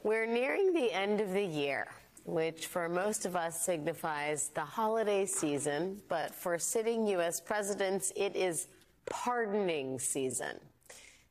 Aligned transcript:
We're 0.02 0.26
nearing 0.26 0.72
the 0.72 0.92
end 0.92 1.20
of 1.20 1.32
the 1.32 1.44
year, 1.44 1.86
which 2.24 2.66
for 2.66 2.88
most 2.88 3.26
of 3.26 3.36
us 3.36 3.64
signifies 3.64 4.48
the 4.48 4.62
holiday 4.62 5.24
season, 5.24 6.02
but 6.08 6.34
for 6.34 6.58
sitting 6.58 7.06
U.S. 7.06 7.40
presidents, 7.40 8.12
it 8.16 8.34
is 8.34 8.66
pardoning 9.08 10.00
season. 10.00 10.58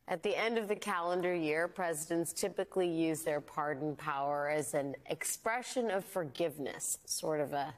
At 0.07 0.23
the 0.23 0.37
end 0.37 0.57
of 0.57 0.69
the 0.69 0.75
calendar 0.75 1.35
year, 1.35 1.67
presidents 1.67 2.31
typically 2.31 2.87
use 2.87 3.23
their 3.23 3.41
pardon 3.41 3.97
power 3.97 4.47
as 4.47 4.73
an 4.73 4.95
expression 5.07 5.91
of 5.91 6.05
forgiveness, 6.05 6.99
sort 7.03 7.41
of 7.41 7.51
a, 7.51 7.73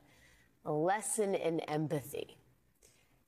a 0.65 0.71
lesson 0.71 1.33
in 1.33 1.61
empathy. 1.61 2.38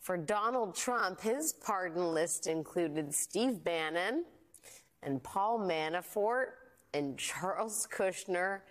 For 0.02 0.18
Donald 0.18 0.76
Trump, 0.76 1.22
his 1.22 1.54
pardon 1.54 2.12
list 2.12 2.48
included 2.48 3.14
Steve 3.14 3.64
Bannon 3.64 4.26
and 5.04 5.22
Paul 5.22 5.60
Manafort 5.60 6.54
and 6.96 7.20
Charles 7.20 7.88
Kushner 7.88 8.62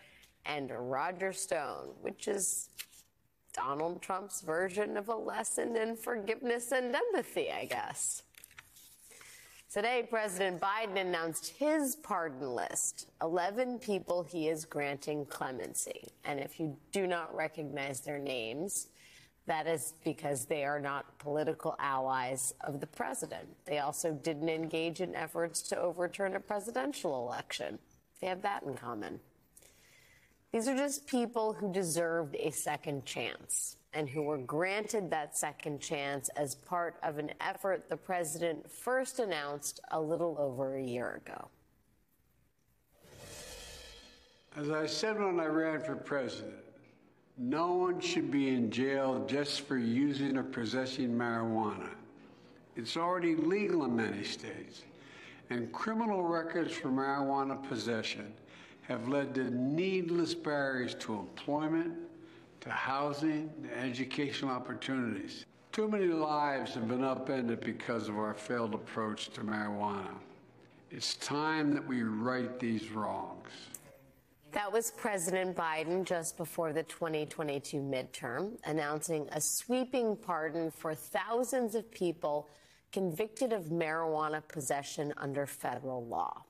and 0.45 0.73
Roger 0.77 1.33
Stone, 1.33 1.95
which 2.01 2.27
is 2.27 2.69
Donald 3.53 4.03
Trump's 4.03 4.41
version 4.41 4.97
of 4.97 5.09
a 5.09 5.15
lesson 5.15 5.77
in 5.77 5.95
forgiveness 5.95 6.73
and 6.73 6.97
empathy, 6.97 7.53
I 7.53 7.67
guess. 7.67 8.25
Today, 9.73 10.09
President 10.11 10.61
Biden 10.61 11.01
announced 11.01 11.55
his 11.57 11.95
pardon 11.95 12.57
list 12.57 13.07
11 13.23 13.79
people 13.79 14.25
he 14.25 14.49
is 14.49 14.65
granting 14.65 15.25
clemency. 15.27 16.09
And 16.25 16.41
if 16.41 16.59
you 16.59 16.77
do 16.91 17.07
not 17.07 17.33
recognize 17.37 18.01
their 18.01 18.19
names, 18.19 18.89
that 19.47 19.67
is 19.67 19.95
because 20.05 20.45
they 20.45 20.65
are 20.65 20.81
not 20.81 21.19
political 21.19 21.75
allies 21.79 22.55
of 22.61 22.81
the 22.81 22.87
president. 22.87 23.49
They 23.65 23.79
also 23.79 24.13
didn't 24.13 24.49
engage 24.49 25.01
in 25.01 25.15
efforts 25.15 25.63
to 25.63 25.79
overturn 25.79 26.37
a 26.37 26.41
presidential 26.41 27.27
election. 27.27 27.79
They 28.21 28.27
have 28.29 28.43
that 28.43 28.63
in 28.63 28.75
common. 28.75 29.21
These 30.53 30.69
are 30.69 30.77
just 30.77 31.07
people 31.07 31.53
who 31.53 31.73
deserved 31.73 32.37
a 32.39 32.51
second 32.51 33.05
chance 33.05 33.77
and 33.93 34.09
who 34.09 34.23
were 34.23 34.39
granted 34.39 35.11
that 35.11 35.37
second 35.37 35.81
chance 35.81 36.29
as 36.31 36.55
part 36.55 36.97
of 37.03 37.19
an 37.19 37.33
effort 37.41 37.89
the 37.89 37.97
president 37.97 38.71
first 38.71 39.19
announced 39.19 39.81
a 39.91 40.01
little 40.01 40.37
over 40.39 40.77
a 40.77 40.83
year 40.83 41.23
ago. 41.25 41.49
As 44.57 44.71
I 44.71 44.87
said 44.87 45.19
when 45.19 45.39
I 45.39 45.47
ran 45.47 45.81
for 45.81 45.95
president, 45.95 46.57
no 47.41 47.73
one 47.73 47.99
should 48.01 48.31
be 48.31 48.49
in 48.49 48.71
jail 48.71 49.25
just 49.27 49.63
for 49.63 49.79
using 49.79 50.37
or 50.37 50.43
possessing 50.43 51.09
marijuana. 51.09 51.89
It's 52.77 52.99
already 52.99 53.35
legal 53.35 53.87
in 53.87 53.97
many 53.97 54.25
states, 54.25 54.83
and 55.49 55.73
criminal 55.73 56.23
records 56.23 56.75
for 56.75 56.89
marijuana 56.89 57.67
possession 57.67 58.33
have 58.83 59.09
led 59.09 59.35
to 59.37 59.51
needless 59.51 60.35
barriers 60.35 60.95
to 60.97 61.15
employment, 61.15 61.95
to 62.61 62.69
housing, 62.69 63.51
to 63.63 63.79
educational 63.79 64.51
opportunities. 64.51 65.47
Too 65.73 65.89
many 65.89 66.07
lives 66.09 66.75
have 66.75 66.89
been 66.89 67.05
upended 67.05 67.61
because 67.61 68.09
of 68.09 68.19
our 68.19 68.35
failed 68.35 68.75
approach 68.75 69.31
to 69.31 69.41
marijuana. 69.41 70.15
It's 70.91 71.15
time 71.15 71.73
that 71.73 71.87
we 71.87 72.03
right 72.03 72.59
these 72.59 72.91
wrongs. 72.91 73.70
That 74.53 74.73
was 74.73 74.91
President 74.91 75.57
Biden 75.57 76.05
just 76.05 76.37
before 76.37 76.73
the 76.73 76.83
2022 76.83 77.77
midterm, 77.77 78.57
announcing 78.65 79.29
a 79.31 79.41
sweeping 79.41 80.17
pardon 80.17 80.73
for 80.73 80.93
thousands 80.93 81.77
of 81.77 81.89
people 81.93 82.49
convicted 82.91 83.53
of 83.53 83.67
marijuana 83.67 84.43
possession 84.49 85.15
under 85.17 85.47
federal 85.47 86.05
law. 86.05 86.43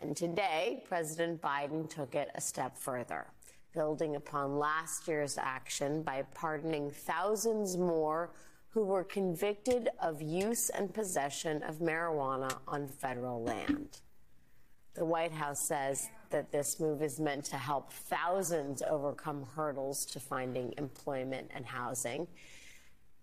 And 0.00 0.16
today, 0.16 0.84
President 0.88 1.42
Biden 1.42 1.90
took 1.90 2.14
it 2.14 2.30
a 2.36 2.40
step 2.40 2.78
further, 2.78 3.26
building 3.74 4.14
upon 4.14 4.60
last 4.60 5.08
year's 5.08 5.36
action 5.36 6.04
by 6.04 6.22
pardoning 6.32 6.92
thousands 6.92 7.76
more 7.76 8.30
who 8.68 8.84
were 8.84 9.02
convicted 9.02 9.88
of 10.00 10.22
use 10.22 10.70
and 10.70 10.94
possession 10.94 11.64
of 11.64 11.80
marijuana 11.80 12.56
on 12.68 12.86
federal 12.86 13.42
land. 13.42 14.00
The 14.94 15.04
White 15.04 15.32
House 15.32 15.60
says 15.60 16.08
that 16.30 16.52
this 16.52 16.80
move 16.80 17.02
is 17.02 17.18
meant 17.18 17.44
to 17.46 17.56
help 17.56 17.92
thousands 17.92 18.82
overcome 18.82 19.46
hurdles 19.54 20.04
to 20.06 20.20
finding 20.20 20.74
employment 20.78 21.50
and 21.54 21.66
housing. 21.66 22.26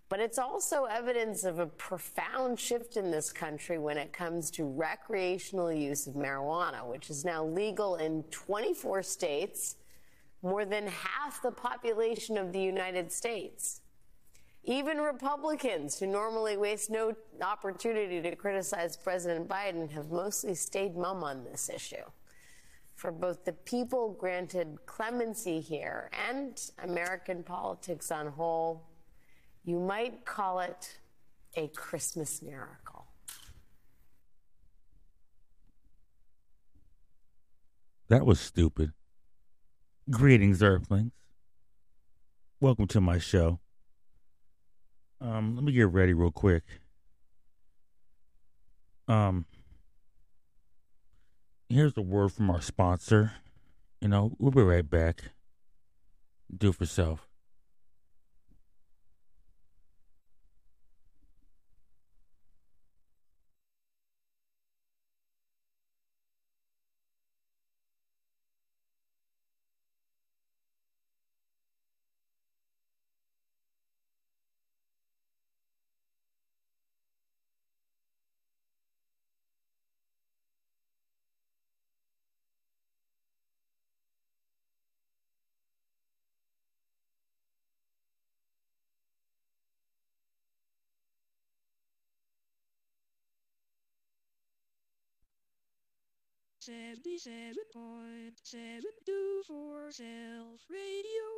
But 0.08 0.20
it's 0.20 0.38
also 0.38 0.84
evidence 0.84 1.44
of 1.44 1.58
a 1.58 1.66
profound 1.66 2.60
shift 2.60 2.96
in 2.96 3.10
this 3.10 3.32
country 3.32 3.78
when 3.78 3.96
it 3.96 4.12
comes 4.12 4.50
to 4.52 4.64
recreational 4.64 5.72
use 5.72 6.06
of 6.06 6.14
marijuana, 6.14 6.86
which 6.86 7.10
is 7.10 7.24
now 7.24 7.44
legal 7.44 7.96
in 7.96 8.22
24 8.24 9.02
states, 9.02 9.76
more 10.42 10.64
than 10.64 10.86
half 10.86 11.42
the 11.42 11.50
population 11.50 12.36
of 12.36 12.52
the 12.52 12.60
United 12.60 13.10
States. 13.10 13.80
Even 14.66 14.98
Republicans, 14.98 15.98
who 15.98 16.06
normally 16.06 16.56
waste 16.56 16.90
no 16.90 17.14
opportunity 17.42 18.22
to 18.22 18.36
criticize 18.36 18.96
President 18.96 19.48
Biden, 19.48 19.90
have 19.90 20.10
mostly 20.10 20.54
stayed 20.54 20.96
mum 20.96 21.22
on 21.22 21.44
this 21.44 21.68
issue. 21.68 22.04
For 22.94 23.10
both 23.10 23.44
the 23.44 23.52
people 23.52 24.16
granted 24.18 24.78
clemency 24.86 25.60
here 25.60 26.10
and 26.28 26.60
American 26.82 27.42
politics 27.42 28.10
on 28.10 28.28
whole, 28.28 28.86
you 29.64 29.78
might 29.78 30.24
call 30.24 30.60
it 30.60 30.98
a 31.56 31.68
Christmas 31.68 32.40
miracle. 32.40 33.06
That 38.08 38.26
was 38.26 38.38
stupid. 38.38 38.92
Greetings, 40.10 40.62
Earthlings. 40.62 41.12
Welcome 42.60 42.86
to 42.88 43.00
my 43.00 43.18
show. 43.18 43.60
Um, 45.20 45.54
let 45.54 45.64
me 45.64 45.72
get 45.72 45.88
ready 45.88 46.12
real 46.12 46.30
quick. 46.30 46.62
Um, 49.08 49.46
here's 51.74 51.96
a 51.96 52.02
word 52.02 52.32
from 52.32 52.50
our 52.50 52.60
sponsor. 52.60 53.32
You 54.00 54.06
know, 54.06 54.36
we'll 54.38 54.52
be 54.52 54.62
right 54.62 54.88
back. 54.88 55.32
Do 56.56 56.72
for 56.72 56.86
self. 56.86 57.26
Seventy-seven 96.64 97.64
point 97.74 98.40
seven 98.42 98.90
two 99.04 99.42
four 99.46 99.90
Self 99.92 100.60
Radio. 100.70 101.28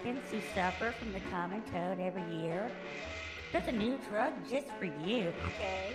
Americans 0.00 0.30
who 0.30 0.40
suffer 0.54 0.92
from 0.92 1.12
the 1.12 1.20
common 1.30 1.62
cold 1.72 1.98
every 2.00 2.24
year, 2.36 2.70
Here's 3.52 3.66
a 3.66 3.72
new 3.72 3.98
drug 4.08 4.32
just 4.48 4.68
for 4.78 4.84
you, 4.84 5.32
okay? 5.46 5.92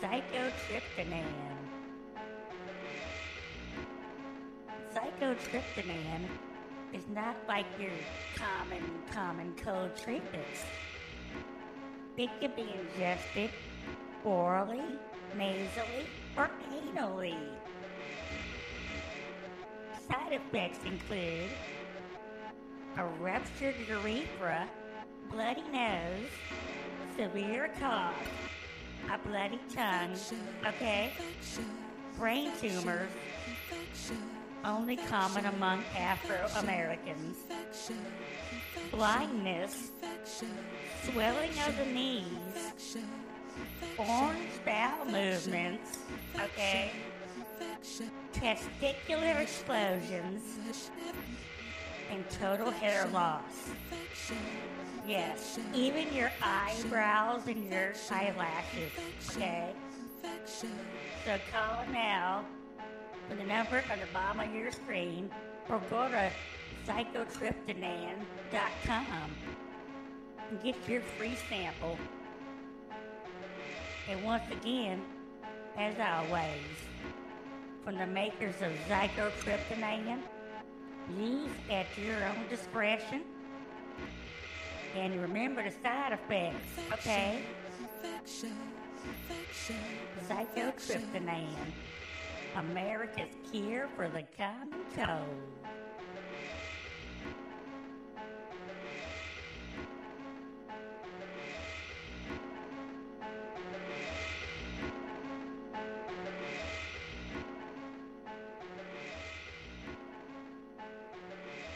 Psychotryptonan. 0.00 1.24
Psychotryptonan 4.94 6.22
is 6.94 7.02
not 7.12 7.36
like 7.46 7.66
your 7.78 7.90
common, 8.36 8.82
common 9.12 9.54
cold 9.62 9.90
treatments. 10.02 10.64
It 12.16 12.30
can 12.40 12.52
be 12.56 12.66
ingested 12.80 13.50
orally, 14.24 14.80
nasally, 15.36 16.06
or 16.38 16.50
anally. 16.72 17.36
Side 20.08 20.32
effects 20.32 20.78
include 20.86 21.50
a 22.98 23.04
ruptured 23.20 23.74
urethra, 23.88 24.68
bloody 25.30 25.62
nose, 25.72 26.28
severe 27.16 27.70
cough, 27.80 28.14
a 29.10 29.18
bloody 29.28 29.58
tongue, 29.74 30.14
okay? 30.66 31.12
Brain 32.18 32.50
tumors, 32.60 33.10
only 34.64 34.96
common 34.96 35.46
among 35.46 35.82
Afro 35.96 36.46
Americans. 36.60 37.38
Blindness, 38.90 39.92
swelling 41.04 41.50
of 41.66 41.76
the 41.78 41.86
knees, 41.86 42.94
orange 43.96 44.64
bowel 44.64 45.06
movements, 45.06 45.98
okay? 46.38 46.92
Testicular 48.34 49.40
explosions, 49.40 50.42
and 52.12 52.28
total 52.30 52.70
hair 52.70 53.08
loss. 53.12 53.72
Yes, 55.08 55.58
even 55.74 56.14
your 56.14 56.30
eyebrows 56.42 57.46
and 57.46 57.72
your 57.72 57.94
eyelashes, 58.10 58.92
okay? 59.30 59.72
So 60.44 60.66
call 61.50 61.86
now 61.90 62.44
for 63.28 63.34
the 63.34 63.44
number 63.44 63.82
on 63.90 63.98
the 63.98 64.06
bottom 64.12 64.40
of 64.40 64.54
your 64.54 64.70
screen 64.70 65.30
or 65.70 65.80
go 65.88 66.06
to 66.08 66.30
psychotryptonan.com 66.86 69.30
and 70.50 70.62
get 70.62 70.76
your 70.86 71.00
free 71.00 71.36
sample. 71.48 71.98
And 74.08 74.22
once 74.22 74.44
again, 74.52 75.00
as 75.78 75.94
always, 75.98 76.60
from 77.84 77.96
the 77.96 78.06
makers 78.06 78.54
of 78.60 78.70
Psychotryptonan, 78.88 80.18
use 81.18 81.50
at 81.70 81.86
your 81.98 82.16
own 82.24 82.48
discretion. 82.48 83.22
And 84.96 85.20
remember 85.20 85.62
the 85.62 85.70
side 85.82 86.12
effects, 86.12 86.68
okay? 86.92 87.42
Psychotryptonan, 90.28 91.46
America's 92.56 93.34
cure 93.50 93.88
for 93.96 94.08
the 94.08 94.24
common 94.36 94.84
cold. 94.94 95.62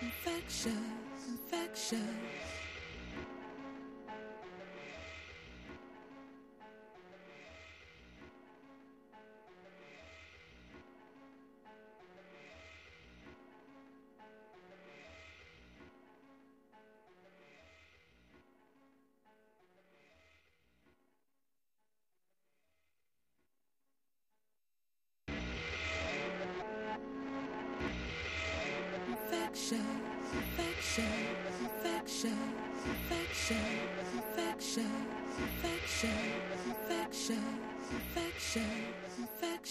Infectious. 0.06 0.72
Infectious, 1.28 2.35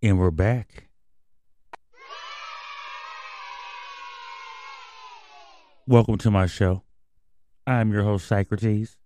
And 0.00 0.16
we're 0.16 0.30
back. 0.30 0.84
Welcome 5.88 6.18
to 6.18 6.30
my 6.30 6.46
show. 6.46 6.84
I'm 7.66 7.92
your 7.92 8.04
host, 8.04 8.28
Socrates. 8.28 8.96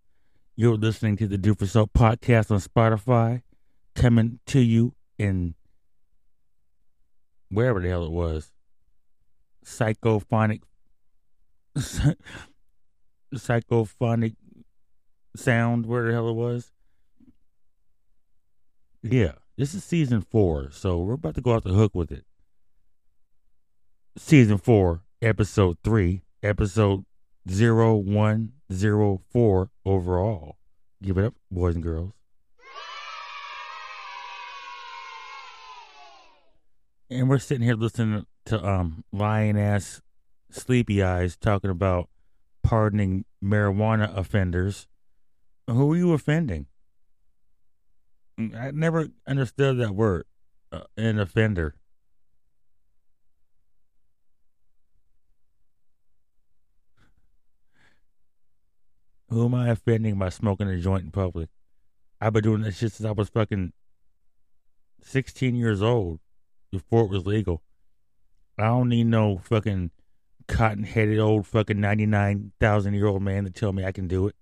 You're 0.55 0.77
listening 0.77 1.17
to 1.17 1.27
the 1.27 1.39
Do 1.39 1.55
For 1.55 1.65
podcast 1.65 2.51
on 2.51 2.61
Spotify, 2.61 3.41
coming 3.95 4.41
to 4.49 4.61
you 4.61 4.95
in 5.19 5.55
wherever 7.49 7.81
the 7.81 7.89
hell 7.89 8.05
it 8.05 8.13
was. 8.13 8.53
Psychophonic. 9.65 10.61
Psychophonic 13.35 14.37
sound, 15.37 15.87
where 15.87 16.07
the 16.07 16.13
hell 16.13 16.29
it 16.29 16.35
was. 16.35 16.71
Yeah, 19.03 19.33
this 19.63 19.75
is 19.75 19.85
season 19.85 20.21
four, 20.21 20.73
so 20.73 20.99
we're 20.99 21.13
about 21.13 21.37
to 21.37 21.41
go 21.41 21.53
off 21.53 21.63
the 21.63 21.73
hook 21.73 21.95
with 21.95 22.11
it. 22.11 22.25
Season 24.19 24.59
four, 24.59 25.05
episode 25.23 25.77
three, 25.85 26.23
episode 26.43 27.05
zero 27.49 27.95
one 27.95 28.55
zero 28.73 29.21
four 29.31 29.71
overall. 29.87 30.57
Give 31.01 31.17
it 31.17 31.27
up, 31.27 31.35
boys 31.49 31.77
and 31.77 31.85
girls. 31.85 32.11
And 37.09 37.29
we're 37.29 37.39
sitting 37.39 37.63
here 37.63 37.77
listening 37.77 38.27
to 38.47 38.67
um 38.67 39.05
lying 39.13 39.57
ass 39.57 40.03
sleepy 40.51 41.05
eyes 41.05 41.37
talking 41.37 41.71
about 41.71 42.09
pardoning 42.65 43.27
marijuana 43.41 44.13
offenders. 44.17 44.89
Who 45.69 45.93
are 45.93 45.97
you 45.97 46.13
offending? 46.15 46.67
I 48.57 48.71
never 48.73 49.09
understood 49.27 49.79
that 49.79 49.95
word, 49.95 50.25
uh, 50.71 50.83
an 50.97 51.19
offender. 51.19 51.75
Who 59.29 59.47
am 59.47 59.55
I 59.55 59.71
offending 59.71 60.19
by 60.19 60.29
smoking 60.29 60.69
a 60.69 60.79
joint 60.79 61.05
in 61.05 61.11
public? 61.11 61.49
I've 62.21 62.35
been 62.35 62.43
doing 62.43 62.61
this 62.63 62.79
shit 62.79 62.93
since 62.93 63.07
I 63.07 63.13
was 63.13 63.31
fucking 63.31 63.73
16 65.03 65.55
years 65.55 65.81
old 65.81 66.21
before 66.71 67.05
it 67.05 67.11
was 67.11 67.27
legal. 67.27 67.63
I 68.59 68.65
don't 68.65 68.91
need 68.91 69.07
no 69.07 69.39
fucking 69.39 69.91
cotton 70.47 70.85
headed 70.85 71.19
old 71.19 71.47
fucking 71.47 71.81
99,000 71.81 72.95
year 72.95 73.07
old 73.07 73.23
man 73.23 73.45
to 73.45 73.51
tell 73.51 73.73
me 73.73 73.85
I 73.85 73.93
can 73.93 74.07
do 74.07 74.29
it. 74.29 74.37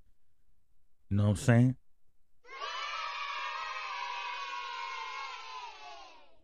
You 1.09 1.19
know 1.19 1.25
what 1.25 1.31
I'm 1.31 1.37
saying? 1.37 1.77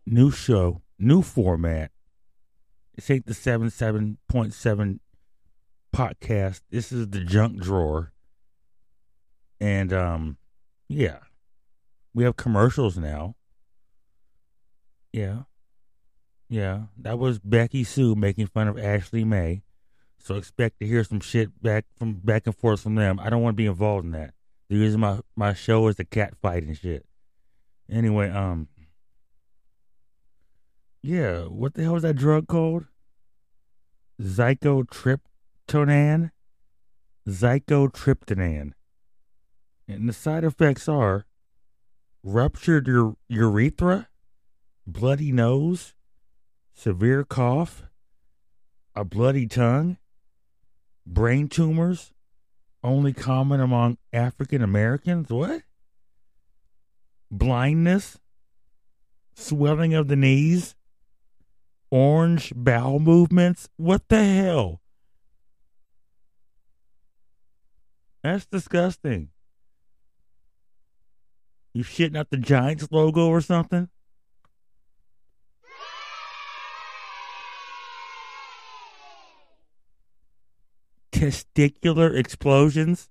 New 0.07 0.31
show, 0.31 0.83
new 0.99 1.21
format. 1.21 1.91
This 2.95 3.11
ain't 3.11 3.27
the 3.27 3.33
77.7 3.33 4.99
podcast. 5.95 6.61
This 6.71 6.93
is 6.93 7.09
the 7.09 7.25
junk 7.25 7.61
drawer. 7.61 8.13
And 9.61 9.93
um 9.93 10.37
yeah. 10.89 11.19
We 12.15 12.25
have 12.25 12.37
commercials 12.37 12.97
now. 12.97 13.35
Yeah. 15.13 15.43
Yeah. 16.49 16.83
That 16.99 17.19
was 17.19 17.39
Becky 17.41 17.83
Sue 17.83 18.15
making 18.15 18.47
fun 18.47 18.69
of 18.69 18.79
Ashley 18.79 19.25
May. 19.25 19.63
So 20.19 20.37
expect 20.37 20.79
to 20.81 20.87
hear 20.87 21.03
some 21.05 21.21
shit 21.21 21.61
back 21.63 21.85
from 21.99 22.15
back 22.15 22.47
and 22.47 22.57
forth 22.57 22.81
from 22.81 22.95
them. 22.95 23.19
I 23.19 23.29
don't 23.29 23.43
want 23.43 23.55
to 23.55 23.63
be 23.63 23.67
involved 23.67 24.05
in 24.05 24.13
that. 24.13 24.35
The 24.69 24.79
reason 24.79 25.01
my 25.01 25.21
my 25.35 25.53
show 25.53 25.87
is 25.89 25.97
the 25.97 26.05
cat 26.05 26.35
fight 26.41 26.63
and 26.63 26.77
shit. 26.77 27.07
Anyway, 27.91 28.31
um, 28.31 28.69
yeah, 31.07 31.43
what 31.43 31.75
the 31.75 31.85
hell 31.85 31.97
is 31.97 32.03
that 32.03 32.17
drug 32.17 32.49
called? 32.49 32.87
Psychotryptonan. 34.21 36.33
Psychotryptonan. 37.29 38.73
And 39.87 40.09
the 40.09 40.13
side 40.13 40.43
effects 40.43 40.89
are 40.89 41.27
ruptured 42.25 42.89
ur- 42.89 43.15
urethra, 43.29 44.09
bloody 44.85 45.31
nose, 45.31 45.95
severe 46.75 47.23
cough, 47.23 47.85
a 48.97 49.05
bloody 49.05 49.47
tongue, 49.47 49.99
brain 51.07 51.49
tumors, 51.49 52.13
only 52.83 53.13
common 53.13 53.61
among 53.61 53.99
African 54.13 54.61
Americans. 54.61 55.31
What? 55.31 55.63
Blindness, 57.31 58.19
swelling 59.35 59.95
of 59.95 60.09
the 60.09 60.17
knees, 60.17 60.75
orange 61.97 62.53
bowel 62.55 62.99
movements. 62.99 63.71
What 63.79 64.03
the 64.09 64.23
hell? 64.23 64.83
That's 68.23 68.45
disgusting. 68.45 69.31
You 71.73 71.85
shitting 71.85 72.17
out 72.19 72.29
the 72.29 72.37
Giants 72.37 72.89
logo 72.91 73.29
or 73.29 73.41
something? 73.41 73.89
Testicular 81.13 82.15
explosions? 82.15 83.09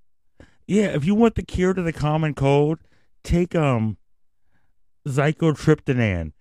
Yeah, 0.68 0.89
if 0.89 1.06
you 1.06 1.15
want 1.15 1.34
the 1.34 1.44
cure 1.44 1.74
to 1.74 1.82
the 1.82 1.94
common 1.94 2.36
cold, 2.36 2.77
take 3.24 3.56
um 3.56 3.98
Psychotryptonan, 5.08 6.34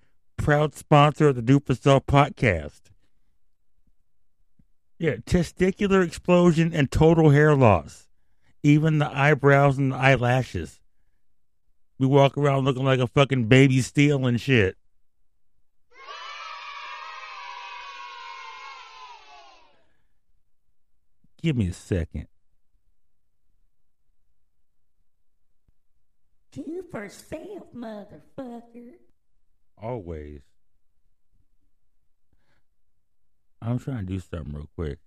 proud 0.44 0.74
sponsor 0.74 1.28
of 1.28 1.36
the 1.36 1.42
Do 1.42 1.58
For 1.58 1.74
Self 1.74 2.04
podcast. 2.04 2.82
Yeah, 4.98 5.16
testicular 5.16 6.06
explosion 6.06 6.70
and 6.74 6.90
total 6.90 7.30
hair 7.30 7.56
loss. 7.56 8.08
Even 8.62 8.98
the 8.98 9.10
eyebrows 9.10 9.78
and 9.78 9.92
the 9.92 9.96
eyelashes. 9.96 10.80
We 11.98 12.06
walk 12.06 12.36
around 12.36 12.66
looking 12.66 12.84
like 12.84 13.00
a 13.00 13.06
fucking 13.06 13.46
baby 13.46 13.80
steel 13.80 14.26
and 14.26 14.38
shit. 14.38 14.76
Give 21.40 21.56
me 21.56 21.68
a 21.68 21.72
second. 21.72 22.28
You 26.54 26.84
for 26.90 27.08
self, 27.08 27.72
motherfucker. 27.74 28.92
Always. 29.81 30.43
I'm 33.61 33.78
trying 33.78 34.07
to 34.07 34.12
do 34.12 34.21
something 34.21 34.52
real 34.52 34.69
quick. 34.75 34.99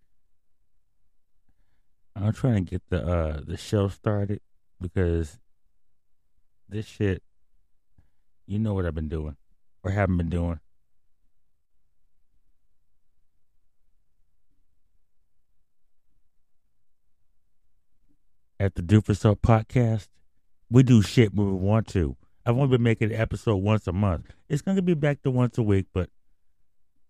I'm 2.15 2.33
trying 2.33 2.65
to 2.65 2.71
get 2.71 2.81
the 2.89 3.05
uh 3.05 3.41
the 3.45 3.57
show 3.57 3.87
started 3.89 4.41
because 4.81 5.37
this 6.67 6.85
shit 6.85 7.21
you 8.47 8.57
know 8.57 8.73
what 8.73 8.85
I've 8.85 8.95
been 8.95 9.09
doing 9.09 9.35
or 9.83 9.91
haven't 9.91 10.17
been 10.17 10.29
doing. 10.29 10.59
At 18.59 18.73
the 18.73 18.81
Do 18.81 19.01
For 19.01 19.13
Self 19.13 19.39
podcast, 19.41 20.07
we 20.71 20.81
do 20.81 21.03
shit 21.03 21.33
when 21.33 21.47
we 21.47 21.53
want 21.53 21.87
to. 21.89 22.17
I've 22.47 22.55
only 22.55 22.69
been 22.69 22.83
making 22.83 23.11
an 23.11 23.19
episode 23.19 23.57
once 23.57 23.87
a 23.87 23.91
month. 23.91 24.31
It's 24.47 24.61
gonna 24.61 24.81
be 24.81 24.93
back 24.93 25.21
to 25.23 25.31
once 25.31 25.57
a 25.57 25.63
week, 25.63 25.87
but 25.93 26.09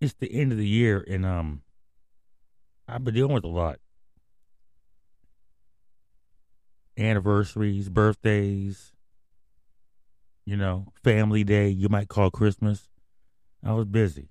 it's 0.02 0.16
the 0.16 0.34
end 0.34 0.52
of 0.52 0.58
the 0.58 0.68
year 0.68 1.06
and 1.08 1.28
um 1.28 1.62
I've 2.88 3.04
been 3.04 3.14
dealing 3.14 3.34
with 3.34 3.44
a 3.44 3.48
lot. 3.48 3.78
Anniversaries, 6.98 7.88
birthdays, 7.88 8.94
you 10.44 10.58
know, 10.58 10.88
family 11.04 11.44
day, 11.44 11.70
you 11.70 11.88
might 11.88 12.08
call 12.08 12.32
Christmas. 12.32 12.90
I 13.64 13.74
was 13.74 13.86
busy. 13.86 14.30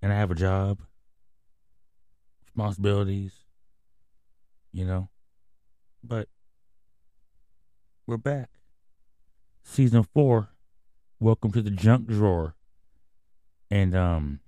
And 0.00 0.10
I 0.10 0.16
have 0.16 0.30
a 0.30 0.34
job, 0.34 0.80
responsibilities, 2.46 3.32
you 4.72 4.86
know. 4.86 5.10
But 6.02 6.28
we're 8.06 8.16
back. 8.16 8.48
Season 9.62 10.02
four. 10.02 10.50
Welcome 11.20 11.52
to 11.52 11.62
the 11.62 11.70
junk 11.70 12.08
drawer. 12.08 12.54
And 13.70 13.94
um 13.94 14.40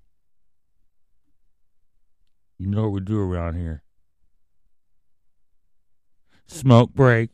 you 2.59 2.67
know 2.67 2.83
what 2.83 2.93
we 2.93 3.01
do 3.01 3.19
around 3.21 3.55
here. 3.57 3.83
Smoke 6.47 6.95
break. 6.95 7.31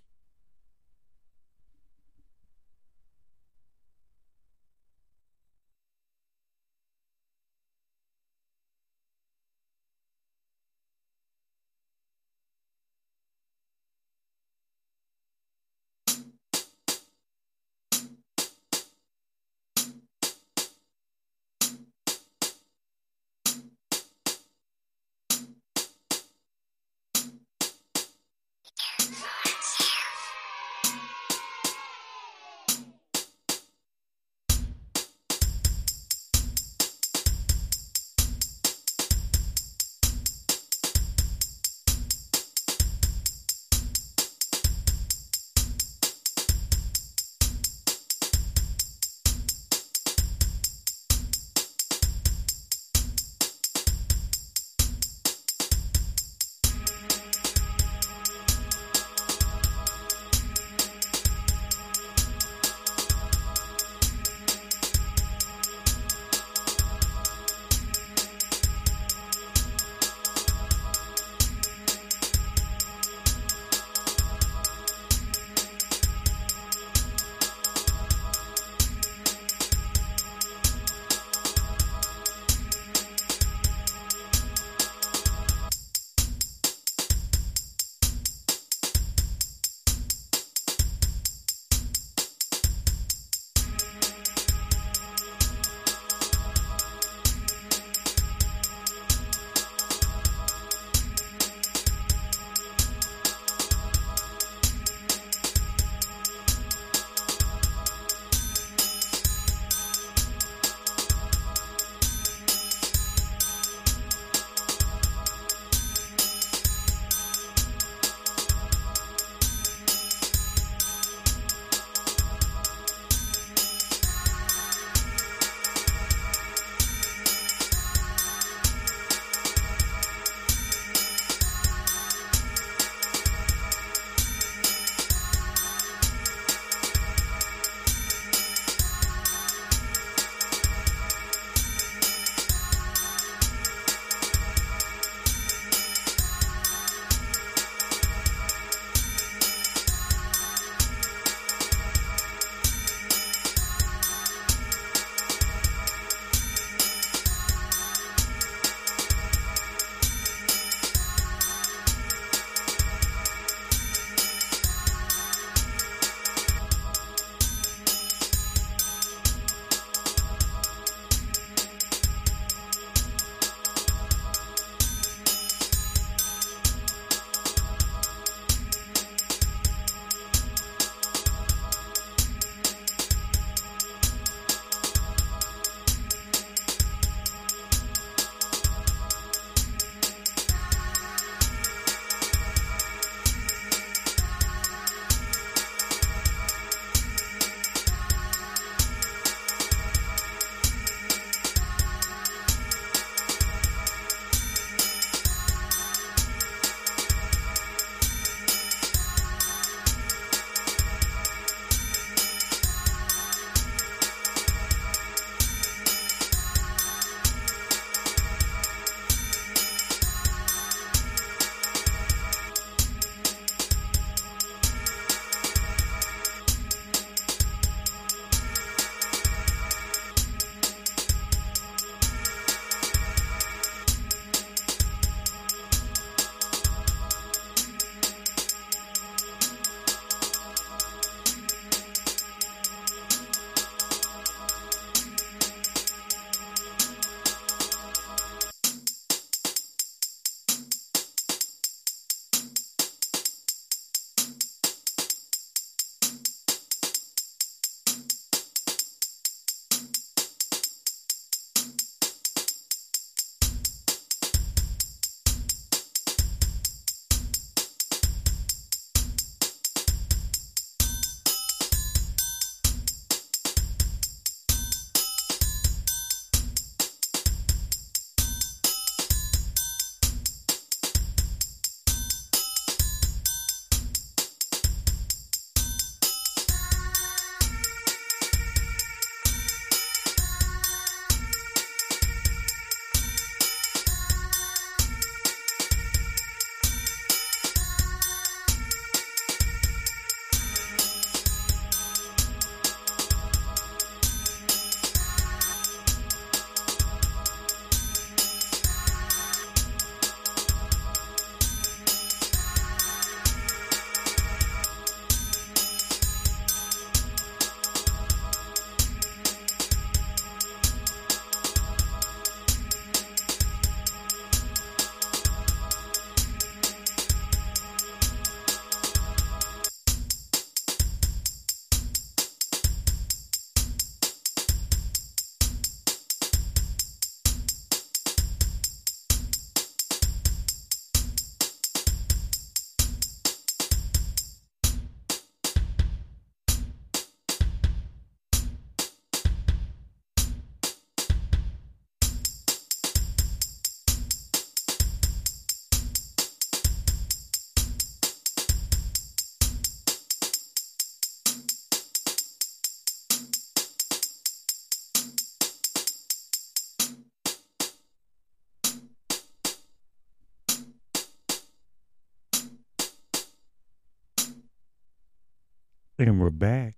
And 376.00 376.18
we're 376.18 376.30
back. 376.30 376.76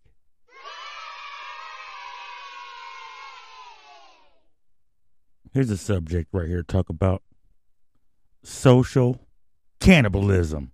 Here's 5.53 5.71
a 5.71 5.77
subject 5.77 6.31
right 6.33 6.49
here 6.49 6.57
to 6.57 6.65
talk 6.65 6.89
about 6.89 7.23
social 8.43 9.29
cannibalism. 9.79 10.73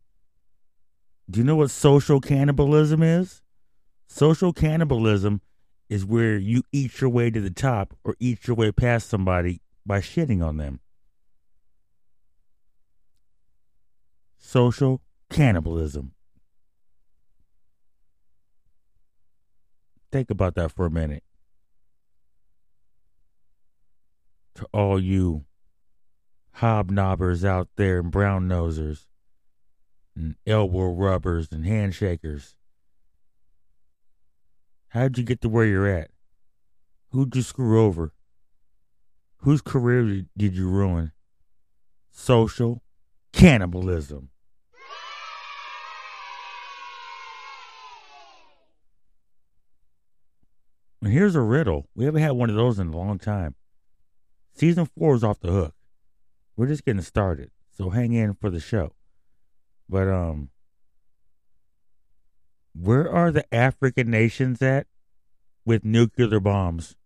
Do 1.29 1.41
you 1.41 1.45
know 1.45 1.57
what 1.57 1.71
social 1.71 2.23
cannibalism 2.23 3.03
is? 3.03 3.43
Social 4.07 4.55
cannibalism 4.55 5.43
is 5.91 6.07
where 6.07 6.39
you 6.39 6.63
eat 6.73 7.03
your 7.03 7.11
way 7.11 7.31
to 7.31 7.43
the 7.43 7.51
top 7.51 7.99
or 8.03 8.17
eat 8.19 8.47
your 8.47 8.57
way 8.57 8.73
past 8.73 9.11
somebody 9.11 9.61
by 9.85 10.01
shitting 10.01 10.43
on 10.43 10.57
them. 10.57 10.81
Social 14.39 15.03
cannibalism. 15.29 16.15
Think 20.11 20.31
about 20.31 20.55
that 20.55 20.73
for 20.73 20.87
a 20.87 20.91
minute. 20.91 21.23
To 24.57 24.67
all 24.73 25.01
you 25.01 25.45
hobnobbers 26.57 27.45
out 27.45 27.69
there 27.77 28.01
and 28.01 28.11
brown 28.11 28.49
nosers 28.49 29.07
and 30.17 30.35
elbow 30.47 30.93
rubbers 30.93 31.53
and 31.53 31.65
handshakers. 31.65 32.55
How'd 34.89 35.19
you 35.19 35.25
get 35.25 35.41
to 35.43 35.49
where 35.49 35.67
you're 35.67 35.87
at? 35.87 36.11
Who'd 37.11 37.37
you 37.37 37.43
screw 37.43 37.85
over? 37.85 38.13
Whose 39.43 39.61
career 39.61 40.25
did 40.37 40.57
you 40.57 40.69
ruin? 40.69 41.13
Social 42.11 42.83
cannibalism. 43.33 44.31
And 51.01 51.13
here's 51.13 51.37
a 51.37 51.41
riddle. 51.41 51.89
We 51.95 52.05
haven't 52.05 52.23
had 52.23 52.33
one 52.33 52.51
of 52.51 52.57
those 52.57 52.79
in 52.79 52.89
a 52.89 52.97
long 52.97 53.19
time. 53.19 53.55
Season 54.53 54.87
four 54.87 55.15
is 55.15 55.23
off 55.23 55.41
the 55.41 55.53
hook. 55.53 55.75
We're 56.57 56.67
just 56.67 56.85
getting 56.85 57.03
started, 57.03 57.53
so 57.71 57.91
hang 57.91 58.13
in 58.13 58.35
for 58.35 58.51
the 58.51 58.59
show. 58.59 58.95
But 59.89 60.09
um, 60.09 60.51
where 62.75 63.11
are 63.11 63.31
the 63.31 63.53
African 63.55 64.11
nations 64.11 64.61
at 64.61 64.89
with 65.65 65.85
nuclear 65.85 66.41
bombs? 66.41 66.97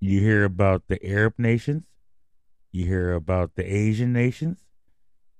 You 0.00 0.20
hear 0.20 0.44
about 0.44 0.88
the 0.88 1.02
Arab 1.02 1.34
nations, 1.38 1.84
you 2.70 2.84
hear 2.84 3.14
about 3.14 3.54
the 3.54 3.64
Asian 3.64 4.12
nations, 4.12 4.66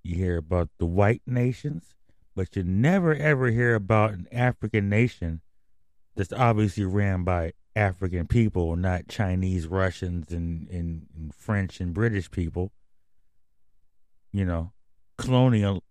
you 0.05 0.15
hear 0.15 0.37
about 0.37 0.69
the 0.79 0.87
white 0.87 1.23
nations, 1.27 1.95
but 2.37 2.55
you 2.55 2.63
never 2.63 3.15
ever 3.15 3.51
hear 3.51 3.75
about 3.75 4.13
an 4.13 4.29
African 4.31 4.89
nation 4.89 5.41
that's 6.15 6.33
obviously 6.33 6.85
ran 6.85 7.25
by 7.25 7.53
African 7.75 8.27
people, 8.27 8.77
not 8.77 9.09
Chinese, 9.09 9.67
Russians, 9.67 10.31
and, 10.31 10.69
and, 10.69 11.07
and 11.17 11.35
French 11.35 11.81
and 11.81 11.93
British 11.93 12.31
people. 12.31 12.71
You 14.33 14.45
know, 14.45 14.73
colonial 15.17 15.83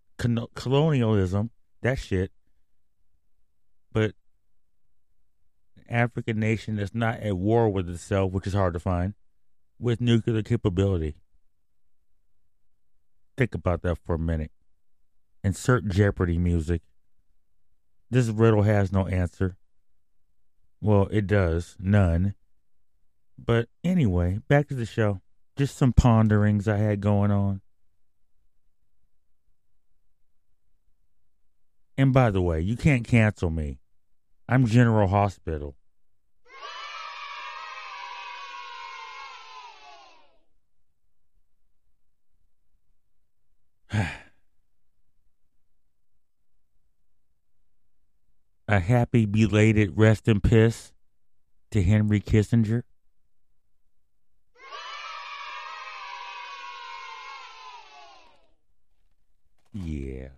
colonialism, 0.55 1.49
that 1.81 1.97
shit. 1.97 2.31
But 3.91 4.13
an 5.77 5.83
African 5.89 6.39
nation 6.39 6.75
that's 6.75 6.93
not 6.93 7.19
at 7.19 7.37
war 7.37 7.69
with 7.69 7.89
itself, 7.89 8.31
which 8.31 8.47
is 8.47 8.53
hard 8.53 8.73
to 8.73 8.79
find, 8.79 9.13
with 9.79 9.99
nuclear 9.99 10.41
capability. 10.41 11.15
Think 13.35 13.55
about 13.55 13.81
that 13.81 13.97
for 14.05 14.15
a 14.15 14.19
minute. 14.19 14.51
Insert 15.43 15.87
Jeopardy 15.87 16.37
music. 16.37 16.81
This 18.09 18.27
riddle 18.27 18.63
has 18.63 18.91
no 18.91 19.07
answer. 19.07 19.57
Well, 20.81 21.07
it 21.11 21.27
does. 21.27 21.75
None. 21.79 22.35
But 23.37 23.69
anyway, 23.83 24.39
back 24.47 24.67
to 24.67 24.75
the 24.75 24.85
show. 24.85 25.21
Just 25.57 25.77
some 25.77 25.93
ponderings 25.93 26.67
I 26.67 26.77
had 26.77 27.01
going 27.01 27.31
on. 27.31 27.61
And 31.97 32.13
by 32.13 32.31
the 32.31 32.41
way, 32.41 32.59
you 32.59 32.75
can't 32.75 33.07
cancel 33.07 33.49
me. 33.49 33.79
I'm 34.47 34.65
General 34.65 35.07
Hospital. 35.07 35.75
A 48.73 48.79
happy 48.79 49.25
belated 49.27 49.93
rest 49.95 50.27
in 50.27 50.41
piss 50.41 50.91
to 51.69 51.83
Henry 51.83 52.19
Kissinger? 52.19 52.83
Yeah. 59.71 60.29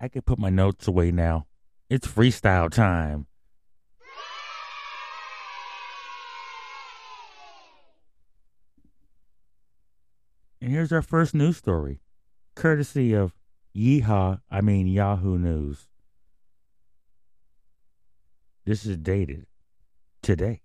I 0.00 0.08
can 0.08 0.22
put 0.22 0.38
my 0.38 0.48
notes 0.48 0.88
away 0.88 1.10
now. 1.10 1.46
It's 1.90 2.06
freestyle 2.06 2.70
time. 2.70 3.26
And 10.62 10.70
here's 10.70 10.92
our 10.92 11.02
first 11.02 11.34
news 11.34 11.58
story, 11.58 12.00
courtesy 12.54 13.12
of 13.12 13.34
Yeehaw, 13.74 14.40
I 14.50 14.60
mean 14.60 14.86
Yahoo 14.86 15.38
News. 15.38 15.88
This 18.64 18.84
is 18.84 18.96
dated 18.96 19.46
today, 20.22 20.62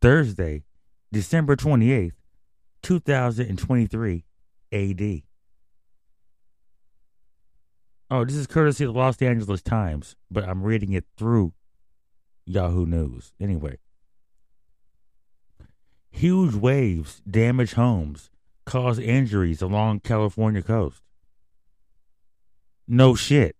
Thursday, 0.00 0.64
December 1.12 1.56
28th, 1.56 2.12
2023 2.82 4.24
AD. 4.72 5.22
Oh, 8.10 8.24
this 8.24 8.36
is 8.36 8.46
courtesy 8.46 8.84
of 8.84 8.92
the 8.92 8.98
Los 8.98 9.20
Angeles 9.20 9.62
Times, 9.62 10.14
but 10.30 10.44
I'm 10.44 10.62
reading 10.62 10.92
it 10.92 11.04
through 11.16 11.52
Yahoo 12.46 12.86
News. 12.86 13.32
Anyway, 13.40 13.78
huge 16.10 16.54
waves 16.54 17.20
damage 17.28 17.74
homes, 17.74 18.30
cause 18.64 18.98
injuries 18.98 19.60
along 19.60 20.00
California 20.00 20.62
coast. 20.62 21.02
No 22.86 23.14
shit. 23.14 23.56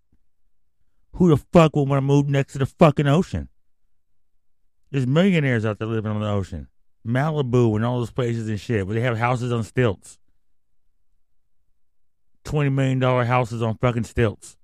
Who 1.15 1.29
the 1.29 1.37
fuck 1.37 1.77
would 1.77 1.89
want 1.89 1.99
to 1.99 2.03
move 2.03 2.29
next 2.29 2.55
to 2.55 2.59
the 2.59 2.67
fucking 2.67 3.07
ocean? 3.07 3.49
There's 4.91 5.07
millionaires 5.07 5.65
out 5.65 5.79
there 5.79 5.89
living 5.89 6.11
on 6.11 6.21
the 6.21 6.29
ocean. 6.29 6.69
Malibu 7.07 7.77
and 7.77 7.85
all 7.85 7.99
those 7.99 8.11
places 8.11 8.49
and 8.49 8.61
shit 8.61 8.87
where 8.87 8.95
they 8.95 9.01
have 9.01 9.19
houses 9.19 9.53
on 9.53 9.63
stilts. 9.63 10.19
$20 12.45 12.73
million 12.73 13.01
houses 13.01 13.63
on 13.63 13.77
fucking 13.79 14.05
stilts. 14.05 14.57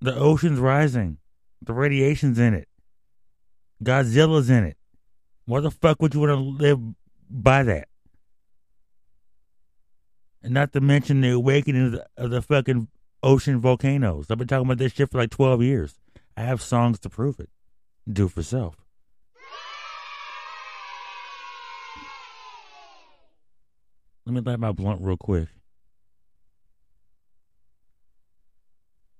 The 0.00 0.14
ocean's 0.14 0.58
rising. 0.58 1.18
The 1.62 1.72
radiation's 1.72 2.38
in 2.38 2.54
it. 2.54 2.68
Godzilla's 3.82 4.50
in 4.50 4.64
it. 4.64 4.76
Why 5.46 5.60
the 5.60 5.70
fuck 5.70 6.00
would 6.00 6.14
you 6.14 6.20
want 6.20 6.30
to 6.30 6.36
live 6.36 6.78
by 7.30 7.62
that? 7.62 7.88
And 10.44 10.52
not 10.52 10.74
to 10.74 10.80
mention 10.82 11.22
the 11.22 11.30
awakening 11.30 11.86
of 11.86 11.92
the, 11.92 12.06
of 12.18 12.30
the 12.30 12.42
fucking 12.42 12.88
ocean 13.22 13.60
volcanoes. 13.60 14.30
I've 14.30 14.36
been 14.36 14.46
talking 14.46 14.66
about 14.66 14.76
this 14.76 14.92
shit 14.92 15.10
for 15.10 15.16
like 15.16 15.30
12 15.30 15.62
years. 15.62 15.94
I 16.36 16.42
have 16.42 16.60
songs 16.60 16.98
to 17.00 17.08
prove 17.08 17.40
it. 17.40 17.48
Do 18.06 18.28
for 18.28 18.42
self. 18.42 18.76
Let 24.26 24.34
me 24.34 24.42
light 24.42 24.60
my 24.60 24.72
blunt 24.72 25.00
real 25.00 25.16
quick. 25.16 25.48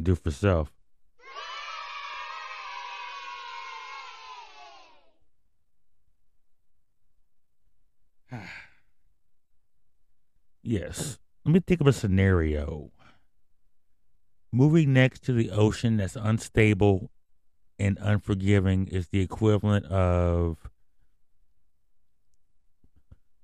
Do 0.00 0.14
for 0.14 0.30
self. 0.30 0.70
yes. 10.62 11.18
Let 11.46 11.52
me 11.54 11.60
think 11.66 11.80
of 11.80 11.86
a 11.86 11.92
scenario. 11.94 12.90
Moving 14.52 14.92
next 14.92 15.22
to 15.24 15.32
the 15.32 15.50
ocean 15.50 15.96
that's 15.96 16.16
unstable 16.16 17.10
and 17.78 17.96
unforgiving 17.98 18.88
is 18.88 19.08
the 19.08 19.20
equivalent 19.20 19.86
of 19.86 20.68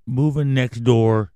moving 0.07 0.55
next 0.55 0.81
door 0.81 1.33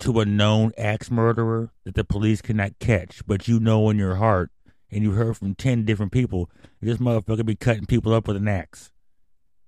to 0.00 0.20
a 0.20 0.24
known 0.24 0.72
axe 0.76 1.10
murderer 1.10 1.70
that 1.84 1.94
the 1.94 2.04
police 2.04 2.42
cannot 2.42 2.78
catch, 2.78 3.26
but 3.26 3.48
you 3.48 3.60
know 3.60 3.88
in 3.90 3.98
your 3.98 4.16
heart, 4.16 4.50
and 4.90 5.02
you 5.02 5.12
heard 5.12 5.36
from 5.36 5.54
10 5.54 5.84
different 5.84 6.12
people, 6.12 6.50
this 6.80 6.98
motherfucker 6.98 7.44
be 7.44 7.56
cutting 7.56 7.86
people 7.86 8.12
up 8.12 8.28
with 8.28 8.36
an 8.36 8.48
axe. 8.48 8.92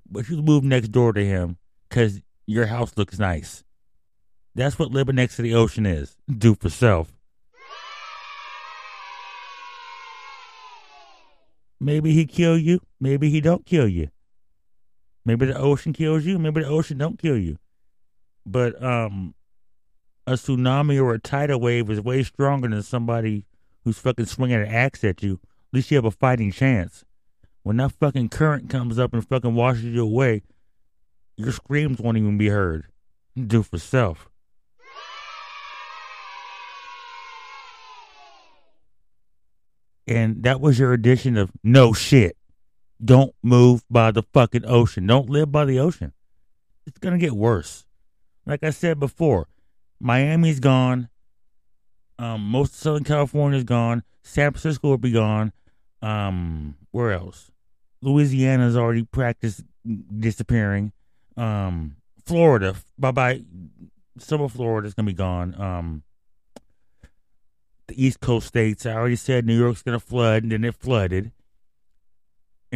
But 0.09 0.29
you 0.29 0.43
move 0.43 0.63
next 0.63 0.89
door 0.89 1.13
to 1.13 1.25
him 1.25 1.59
because 1.89 2.21
your 2.47 2.67
house 2.67 2.93
looks 2.97 3.19
nice. 3.19 3.65
That's 4.55 4.79
what 4.79 4.91
living 4.91 5.17
next 5.17 5.37
to 5.37 5.43
the 5.43 5.55
ocean 5.55 5.85
is. 5.85 6.17
Do 6.29 6.55
for 6.55 6.71
self. 6.71 7.13
Maybe 11.79 12.13
he 12.13 12.25
kill 12.25 12.57
you. 12.57 12.81
Maybe 13.01 13.29
he 13.29 13.41
don't 13.41 13.67
kill 13.67 13.87
you. 13.87 14.09
Maybe 15.27 15.47
the 15.47 15.59
ocean 15.59 15.93
kills 15.93 16.25
you. 16.25 16.39
Maybe 16.39 16.63
the 16.63 16.69
ocean 16.69 16.99
don't 16.99 17.19
kill 17.19 17.37
you. 17.37 17.59
But 18.47 18.81
um, 18.81 19.35
a 20.25 20.33
tsunami 20.33 21.03
or 21.03 21.15
a 21.15 21.19
tidal 21.19 21.61
wave 21.61 21.91
is 21.91 22.01
way 22.01 22.23
stronger 22.23 22.69
than 22.69 22.83
somebody 22.85 23.45
who's 23.83 23.99
fucking 23.99 24.27
swinging 24.27 24.63
an 24.63 24.69
axe 24.69 25.03
at 25.03 25.25
you. 25.25 25.35
At 25.35 25.75
least 25.75 25.91
you 25.91 25.97
have 25.97 26.05
a 26.05 26.13
fighting 26.13 26.53
chance. 26.53 27.05
When 27.65 27.79
that 27.79 27.91
fucking 27.91 28.29
current 28.29 28.71
comes 28.71 29.01
up 29.01 29.13
and 29.13 29.27
fucking 29.27 29.57
washes 29.57 29.87
you 29.87 30.05
away, 30.05 30.43
your 31.37 31.51
screams 31.51 31.99
won't 31.99 32.17
even 32.17 32.39
be 32.39 32.49
heard. 32.49 32.87
Do 33.37 33.65
for 33.65 33.79
self. 33.79 34.31
And 40.07 40.45
that 40.45 40.61
was 40.61 40.79
your 40.79 40.93
edition 40.93 41.37
of 41.37 41.51
no 41.65 41.93
shit. 41.93 42.36
Don't 43.05 43.35
move 43.43 43.83
by 43.91 44.11
the 44.11 44.23
fucking 44.23 44.65
ocean. 44.67 45.07
Don't 45.07 45.29
live 45.29 45.53
by 45.53 45.65
the 45.65 45.79
ocean. 45.79 46.13
It's 46.87 46.99
going 46.99 47.19
to 47.19 47.25
get 47.25 47.33
worse. 47.33 47.85
Like 48.47 48.63
I 48.63 48.71
said 48.71 48.99
before, 49.01 49.49
Miami's 50.01 50.61
gone. 50.61 51.09
Um, 52.19 52.43
most 52.43 52.75
of 52.75 52.79
Southern 52.79 53.05
California's 53.05 53.65
gone. 53.65 54.03
San 54.23 54.53
Francisco 54.53 54.89
will 54.89 54.99
be 54.99 55.13
gone. 55.13 55.53
Um, 56.01 56.77
where 56.91 57.13
else? 57.13 57.51
Louisiana's 58.01 58.77
already 58.77 59.03
practiced 59.05 59.63
disappearing. 60.19 60.93
Um, 61.37 61.97
Florida, 62.25 62.77
bye 62.99 63.11
bye. 63.11 63.43
Some 64.19 64.41
of 64.41 64.53
Florida's 64.53 64.95
gonna 64.95 65.07
be 65.07 65.13
gone. 65.13 65.61
Um, 65.61 66.03
the 67.87 68.05
East 68.05 68.21
Coast 68.21 68.47
states. 68.47 68.87
I 68.87 68.95
already 68.95 69.17
said 69.17 69.47
New 69.47 69.59
York's 69.59 69.83
gonna 69.83 70.01
flood, 70.01 70.43
and 70.43 70.53
then 70.53 70.65
it 70.65 70.75
flooded. 70.75 71.33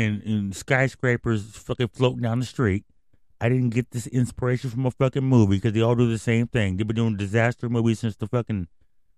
And, 0.00 0.22
and 0.22 0.56
skyscrapers 0.56 1.42
fucking 1.56 1.88
floating 1.88 2.22
down 2.22 2.40
the 2.40 2.46
street. 2.46 2.84
I 3.38 3.48
didn't 3.48 3.70
get 3.70 3.90
this 3.90 4.06
inspiration 4.06 4.70
from 4.70 4.86
a 4.86 4.90
fucking 4.90 5.24
movie 5.24 5.56
because 5.56 5.72
they 5.72 5.82
all 5.82 5.94
do 5.94 6.08
the 6.08 6.18
same 6.18 6.46
thing. 6.46 6.76
They've 6.76 6.86
been 6.86 6.96
doing 6.96 7.16
disaster 7.16 7.68
movies 7.68 8.00
since 8.00 8.16
the 8.16 8.26
fucking 8.26 8.68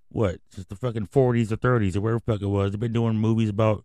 what? 0.08 0.40
Since 0.50 0.66
the 0.66 0.76
fucking 0.76 1.06
forties 1.06 1.52
or 1.52 1.56
thirties 1.56 1.96
or 1.96 2.00
whatever 2.00 2.22
the 2.24 2.32
fuck 2.32 2.42
it 2.42 2.46
was. 2.46 2.72
They've 2.72 2.80
been 2.80 2.92
doing 2.92 3.16
movies 3.16 3.48
about 3.48 3.84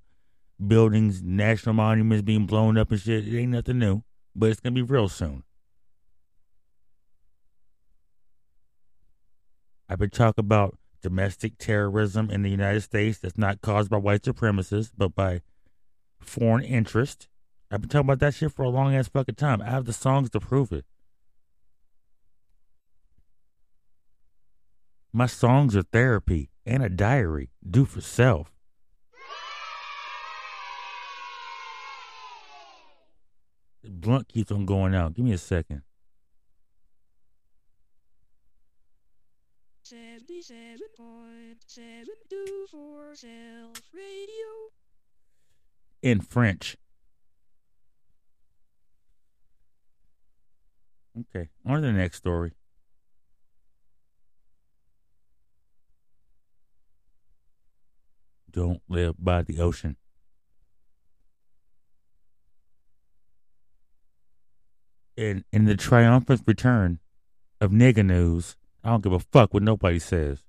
buildings, 0.66 1.22
national 1.22 1.74
monuments 1.74 2.24
being 2.24 2.46
blown 2.48 2.78
up 2.78 2.92
and 2.92 3.00
shit. 3.00 3.28
It 3.28 3.40
ain't 3.40 3.52
nothing 3.52 3.80
new, 3.80 4.04
but 4.36 4.50
it's 4.50 4.60
gonna 4.60 4.74
be 4.74 4.82
real 4.82 5.08
soon. 5.08 5.44
I've 9.88 10.00
been 10.00 10.10
talking 10.10 10.44
about 10.44 10.78
domestic 11.02 11.60
terrorism 11.60 12.30
in 12.30 12.42
the 12.42 12.50
United 12.50 12.82
States 12.82 13.20
that's 13.20 13.38
not 13.38 13.62
caused 13.62 13.90
by 13.90 13.98
white 13.98 14.24
supremacists, 14.24 14.92
but 14.98 15.16
by 15.16 15.42
foreign 16.28 16.64
interest. 16.64 17.28
I've 17.72 17.82
been 17.82 17.90
talking 17.90 18.08
about 18.08 18.20
that 18.20 18.36
shit 18.36 18.52
for 18.52 18.64
a 18.64 18.70
long 18.70 18.96
ass 18.96 19.08
fucking 19.08 19.36
time. 19.36 19.62
I 19.62 19.70
have 19.70 19.86
the 19.86 19.94
songs 19.94 20.30
to 20.32 20.40
prove 20.40 20.72
it. 20.72 20.86
My 25.12 25.26
songs 25.26 25.76
are 25.76 25.84
therapy 25.84 26.52
and 26.66 26.84
a 26.84 26.90
diary. 26.90 27.50
Do 27.68 27.86
for 27.86 28.02
self. 28.02 28.52
The 33.84 33.90
blunt 33.90 34.28
keeps 34.28 34.52
on 34.52 34.66
going 34.66 34.94
out. 34.94 35.14
Give 35.14 35.26
me 35.26 35.32
a 35.32 35.38
second. 35.38 35.82
Seventy-seven 39.84 40.80
point 40.98 41.64
seven 41.66 42.06
two 42.30 42.66
four 42.70 43.16
Self 43.16 43.82
Radio. 43.94 44.72
In 46.08 46.22
French. 46.22 46.78
Okay, 51.20 51.50
on 51.66 51.82
to 51.82 51.82
the 51.82 51.92
next 51.92 52.16
story. 52.16 52.54
Don't 58.50 58.82
live 58.88 59.16
by 59.20 59.42
the 59.42 59.60
ocean. 59.60 59.98
In 65.18 65.44
in 65.52 65.66
the 65.66 65.76
triumphant 65.76 66.44
return 66.48 67.00
of 67.60 67.72
nigga 67.72 68.06
news, 68.06 68.56
I 68.82 68.92
don't 68.92 69.04
give 69.04 69.12
a 69.12 69.20
fuck 69.20 69.54
what 69.54 69.62
nobody 69.62 70.00
says. 70.00 70.46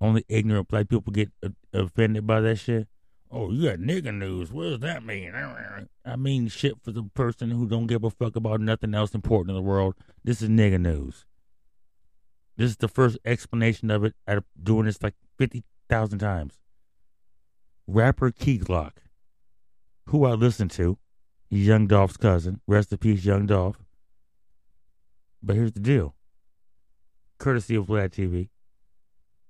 Only 0.00 0.24
ignorant 0.28 0.68
black 0.68 0.88
people 0.88 1.12
get 1.12 1.32
uh, 1.44 1.48
offended 1.72 2.24
by 2.24 2.40
that 2.42 2.54
shit. 2.60 2.86
Oh, 3.32 3.52
you 3.52 3.68
got 3.68 3.78
nigga 3.78 4.12
news. 4.12 4.50
What 4.50 4.64
does 4.64 4.80
that 4.80 5.04
mean? 5.04 5.32
I 6.04 6.16
mean 6.16 6.48
shit 6.48 6.74
for 6.82 6.90
the 6.90 7.04
person 7.14 7.50
who 7.50 7.66
don't 7.66 7.86
give 7.86 8.02
a 8.02 8.10
fuck 8.10 8.34
about 8.34 8.60
nothing 8.60 8.94
else 8.94 9.14
important 9.14 9.50
in 9.50 9.62
the 9.62 9.68
world. 9.68 9.94
This 10.24 10.42
is 10.42 10.48
nigga 10.48 10.80
news. 10.80 11.26
This 12.56 12.70
is 12.70 12.76
the 12.76 12.88
first 12.88 13.18
explanation 13.24 13.90
of 13.90 14.04
it. 14.04 14.14
I'm 14.26 14.44
doing 14.60 14.86
this 14.86 15.02
like 15.02 15.14
50,000 15.38 16.18
times. 16.18 16.58
Rapper 17.86 18.30
Key 18.32 18.58
Glock, 18.58 18.92
who 20.06 20.24
I 20.24 20.32
listen 20.32 20.68
to, 20.70 20.98
Young 21.48 21.86
Dolph's 21.86 22.16
cousin. 22.16 22.60
Rest 22.66 22.92
in 22.92 22.98
peace, 22.98 23.24
Young 23.24 23.46
Dolph. 23.46 23.78
But 25.42 25.56
here's 25.56 25.72
the 25.72 25.80
deal. 25.80 26.14
Courtesy 27.38 27.76
of 27.76 27.86
Vlad 27.86 28.10
TV. 28.10 28.48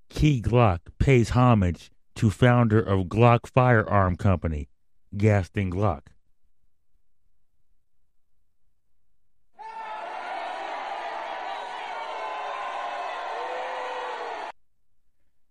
Key 0.09 0.41
Glock 0.41 0.79
pays 0.99 1.31
homage 1.31 1.91
to 2.21 2.29
founder 2.29 2.79
of 2.79 3.07
Glock 3.07 3.47
Firearm 3.47 4.15
Company, 4.15 4.69
Gaston 5.17 5.71
Glock. 5.71 6.01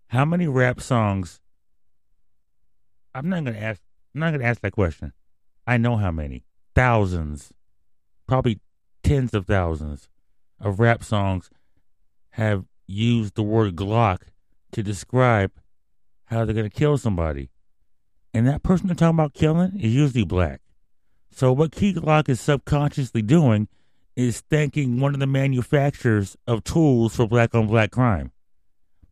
How 0.07 0.23
many 0.23 0.47
rap 0.47 0.79
songs? 0.79 1.41
I'm 3.13 3.27
not 3.27 3.43
gonna 3.43 3.57
ask. 3.57 3.81
I'm 4.15 4.21
not 4.21 4.31
gonna 4.31 4.45
ask 4.45 4.61
that 4.61 4.71
question. 4.71 5.11
I 5.67 5.75
know 5.75 5.97
how 5.97 6.11
many. 6.11 6.45
Thousands, 6.73 7.51
probably 8.27 8.61
tens 9.03 9.33
of 9.33 9.45
thousands 9.45 10.07
of 10.57 10.79
rap 10.79 11.03
songs 11.03 11.49
have 12.29 12.63
used 12.87 13.35
the 13.35 13.43
word 13.43 13.75
Glock 13.75 14.19
to 14.71 14.81
describe 14.81 15.51
how 16.31 16.45
they're 16.45 16.55
going 16.55 16.69
to 16.69 16.75
kill 16.75 16.97
somebody. 16.97 17.49
And 18.33 18.47
that 18.47 18.63
person 18.63 18.87
they're 18.87 18.95
talking 18.95 19.15
about 19.15 19.33
killing 19.33 19.79
is 19.79 19.93
usually 19.93 20.23
black. 20.23 20.61
So 21.31 21.51
what 21.51 21.71
Key 21.71 21.93
Glock 21.93 22.29
is 22.29 22.41
subconsciously 22.41 23.21
doing 23.21 23.67
is 24.15 24.41
thanking 24.49 24.99
one 24.99 25.13
of 25.13 25.19
the 25.19 25.27
manufacturers 25.27 26.37
of 26.47 26.63
tools 26.63 27.15
for 27.15 27.27
black 27.27 27.55
on 27.55 27.67
black 27.67 27.91
crime. 27.91 28.31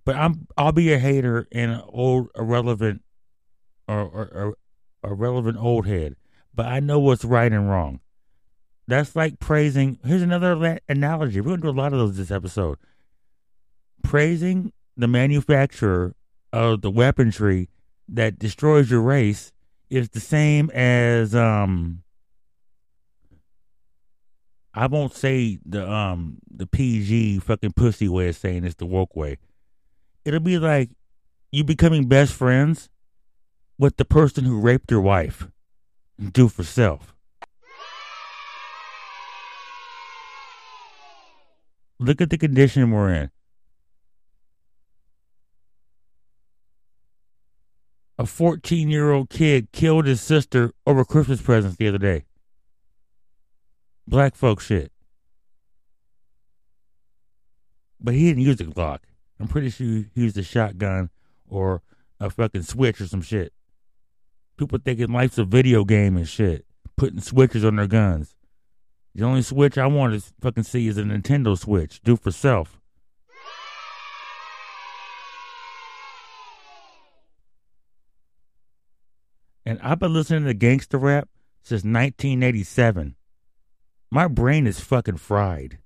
But 0.05 0.15
I'm 0.15 0.47
I'll 0.57 0.71
be 0.71 0.91
a 0.91 0.99
hater 0.99 1.47
and 1.51 1.71
an 1.71 1.81
old 1.87 2.29
irrelevant 2.35 3.03
or, 3.87 3.99
or, 3.99 4.27
or 4.33 4.57
a 5.03 5.13
relevant 5.13 5.57
old 5.57 5.85
head. 5.85 6.15
But 6.53 6.67
I 6.67 6.79
know 6.79 6.99
what's 6.99 7.23
right 7.23 7.51
and 7.51 7.69
wrong. 7.69 7.99
That's 8.87 9.15
like 9.15 9.39
praising. 9.39 9.99
Here's 10.03 10.21
another 10.21 10.79
analogy. 10.89 11.41
We're 11.41 11.57
to 11.57 11.61
do 11.61 11.69
a 11.69 11.71
lot 11.71 11.93
of 11.93 11.99
those 11.99 12.17
this 12.17 12.31
episode. 12.31 12.77
Praising 14.03 14.73
the 14.97 15.07
manufacturer 15.07 16.15
of 16.51 16.81
the 16.81 16.91
weaponry 16.91 17.69
that 18.07 18.39
destroys 18.39 18.89
your 18.89 19.01
race 19.01 19.51
is 19.89 20.09
the 20.09 20.19
same 20.19 20.69
as 20.71 21.33
um 21.35 22.03
I 24.73 24.87
won't 24.87 25.13
say 25.13 25.59
the 25.65 25.89
um 25.89 26.37
the 26.49 26.67
PG 26.67 27.39
fucking 27.39 27.73
pussy 27.73 28.07
way 28.07 28.29
of 28.29 28.35
saying 28.35 28.65
it's 28.65 28.75
the 28.75 28.85
woke 28.85 29.15
way. 29.15 29.37
It'll 30.25 30.39
be 30.39 30.59
like 30.59 30.89
you 31.51 31.63
becoming 31.63 32.07
best 32.07 32.33
friends 32.33 32.89
with 33.77 33.97
the 33.97 34.05
person 34.05 34.45
who 34.45 34.59
raped 34.59 34.91
your 34.91 35.01
wife. 35.01 35.47
Do 36.31 36.49
for 36.49 36.63
self. 36.63 37.15
Look 41.99 42.21
at 42.21 42.29
the 42.29 42.37
condition 42.37 42.91
we're 42.91 43.13
in. 43.13 43.31
A 48.19 48.27
14 48.27 48.89
year 48.89 49.11
old 49.11 49.31
kid 49.31 49.71
killed 49.71 50.05
his 50.05 50.21
sister 50.21 50.71
over 50.85 51.03
Christmas 51.03 51.41
presents 51.41 51.77
the 51.77 51.87
other 51.87 51.97
day. 51.97 52.25
Black 54.07 54.35
folk 54.35 54.61
shit. 54.61 54.91
but 57.99 58.13
he 58.13 58.27
didn't 58.27 58.43
use 58.43 58.59
a 58.61 58.65
Glock. 58.65 58.99
I'm 59.39 59.47
pretty 59.47 59.69
sure 59.69 59.85
he 59.85 60.05
used 60.15 60.37
a 60.37 60.43
shotgun 60.43 61.09
or 61.47 61.81
a 62.19 62.29
fucking 62.29 62.63
switch 62.63 63.01
or 63.01 63.07
some 63.07 63.21
shit. 63.21 63.53
People 64.57 64.79
thinking 64.83 65.11
life's 65.11 65.37
a 65.37 65.45
video 65.45 65.85
game 65.85 66.17
and 66.17 66.27
shit, 66.27 66.65
putting 66.97 67.21
switches 67.21 67.63
on 67.63 67.77
their 67.77 67.87
guns. 67.87 68.35
The 69.15 69.23
only 69.23 69.41
switch 69.41 69.77
I 69.77 69.87
want 69.87 70.13
to 70.13 70.33
fucking 70.41 70.63
see 70.63 70.87
is 70.87 70.97
a 70.97 71.03
Nintendo 71.03 71.57
Switch. 71.57 72.01
Do 72.01 72.15
for 72.15 72.31
self. 72.31 72.78
And 79.69 79.79
I've 79.83 79.99
been 79.99 80.15
listening 80.15 80.45
to 80.45 80.55
gangster 80.55 80.97
rap 80.97 81.29
since 81.61 81.83
1987. 81.83 83.15
My 84.09 84.27
brain 84.27 84.65
is 84.65 84.79
fucking 84.79 85.17
fried. 85.17 85.77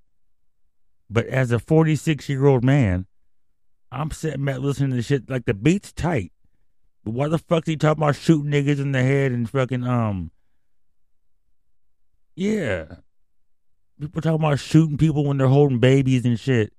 But 1.10 1.26
as 1.28 1.52
a 1.52 1.60
46 1.60 2.30
year 2.30 2.46
old 2.46 2.64
man, 2.64 3.08
I'm 3.92 4.10
sitting 4.12 4.46
back 4.46 4.60
listening 4.60 4.92
to 4.92 5.02
shit 5.02 5.30
like 5.30 5.44
the 5.44 5.54
beat's 5.54 5.92
tight. 5.92 6.32
But 7.04 7.14
why 7.14 7.28
the 7.28 7.38
fuck's 7.38 7.68
he 7.68 7.76
talking 7.76 8.02
about 8.02 8.16
shooting 8.16 8.50
niggas 8.50 8.80
in 8.80 8.94
the 8.94 9.04
head 9.04 9.34
and 9.34 9.50
fucking 9.50 9.84
um 9.84 10.32
Yeah. 12.38 12.86
People 14.00 14.22
talking 14.22 14.36
about 14.36 14.60
shooting 14.60 14.98
people 14.98 15.26
when 15.26 15.36
they're 15.36 15.48
holding 15.48 15.80
babies 15.80 16.24
and 16.24 16.40
shit. 16.40 16.72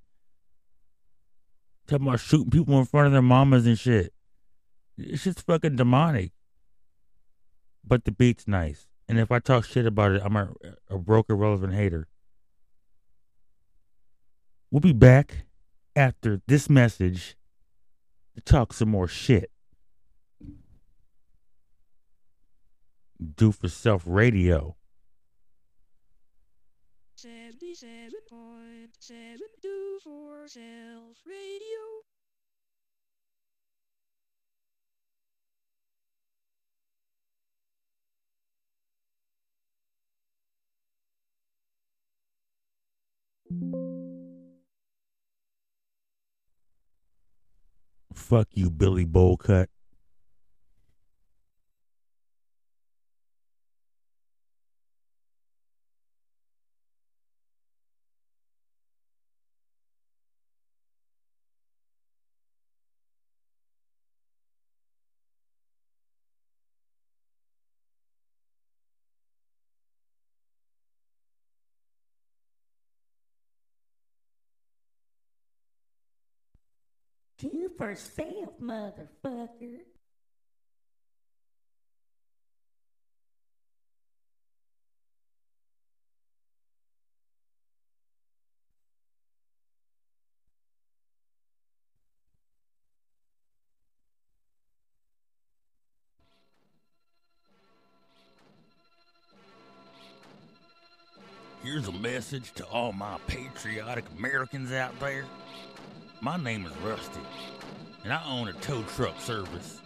Talking 1.86 2.06
about 2.06 2.20
shooting 2.20 2.48
people 2.48 2.78
in 2.78 2.86
front 2.86 3.08
of 3.08 3.12
their 3.12 3.20
mamas 3.20 3.66
and 3.66 3.78
shit. 3.78 4.14
It's 4.96 5.24
just 5.24 5.44
fucking 5.44 5.76
demonic. 5.76 6.33
But 7.86 8.04
the 8.04 8.12
beat's 8.12 8.48
nice. 8.48 8.88
And 9.08 9.18
if 9.18 9.30
I 9.30 9.38
talk 9.38 9.64
shit 9.64 9.86
about 9.86 10.12
it, 10.12 10.22
I'm 10.24 10.36
a, 10.36 10.48
a 10.88 10.98
broke, 10.98 11.28
irrelevant 11.28 11.74
hater. 11.74 12.08
We'll 14.70 14.80
be 14.80 14.92
back 14.92 15.44
after 15.94 16.40
this 16.46 16.68
message 16.68 17.36
to 18.34 18.40
talk 18.40 18.72
some 18.72 18.88
more 18.88 19.06
shit. 19.06 19.50
Do 23.36 23.52
for 23.52 23.68
self 23.68 24.02
radio. 24.06 24.76
77.7 27.16 29.38
for 30.02 30.48
Self 30.48 31.16
Radio. 31.26 32.13
Fuck 48.14 48.48
you, 48.52 48.70
Billy 48.70 49.04
Bowlcut. 49.04 49.66
Do 49.66 49.73
for 77.94 78.00
self, 78.00 78.60
motherfucker. 78.60 79.78
Here's 101.62 101.88
a 101.88 101.92
message 101.92 102.52
to 102.54 102.64
all 102.66 102.92
my 102.92 103.18
patriotic 103.26 104.04
Americans 104.18 104.70
out 104.70 104.98
there. 105.00 105.24
My 106.20 106.36
name 106.36 106.66
is 106.66 106.72
Rusty, 106.78 107.20
and 108.04 108.12
I 108.12 108.22
own 108.26 108.48
a 108.48 108.52
tow 108.52 108.82
truck 108.82 109.18
service. 109.18 109.80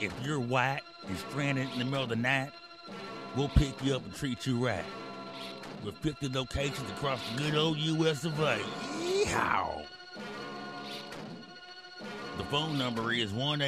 If 0.00 0.12
you're 0.22 0.38
white 0.38 0.82
and 1.08 1.16
stranded 1.16 1.68
in 1.72 1.78
the 1.78 1.84
middle 1.84 2.04
of 2.04 2.10
the 2.10 2.16
night, 2.16 2.50
we'll 3.34 3.48
pick 3.48 3.82
you 3.82 3.96
up 3.96 4.04
and 4.04 4.14
treat 4.14 4.46
you 4.46 4.64
right. 4.64 4.84
With 5.82 5.96
50 5.98 6.28
locations 6.28 6.90
across 6.90 7.20
the 7.30 7.42
good 7.42 7.54
old 7.54 7.78
U.S. 7.78 8.24
of 8.24 8.38
A. 8.40 8.58
Yeehaw! 8.98 9.84
The 12.36 12.44
phone 12.44 12.78
number 12.78 13.12
is 13.12 13.32
1 13.32 13.62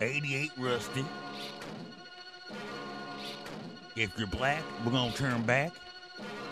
88 0.00 0.52
Rusty. 0.58 1.04
If 3.96 4.18
you're 4.18 4.26
black, 4.26 4.62
we're 4.84 4.92
gonna 4.92 5.12
turn 5.12 5.42
back. 5.42 5.72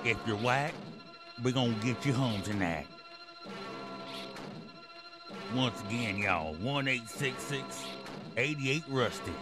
If 0.05 0.19
you're 0.27 0.37
white, 0.37 0.73
we're 1.43 1.53
gonna 1.53 1.73
get 1.83 2.05
you 2.05 2.13
home 2.13 2.43
tonight. 2.43 2.87
Once 5.55 5.81
again, 5.89 6.19
y'all, 6.19 6.53
1 6.57 6.89
88 8.37 8.83
Rusty. 8.89 9.33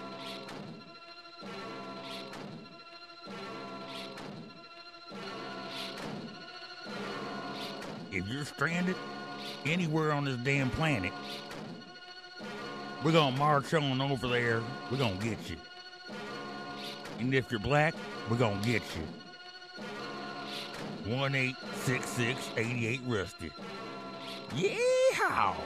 If 8.12 8.28
you're 8.28 8.44
stranded 8.44 8.94
anywhere 9.64 10.12
on 10.12 10.24
this 10.24 10.36
damn 10.38 10.70
planet, 10.70 11.12
we're 13.02 13.10
gonna 13.10 13.36
march 13.36 13.74
on 13.74 14.00
over 14.00 14.28
there. 14.28 14.62
We're 14.92 14.98
gonna 14.98 15.16
get 15.16 15.50
you. 15.50 15.56
And 17.18 17.34
if 17.34 17.50
you're 17.50 17.58
black, 17.58 17.94
we're 18.30 18.36
gonna 18.36 18.64
get 18.64 18.82
you. 18.94 19.02
1 21.12 21.34
88 22.56 23.00
Rusty. 23.06 23.50
Yeehaw! 24.50 25.56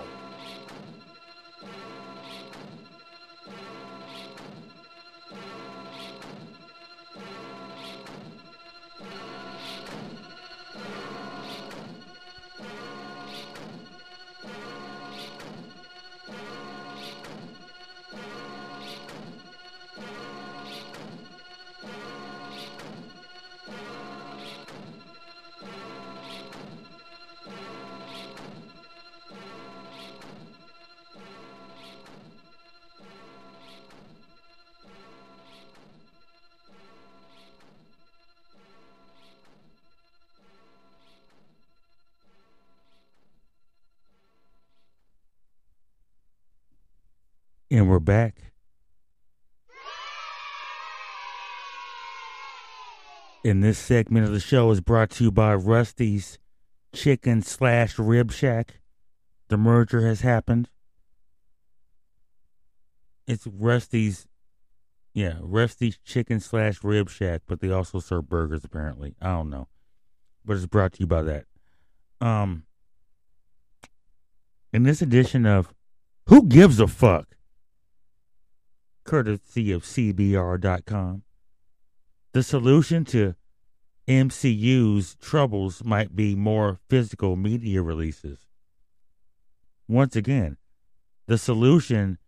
We're 47.91 47.99
back. 47.99 48.53
And 53.45 53.65
this 53.65 53.79
segment 53.79 54.27
of 54.27 54.33
the 54.33 54.41
show 54.41 54.71
is 54.71 54.81
brought 54.81 55.11
to 55.11 55.25
you 55.25 55.33
by 55.33 55.55
Rusty's 55.55 56.39
Chicken 56.95 57.43
slash 57.43 57.99
Rib 57.99 58.31
Shack. 58.31 58.81
The 59.49 59.57
merger 59.57 60.07
has 60.07 60.21
happened. 60.21 60.69
It's 63.27 63.47
Rusty's, 63.47 64.29
yeah, 65.15 65.35
Rusty's 65.41 65.99
Chicken 66.05 66.39
slash 66.39 66.85
Rib 66.85 67.09
Shack, 67.09 67.43
but 67.47 67.61
they 67.61 67.71
also 67.71 67.99
serve 67.99 68.29
burgers 68.29 68.65
apparently. 68.65 69.17
I 69.21 69.29
don't 69.29 69.51
know, 69.51 69.69
but 70.45 70.57
it's 70.57 70.67
brought 70.67 70.93
to 70.95 71.01
you 71.01 71.07
by 71.07 71.23
that. 71.23 71.47
Um, 72.21 72.65
in 74.73 74.83
this 74.83 75.01
edition 75.01 75.47
of 75.47 75.73
Who 76.27 76.47
Gives 76.47 76.79
a 76.79 76.87
Fuck, 76.87 77.37
courtesy 79.11 79.73
of 79.73 79.83
CBR.com. 79.83 81.23
The 82.33 82.45
solution 82.45 83.05
to 83.07 83.35
MCU's 84.07 85.17
troubles 85.17 85.83
might 85.83 86.15
be 86.15 86.37
more 86.37 86.79
physical 86.89 87.35
media 87.35 87.83
releases. 87.83 88.47
Once 89.89 90.15
again, 90.15 90.59
the 91.27 91.37
solution 91.39 92.19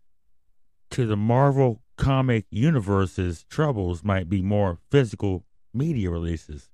to 0.91 1.07
the 1.07 1.17
Marvel 1.17 1.83
comic 1.97 2.47
universe's 2.51 3.45
troubles 3.45 4.03
might 4.03 4.29
be 4.29 4.43
more 4.43 4.81
physical 4.91 5.45
media 5.73 6.11
releases. 6.11 6.69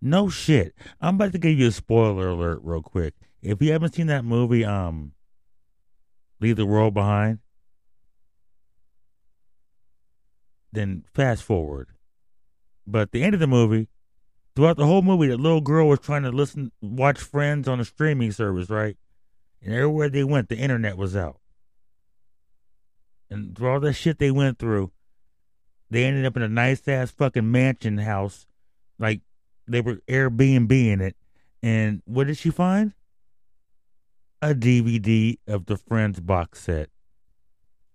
No 0.00 0.28
shit. 0.28 0.72
I'm 1.00 1.16
about 1.16 1.32
to 1.32 1.38
give 1.38 1.58
you 1.58 1.66
a 1.66 1.72
spoiler 1.72 2.28
alert 2.28 2.60
real 2.62 2.80
quick. 2.80 3.14
If 3.42 3.60
you 3.60 3.72
haven't 3.72 3.96
seen 3.96 4.06
that 4.06 4.24
movie, 4.24 4.64
um, 4.64 5.14
Leave 6.38 6.54
the 6.54 6.64
World 6.64 6.94
Behind, 6.94 7.40
then 10.72 11.04
fast 11.14 11.42
forward. 11.42 11.88
But 12.86 13.02
at 13.02 13.12
the 13.12 13.22
end 13.22 13.34
of 13.34 13.40
the 13.40 13.46
movie, 13.46 13.88
throughout 14.54 14.76
the 14.76 14.86
whole 14.86 15.02
movie, 15.02 15.28
that 15.28 15.40
little 15.40 15.60
girl 15.60 15.88
was 15.88 16.00
trying 16.00 16.22
to 16.22 16.30
listen, 16.30 16.72
watch 16.80 17.18
Friends 17.18 17.68
on 17.68 17.80
a 17.80 17.84
streaming 17.84 18.32
service, 18.32 18.70
right? 18.70 18.96
And 19.62 19.74
everywhere 19.74 20.08
they 20.08 20.24
went, 20.24 20.48
the 20.48 20.56
internet 20.56 20.96
was 20.96 21.16
out. 21.16 21.40
And 23.28 23.56
through 23.56 23.68
all 23.68 23.80
that 23.80 23.94
shit 23.94 24.18
they 24.18 24.30
went 24.30 24.58
through, 24.58 24.92
they 25.90 26.04
ended 26.04 26.26
up 26.26 26.36
in 26.36 26.42
a 26.42 26.48
nice 26.48 26.86
ass 26.86 27.10
fucking 27.10 27.50
mansion 27.50 27.98
house. 27.98 28.46
Like 28.98 29.20
they 29.66 29.80
were 29.80 29.96
Airbnb 30.08 30.70
in 30.70 31.00
it. 31.00 31.16
And 31.62 32.02
what 32.04 32.28
did 32.28 32.38
she 32.38 32.50
find? 32.50 32.92
A 34.42 34.54
DVD 34.54 35.38
of 35.46 35.66
the 35.66 35.76
Friends 35.76 36.20
box 36.20 36.62
set. 36.62 36.90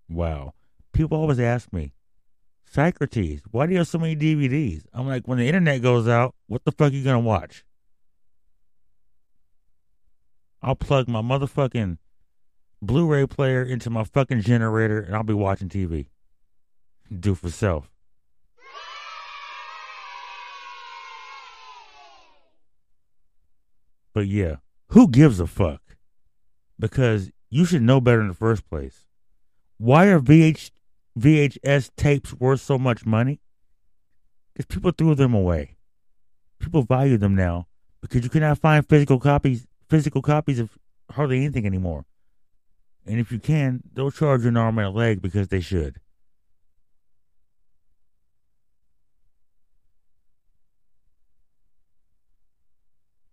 Wow. 0.08 0.52
People 0.92 1.16
always 1.18 1.40
ask 1.40 1.72
me, 1.72 1.94
Socrates, 2.72 3.42
why 3.50 3.66
do 3.66 3.72
you 3.72 3.78
have 3.78 3.88
so 3.88 3.98
many 3.98 4.16
DVDs? 4.16 4.86
I'm 4.94 5.06
like, 5.06 5.28
when 5.28 5.36
the 5.36 5.46
internet 5.46 5.82
goes 5.82 6.08
out, 6.08 6.34
what 6.46 6.64
the 6.64 6.72
fuck 6.72 6.90
are 6.90 6.96
you 6.96 7.04
gonna 7.04 7.20
watch? 7.20 7.66
I'll 10.62 10.74
plug 10.74 11.06
my 11.06 11.20
motherfucking 11.20 11.98
Blu-ray 12.80 13.26
player 13.26 13.62
into 13.62 13.90
my 13.90 14.04
fucking 14.04 14.40
generator 14.40 15.00
and 15.00 15.14
I'll 15.14 15.22
be 15.22 15.34
watching 15.34 15.68
TV. 15.68 16.06
Do 17.14 17.34
for 17.34 17.50
self. 17.50 17.90
But 24.14 24.28
yeah, 24.28 24.56
who 24.88 25.08
gives 25.08 25.40
a 25.40 25.46
fuck? 25.46 25.82
Because 26.78 27.30
you 27.50 27.66
should 27.66 27.82
know 27.82 28.00
better 28.00 28.22
in 28.22 28.28
the 28.28 28.34
first 28.34 28.66
place. 28.66 29.04
Why 29.76 30.06
are 30.06 30.20
VH, 30.20 30.70
VHS 31.18 31.90
tapes 31.96 32.32
worth 32.34 32.60
so 32.60 32.78
much 32.78 33.04
money? 33.04 33.40
Because 34.52 34.66
people 34.66 34.90
threw 34.90 35.14
them 35.14 35.34
away. 35.34 35.76
People 36.58 36.82
value 36.82 37.16
them 37.16 37.34
now 37.34 37.66
because 38.00 38.22
you 38.24 38.30
cannot 38.30 38.58
find 38.58 38.86
physical 38.88 39.18
copies 39.18 39.66
physical 39.88 40.22
copies 40.22 40.58
of 40.58 40.78
hardly 41.10 41.36
anything 41.38 41.66
anymore. 41.66 42.06
And 43.04 43.18
if 43.18 43.30
you 43.30 43.38
can, 43.38 43.82
they'll 43.92 44.10
charge 44.10 44.42
you 44.42 44.48
an 44.48 44.56
arm 44.56 44.78
and 44.78 44.86
a 44.86 44.90
leg 44.90 45.20
because 45.20 45.48
they 45.48 45.60
should. 45.60 46.00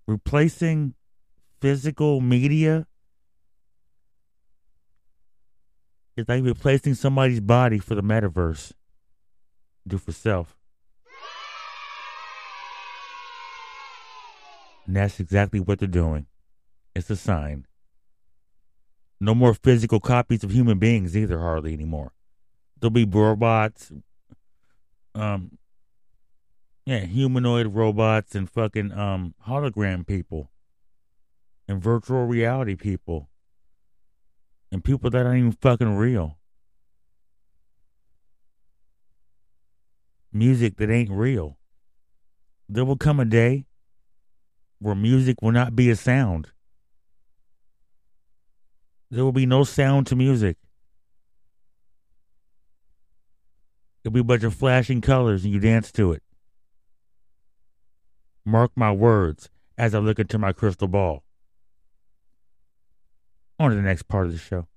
Replacing 0.07 0.95
physical 1.61 2.19
media 2.19 2.88
is 6.20 6.30
like 6.30 6.43
replacing 6.43 6.93
somebody's 6.93 7.39
body 7.39 7.80
for 7.80 7.95
the 7.95 8.03
metaverse. 8.03 8.74
Do 9.88 9.97
for 9.97 10.11
self. 10.11 10.55
And 14.86 14.95
that's 14.95 15.20
exactly 15.20 15.59
what 15.59 15.80
they're 15.80 15.88
doing. 15.88 16.26
It's 16.95 17.09
a 17.09 17.15
sign. 17.15 17.65
No 19.20 19.36
more 19.36 19.53
physical 19.53 19.99
copies 19.99 20.43
of 20.43 20.51
human 20.51 20.80
beings 20.80 21.15
either, 21.15 21.39
hardly 21.39 21.74
anymore. 21.74 22.13
There'll 22.80 22.91
be 22.91 23.05
robots, 23.05 23.91
um, 25.13 25.57
yeah, 26.86 26.99
humanoid 26.99 27.67
robots 27.67 28.34
and 28.34 28.49
fucking 28.49 28.91
um 28.93 29.36
hologram 29.47 30.07
people, 30.07 30.49
and 31.67 31.82
virtual 31.82 32.26
reality 32.26 32.76
people, 32.76 33.30
and 34.72 34.84
people 34.84 35.09
that 35.09 35.26
aren't 35.26 35.39
even 35.39 35.51
fucking 35.51 35.95
real. 35.95 36.38
Music 40.32 40.78
that 40.78 40.89
ain't 40.89 41.09
real. 41.09 41.57
There 42.67 42.86
will 42.86 42.97
come 42.97 43.20
a 43.20 43.26
day 43.26 43.65
where 44.78 44.95
music 44.95 45.41
will 45.41 45.51
not 45.51 45.76
be 45.76 45.89
a 45.89 45.95
sound. 45.95 46.49
There 49.09 49.24
will 49.24 49.32
be 49.32 49.47
no 49.47 49.63
sound 49.63 50.05
to 50.07 50.15
music. 50.15 50.57
It'll 54.03 54.13
be 54.13 54.20
a 54.20 54.24
bunch 54.24 54.43
of 54.43 54.53
flashing 54.53 55.01
colors 55.01 55.43
and 55.43 55.53
you 55.53 55.59
dance 55.59 55.91
to 55.93 56.11
it. 56.13 56.24
Mark 58.45 58.72
my 58.76 58.91
words 58.91 59.49
as 59.78 59.95
I 59.95 59.99
look 59.99 60.20
into 60.20 60.38
my 60.38 60.53
crystal 60.53 60.88
ball. 60.88 61.24
On 63.60 63.70
to 63.70 63.76
the 63.76 63.82
next 63.82 64.03
part 64.07 64.26
of 64.26 64.32
the 64.32 64.39
show. 64.39 64.68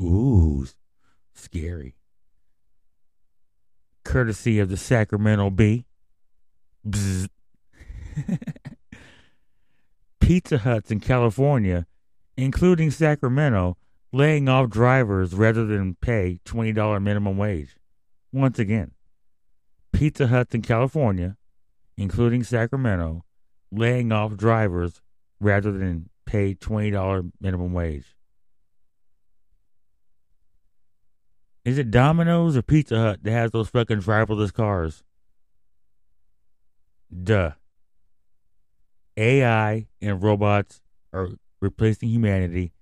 Ooh, 0.00 0.66
scary 1.34 1.98
courtesy 4.08 4.58
of 4.58 4.70
the 4.70 4.76
Sacramento 4.76 5.50
Bee. 5.50 5.84
Pizza 10.20 10.58
Huts 10.58 10.90
in 10.90 11.00
California, 11.00 11.86
including 12.34 12.90
Sacramento, 12.90 13.76
laying 14.10 14.48
off 14.48 14.70
drivers 14.70 15.34
rather 15.34 15.66
than 15.66 15.94
pay 15.96 16.40
$20 16.46 17.02
minimum 17.02 17.36
wage. 17.36 17.76
Once 18.32 18.58
again, 18.58 18.92
Pizza 19.92 20.26
Huts 20.26 20.54
in 20.54 20.62
California, 20.62 21.36
including 21.96 22.44
Sacramento, 22.44 23.24
laying 23.72 24.12
off 24.12 24.36
drivers 24.36 25.00
rather 25.40 25.72
than 25.72 26.10
pay 26.26 26.54
$20 26.54 27.32
minimum 27.40 27.72
wage. 27.72 28.14
Is 31.64 31.78
it 31.78 31.90
Domino's 31.90 32.56
or 32.56 32.62
Pizza 32.62 32.98
Hut 32.98 33.20
that 33.22 33.30
has 33.30 33.50
those 33.50 33.68
fucking 33.68 34.00
driverless 34.00 34.52
cars? 34.52 35.02
Duh. 37.22 37.52
AI 39.16 39.88
and 40.00 40.22
robots 40.22 40.80
are 41.12 41.30
replacing 41.60 42.08
humanity 42.10 42.72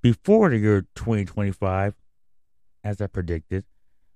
before 0.00 0.50
the 0.50 0.58
year 0.58 0.82
2025, 0.94 1.94
as 2.84 3.00
I 3.00 3.06
predicted, 3.06 3.64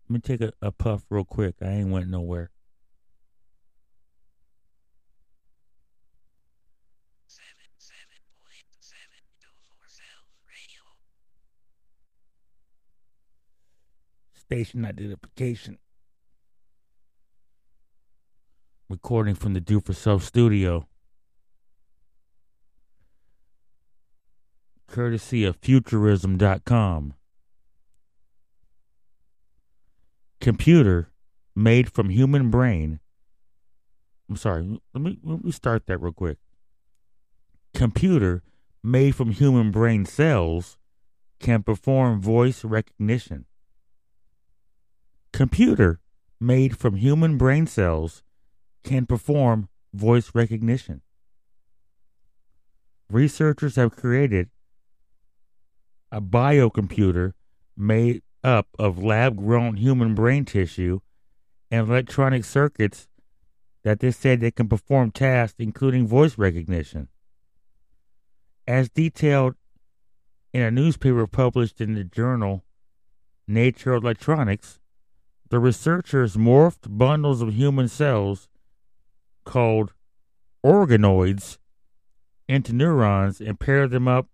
Let 0.07 0.11
me 0.11 0.14
take 0.25 0.41
a, 0.41 0.53
a 0.61 0.72
puff 0.72 1.05
real 1.11 1.25
quick. 1.25 1.57
I 1.62 1.66
ain't 1.66 1.91
went 1.91 2.09
nowhere. 2.09 2.51
Seven 7.27 7.68
seven 7.79 8.18
point 8.41 8.66
seven 8.81 9.20
two 9.39 9.49
four 9.68 9.85
self 9.87 10.27
radio. 10.49 10.83
Station 14.35 14.85
identification. 14.85 15.79
Recording 18.89 19.35
from 19.35 19.55
the 19.55 19.61
Do 19.61 19.81
for 19.81 19.93
Self 19.93 20.22
studio. 20.22 20.87
Courtesy 24.87 25.45
of 25.45 25.57
Futurism.com. 25.57 27.14
Computer 30.45 31.11
made 31.57 31.90
from 31.90 32.11
human 32.11 32.51
brain. 32.51 33.01
I'm 34.28 34.36
sorry. 34.36 34.80
Let 34.92 35.03
me 35.03 35.18
let 35.22 35.45
me 35.45 35.51
start 35.51 35.86
that 35.86 35.99
real 35.99 36.12
quick. 36.12 36.38
Computer 37.72 38.42
made 38.82 39.14
from 39.14 39.30
human 39.30 39.70
brain 39.70 40.05
cells 40.05 40.76
can 41.40 41.62
perform 41.62 42.20
voice 42.20 42.62
recognition 42.64 43.47
computer 45.34 45.99
made 46.40 46.78
from 46.78 46.95
human 46.95 47.36
brain 47.36 47.66
cells 47.66 48.22
can 48.84 49.05
perform 49.05 49.68
voice 49.92 50.30
recognition. 50.32 51.01
Researchers 53.11 53.74
have 53.74 53.97
created 53.97 54.49
a 56.12 56.20
biocomputer 56.20 57.32
made 57.76 58.22
up 58.45 58.68
of 58.78 59.03
lab 59.03 59.36
grown 59.36 59.76
human 59.76 60.14
brain 60.14 60.45
tissue 60.45 61.01
and 61.70 61.88
electronic 61.88 62.45
circuits 62.45 63.09
that 63.82 64.01
they 64.01 64.11
said 64.11 64.40
they 64.40 64.51
can 64.51 64.68
perform 64.68 65.11
tasks 65.11 65.57
including 65.59 66.07
voice 66.07 66.38
recognition. 66.38 67.09
As 68.68 68.88
detailed 68.90 69.55
in 70.53 70.62
a 70.62 70.70
newspaper 70.70 71.26
published 71.26 71.80
in 71.80 71.95
the 71.95 72.05
journal 72.05 72.64
Nature 73.49 73.95
Electronics, 73.95 74.80
the 75.51 75.59
researchers 75.59 76.36
morphed 76.36 76.97
bundles 76.97 77.42
of 77.42 77.53
human 77.53 77.88
cells 77.88 78.49
called 79.45 79.92
organoids 80.64 81.59
into 82.49 82.72
neurons 82.72 83.40
and 83.40 83.61
paired 83.61 83.90
them 83.90 84.09
up 84.09 84.28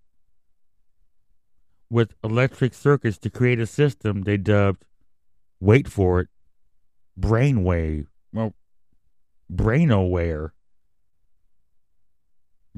with 1.91 2.15
electric 2.23 2.73
circuits 2.73 3.19
to 3.19 3.29
create 3.31 3.59
a 3.59 3.67
system 3.67 4.23
they 4.23 4.37
dubbed, 4.37 4.85
wait 5.59 5.89
for 5.89 6.21
it, 6.21 6.29
brainwave, 7.19 8.07
well, 8.33 8.55
brainoware. 9.53 10.51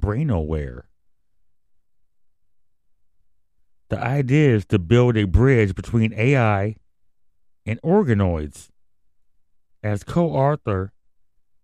Brainoware. 0.01 0.85
The 3.91 4.03
idea 4.03 4.55
is 4.55 4.65
to 4.67 4.79
build 4.79 5.19
a 5.19 5.25
bridge 5.25 5.75
between 5.75 6.15
AI 6.15 6.77
and 7.67 7.81
organoids. 7.83 8.71
As 9.83 10.03
co-author 10.03 10.93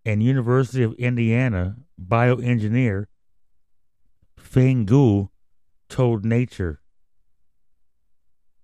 and 0.05 0.23
University 0.23 0.83
of 0.83 0.93
Indiana 0.95 1.77
bioengineer 2.01 3.07
Feng 4.37 4.85
Guo 4.85 5.31
told 5.89 6.25
Nature 6.25 6.81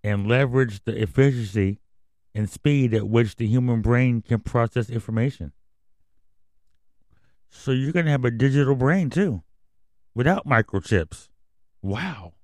and 0.04 0.28
leverage 0.28 0.84
the 0.84 1.02
efficiency 1.02 1.80
and 2.34 2.50
speed 2.50 2.92
at 2.92 3.08
which 3.08 3.36
the 3.36 3.46
human 3.46 3.80
brain 3.80 4.20
can 4.20 4.38
process 4.38 4.90
information. 4.90 5.52
So 7.48 7.70
you're 7.70 7.92
going 7.92 8.04
to 8.04 8.12
have 8.12 8.24
a 8.24 8.30
digital 8.30 8.74
brain 8.74 9.08
too, 9.08 9.42
without 10.14 10.46
microchips. 10.46 11.28
Wow. 11.80 12.34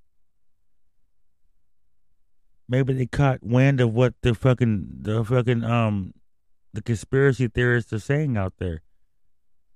Maybe 2.69 2.95
they 2.95 3.07
caught 3.07 3.43
wind 3.43 3.81
of 3.81 3.93
what 3.93 4.15
the 4.23 4.33
fucking 4.35 5.01
the 5.01 5.25
fucking 5.25 5.65
um 5.65 6.15
the 6.73 6.81
conspiracy 6.81 7.49
theorists 7.49 7.93
are 7.93 7.99
saying 7.99 8.37
out 8.37 8.55
there. 8.59 8.83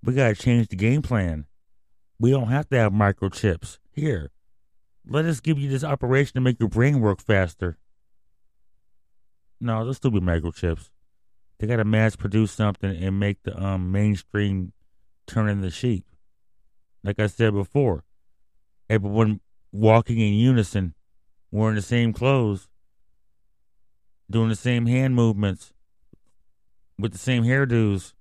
We 0.00 0.14
gotta 0.14 0.36
change 0.36 0.68
the 0.68 0.76
game 0.76 1.02
plan. 1.02 1.46
We 2.20 2.30
don't 2.30 2.50
have 2.50 2.68
to 2.68 2.76
have 2.76 2.92
microchips. 2.92 3.78
Here, 3.90 4.30
let 5.06 5.24
us 5.24 5.40
give 5.40 5.58
you 5.58 5.68
this 5.68 5.84
operation 5.84 6.34
to 6.34 6.40
make 6.40 6.58
your 6.58 6.68
brain 6.68 7.00
work 7.00 7.20
faster. 7.20 7.78
No, 9.60 9.90
still 9.92 10.10
be 10.10 10.20
microchips. 10.20 10.90
They 11.58 11.66
gotta 11.66 11.84
mass 11.84 12.16
produce 12.16 12.52
something 12.52 12.90
and 12.90 13.18
make 13.18 13.42
the 13.42 13.60
um 13.62 13.92
mainstream 13.92 14.72
turn 15.26 15.48
into 15.48 15.70
sheep. 15.70 16.04
Like 17.02 17.20
I 17.20 17.26
said 17.26 17.52
before, 17.52 18.04
everyone 18.88 19.40
walking 19.72 20.18
in 20.18 20.34
unison, 20.34 20.94
wearing 21.50 21.76
the 21.76 21.82
same 21.82 22.12
clothes, 22.12 22.68
doing 24.30 24.48
the 24.48 24.56
same 24.56 24.86
hand 24.86 25.14
movements, 25.14 25.72
with 26.98 27.12
the 27.12 27.18
same 27.18 27.44
hairdos, 27.44 28.12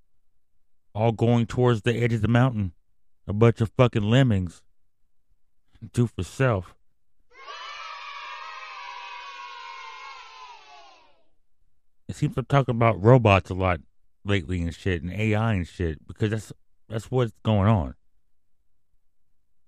all 0.94 1.12
going 1.12 1.46
towards 1.46 1.82
the 1.82 1.94
edge 1.94 2.12
of 2.12 2.22
the 2.22 2.28
mountain. 2.28 2.72
A 3.26 3.32
bunch 3.32 3.62
of 3.62 3.70
fucking 3.76 4.02
lemmings. 4.02 4.62
Do 5.92 6.06
for 6.06 6.22
self. 6.22 6.74
It 12.08 12.16
seems 12.16 12.36
I'm 12.36 12.44
talking 12.44 12.74
about 12.74 13.02
robots 13.02 13.50
a 13.50 13.54
lot 13.54 13.80
lately 14.24 14.62
and 14.62 14.74
shit 14.74 15.02
and 15.02 15.12
AI 15.12 15.54
and 15.54 15.66
shit 15.66 16.06
because 16.06 16.30
that's 16.30 16.52
that's 16.88 17.10
what's 17.10 17.32
going 17.42 17.68
on. 17.68 17.94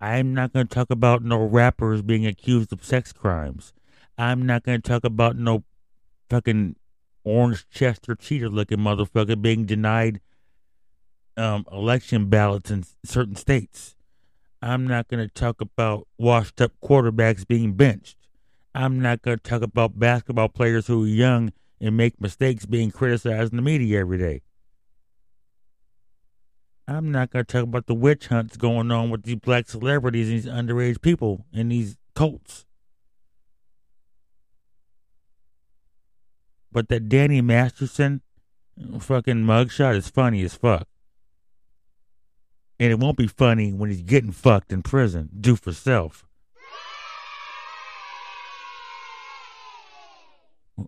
I'm 0.00 0.34
not 0.34 0.52
going 0.52 0.66
to 0.66 0.74
talk 0.74 0.90
about 0.90 1.24
no 1.24 1.42
rappers 1.42 2.02
being 2.02 2.26
accused 2.26 2.72
of 2.72 2.84
sex 2.84 3.12
crimes. 3.12 3.72
I'm 4.18 4.44
not 4.44 4.62
going 4.62 4.80
to 4.80 4.88
talk 4.88 5.04
about 5.04 5.36
no 5.36 5.64
fucking 6.28 6.76
orange 7.24 7.66
Chester 7.70 8.14
Cheetah 8.14 8.48
looking 8.48 8.78
motherfucker 8.78 9.40
being 9.40 9.64
denied 9.64 10.20
um, 11.36 11.64
election 11.72 12.26
ballots 12.26 12.70
in 12.70 12.84
certain 13.04 13.36
states. 13.36 13.95
I'm 14.62 14.86
not 14.86 15.08
going 15.08 15.26
to 15.26 15.32
talk 15.32 15.60
about 15.60 16.08
washed 16.18 16.60
up 16.60 16.72
quarterbacks 16.82 17.46
being 17.46 17.74
benched. 17.74 18.16
I'm 18.74 19.00
not 19.00 19.22
going 19.22 19.38
to 19.38 19.42
talk 19.42 19.62
about 19.62 19.98
basketball 19.98 20.48
players 20.48 20.86
who 20.86 21.04
are 21.04 21.08
young 21.08 21.52
and 21.80 21.96
make 21.96 22.20
mistakes 22.20 22.66
being 22.66 22.90
criticized 22.90 23.52
in 23.52 23.56
the 23.56 23.62
media 23.62 24.00
every 24.00 24.18
day. 24.18 24.42
I'm 26.88 27.10
not 27.10 27.30
going 27.30 27.44
to 27.44 27.52
talk 27.52 27.64
about 27.64 27.86
the 27.86 27.94
witch 27.94 28.28
hunts 28.28 28.56
going 28.56 28.90
on 28.90 29.10
with 29.10 29.24
these 29.24 29.36
black 29.36 29.68
celebrities 29.68 30.28
and 30.28 30.36
these 30.36 30.46
underage 30.46 31.02
people 31.02 31.44
and 31.52 31.72
these 31.72 31.96
cults. 32.14 32.64
But 36.70 36.88
that 36.88 37.08
Danny 37.08 37.40
Masterson 37.40 38.20
fucking 39.00 39.44
mugshot 39.44 39.96
is 39.96 40.08
funny 40.10 40.42
as 40.42 40.54
fuck. 40.54 40.86
And 42.78 42.92
it 42.92 42.98
won't 42.98 43.16
be 43.16 43.26
funny 43.26 43.72
when 43.72 43.90
he's 43.90 44.02
getting 44.02 44.32
fucked 44.32 44.72
in 44.72 44.82
prison. 44.82 45.30
Do 45.38 45.56
for 45.56 45.72
self. 45.72 46.26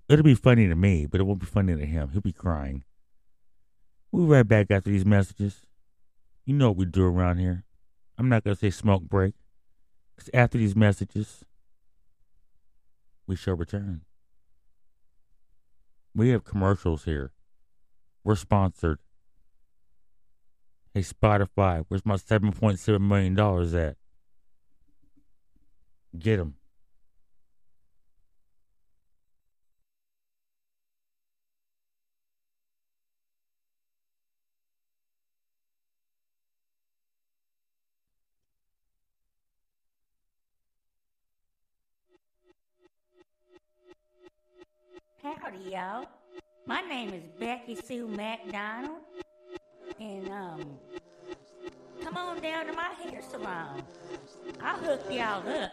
It'll 0.09 0.25
be 0.25 0.35
funny 0.35 0.69
to 0.69 0.75
me, 0.75 1.07
but 1.07 1.21
it 1.21 1.25
won't 1.25 1.41
be 1.41 1.47
funny 1.47 1.75
to 1.75 1.87
him. 1.87 2.11
He'll 2.11 2.21
be 2.21 2.33
crying. 2.33 2.85
We'll 4.13 4.27
be 4.27 4.33
right 4.33 4.47
back 4.47 4.71
after 4.71 4.91
these 4.91 5.07
messages. 5.07 5.63
You 6.45 6.55
know 6.55 6.69
what 6.69 6.77
we 6.77 6.85
do 6.85 7.05
around 7.05 7.39
here. 7.39 7.65
I'm 8.19 8.29
not 8.29 8.45
going 8.45 8.55
to 8.55 8.61
say 8.61 8.71
smoke 8.71 9.03
break. 9.03 9.35
Because 10.15 10.31
after 10.35 10.59
these 10.59 10.75
messages, 10.75 11.45
we 13.27 13.37
shall 13.37 13.55
return. 13.55 14.03
We 16.15 16.31
have 16.31 16.45
commercials 16.45 17.05
here. 17.05 17.33
We're 18.25 18.35
sponsored. 18.35 18.99
Hey, 20.99 21.05
Spotify, 21.05 21.85
where's 21.87 22.05
my 22.05 22.17
$7.7 22.17 23.01
million 23.01 23.39
at? 23.77 23.97
Get 26.19 26.39
them. 26.39 26.57
Howdy, 45.23 45.71
y'all. 45.71 46.07
My 46.67 46.81
name 46.81 47.11
is 47.11 47.23
Becky 47.39 47.77
Sue 47.77 48.09
McDonald 48.09 48.97
and 50.01 50.29
um, 50.31 50.79
come 52.03 52.17
on 52.17 52.41
down 52.41 52.67
to 52.67 52.73
my 52.73 52.91
hair 53.03 53.21
salon. 53.31 53.83
I'll 54.63 54.79
hook 54.79 55.03
y'all 55.11 55.47
up. 55.49 55.73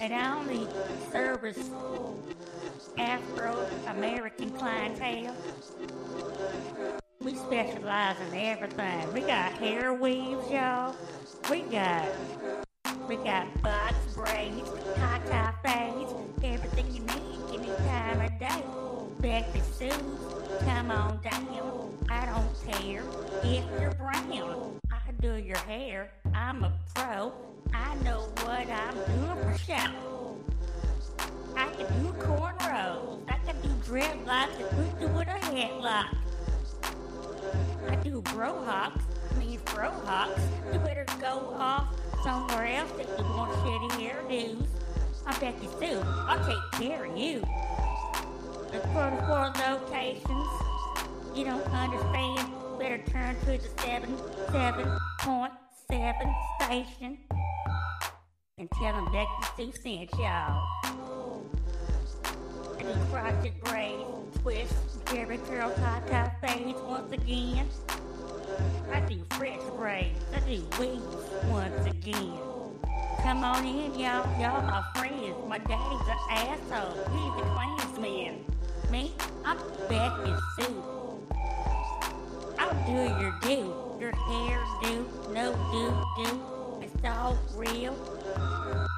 And 0.00 0.14
I 0.14 0.36
only 0.38 0.66
service 1.10 1.70
Afro 2.98 3.66
American 3.88 4.50
clientele. 4.50 5.34
We 7.20 7.34
specialize 7.34 8.16
in 8.30 8.38
everything. 8.38 9.12
We 9.12 9.20
got 9.20 9.52
hair 9.54 9.94
weaves, 9.94 10.50
y'all. 10.50 10.94
We 11.50 11.62
got 11.62 12.08
we 13.08 13.16
got 13.16 13.62
box 13.62 13.94
braids, 14.14 14.70
tie 14.96 15.54
fades, 15.64 16.12
everything 16.42 16.86
you 16.92 17.00
need 17.02 17.60
any 17.60 17.76
time 17.88 18.20
of 18.20 18.38
day. 18.38 18.62
Becky 19.20 19.60
Sue, 19.60 19.90
come 20.60 20.90
on 20.90 21.20
down. 21.22 21.46
I 22.08 22.26
don't 22.26 22.55
if 22.68 23.80
you're 23.80 23.92
brown. 23.92 24.80
I 24.90 25.12
do 25.20 25.36
your 25.36 25.58
hair. 25.58 26.10
I'm 26.34 26.64
a 26.64 26.72
pro. 26.94 27.32
I 27.72 27.94
know 28.04 28.28
what 28.42 28.68
I'm 28.68 28.94
doing 28.94 29.36
for 29.42 29.58
show. 29.58 30.36
I 31.56 31.68
can 31.68 32.02
do 32.02 32.12
cornrows. 32.18 33.20
I 33.28 33.38
can 33.46 33.60
do 33.62 33.68
dreadlocks 33.84 34.58
and 34.58 34.70
put 34.70 35.00
you 35.00 35.08
with 35.08 35.28
a 35.28 35.38
headlock. 35.54 36.16
I 37.88 37.96
do 37.96 38.20
brohawks, 38.22 39.00
I 39.30 39.38
mean 39.38 39.60
frohawks. 39.60 40.40
You 40.72 40.78
better 40.80 41.06
go 41.20 41.54
off 41.58 41.94
somewhere 42.22 42.66
else 42.66 42.90
if 42.98 43.08
you 43.18 43.24
want 43.24 43.52
shitty 43.52 43.90
hairdos. 43.92 44.66
I'm 45.26 45.40
Becky 45.40 45.68
Sue. 45.78 46.02
I'll 46.04 46.44
take 46.46 46.80
care 46.80 47.04
of 47.04 47.16
you. 47.16 47.40
The 48.72 48.80
44 48.92 49.52
locations. 49.70 50.75
You 51.36 51.44
don't 51.44 51.62
understand. 51.66 52.50
Better 52.78 52.98
turn 53.10 53.36
to 53.40 53.44
the 53.44 53.58
77.7 53.58 56.34
station 56.62 57.18
and 58.56 58.70
tell 58.70 58.94
them 58.94 59.12
Becky 59.12 59.28
Sue 59.54 59.70
sent 59.82 60.10
y'all. 60.14 60.66
I 62.78 62.80
do 62.80 62.94
crotchet 63.10 63.62
braids, 63.64 64.38
twists, 64.40 64.96
Jheri 65.04 65.38
curl, 65.46 65.70
tie 65.72 66.00
tie 66.08 66.32
fades 66.40 66.80
once 66.80 67.12
again. 67.12 67.68
I 68.90 69.00
do 69.00 69.22
French 69.32 69.60
braids, 69.76 70.18
I 70.34 70.40
do 70.40 70.64
weaves 70.80 71.04
once 71.50 71.86
again. 71.86 72.38
Come 73.20 73.44
on 73.44 73.66
in, 73.66 73.94
y'all. 73.98 74.26
Y'all 74.40 74.62
my 74.62 74.82
friends. 74.94 75.36
My 75.46 75.58
daddy's 75.58 76.08
an 76.08 76.16
asshole. 76.30 76.96
He's 77.12 77.34
a 77.42 77.44
Klansman. 77.52 78.42
Me, 78.90 79.12
I'm 79.44 79.58
Becky 79.86 80.34
Sue. 80.58 81.05
I'll 82.58 82.74
do 82.86 82.92
your 83.20 83.34
do. 83.42 83.74
Your 84.00 84.12
hair 84.12 84.64
do, 84.82 85.06
no 85.32 85.52
do 85.72 86.24
do. 86.24 86.40
It's 86.82 87.04
all 87.04 87.38
real. 87.54 87.94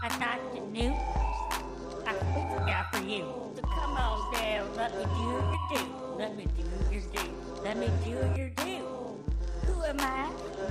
I 0.02 0.08
got 0.18 0.54
the 0.54 0.60
new. 0.60 0.94
I 2.06 2.12
fixed 2.12 2.68
out 2.68 2.94
for 2.94 3.04
you. 3.04 3.24
So 3.56 3.62
come 3.62 3.96
on 3.96 4.34
down, 4.34 4.74
let 4.76 4.96
me 4.96 5.04
do 5.04 5.22
your 5.22 5.58
do. 5.70 5.98
Let 6.18 6.36
me 6.36 6.46
do 6.56 6.94
your 6.94 7.02
do. 7.12 7.38
Let 7.62 7.76
me 7.76 7.88
do 8.04 8.10
your 8.40 8.50
do. 8.50 8.78
Who 9.66 9.82
am 9.84 10.00
I? 10.00 10.30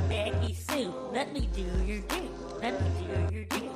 Becky 0.10 0.54
Sue. 0.54 0.94
Let 1.12 1.34
me 1.34 1.48
do 1.54 1.64
your 1.86 2.00
do. 2.02 2.30
Let 2.62 2.82
me 2.82 2.90
do 3.00 3.36
your 3.36 3.46
do. 3.46 3.70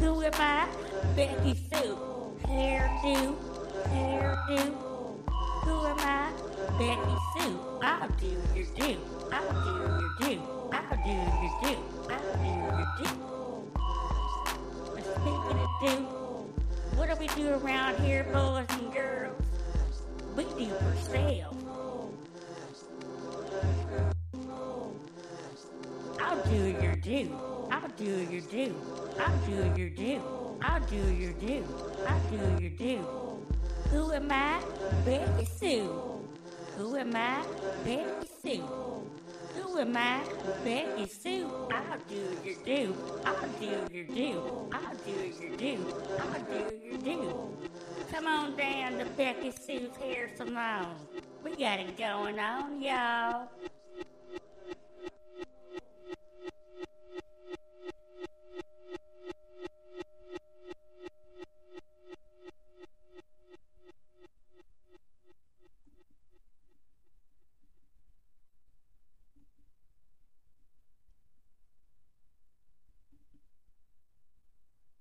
Who 0.00 0.22
am 0.22 0.32
I? 0.34 0.68
Becky 1.16 1.54
Sue. 1.72 1.98
Hair 2.46 2.90
do. 3.02 3.36
Hair 3.90 4.38
do. 4.48 4.62
Who 5.64 5.86
am 5.86 5.98
I? 5.98 6.47
Becky 6.76 7.16
Sue. 7.34 7.58
I'll 7.82 8.08
do 8.20 8.36
your 8.54 8.66
do. 8.76 8.98
I'll 9.32 9.52
do 9.64 9.70
your 10.00 10.10
do. 10.20 10.42
I'll 10.72 10.96
do 11.04 11.10
your 11.10 11.54
do. 11.62 11.72
I'll 12.10 12.34
do 12.36 12.48
your 12.58 12.86
do. 12.98 13.08
Speaking 15.02 15.58
of 15.58 15.72
do, 15.80 15.94
what 16.96 17.08
do 17.08 17.14
we 17.18 17.26
do 17.28 17.48
around 17.54 17.98
here, 18.00 18.24
boys 18.32 18.66
and 18.70 18.92
girls? 18.92 19.42
We 20.36 20.44
do 20.44 20.70
for 20.74 20.96
self. 20.96 21.56
I'll 26.20 26.42
do 26.44 26.62
your 26.82 26.96
do. 26.96 27.38
I'll 27.70 27.88
do 27.96 28.26
your 28.30 28.42
do. 28.42 28.74
I'll 29.18 29.38
do 29.46 29.80
your 29.80 29.90
do. 29.90 30.22
I'll 30.62 30.80
do 30.80 30.96
your 30.96 31.32
do. 31.32 31.64
I'll 32.06 32.20
do 32.30 32.62
your 32.62 32.70
do. 32.70 33.04
Who 33.90 34.12
am 34.12 34.30
I? 34.30 34.62
Becky 35.04 35.44
Sue. 35.46 36.27
Who 36.78 36.94
am 36.94 37.16
I? 37.16 37.44
Becky 37.84 38.28
Sue. 38.40 38.62
Who 39.56 39.78
am 39.78 39.96
I? 39.96 40.22
Becky 40.62 41.08
Sue. 41.08 41.50
I'll 41.72 41.98
do 42.08 42.38
your 42.44 42.54
do. 42.64 42.96
I'll 43.24 43.48
do 43.58 43.66
your 43.92 44.04
do. 44.04 44.70
I'll 44.72 44.94
do 45.04 45.10
your 45.10 45.56
do. 45.56 45.94
I'll 46.20 46.44
do 46.44 46.76
your 46.80 46.98
do. 46.98 47.56
Come 48.12 48.28
on 48.28 48.56
down 48.56 48.98
to 48.98 49.06
Becky 49.16 49.50
Sue's 49.50 49.96
hair 49.96 50.30
salon. 50.36 50.94
We 51.42 51.56
got 51.56 51.80
it 51.80 51.98
going 51.98 52.38
on, 52.38 52.80
y'all. 52.80 53.48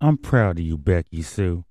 I'm 0.07 0.17
proud 0.17 0.57
of 0.57 0.63
you, 0.63 0.77
Becky 0.77 1.21
Sue. 1.21 1.65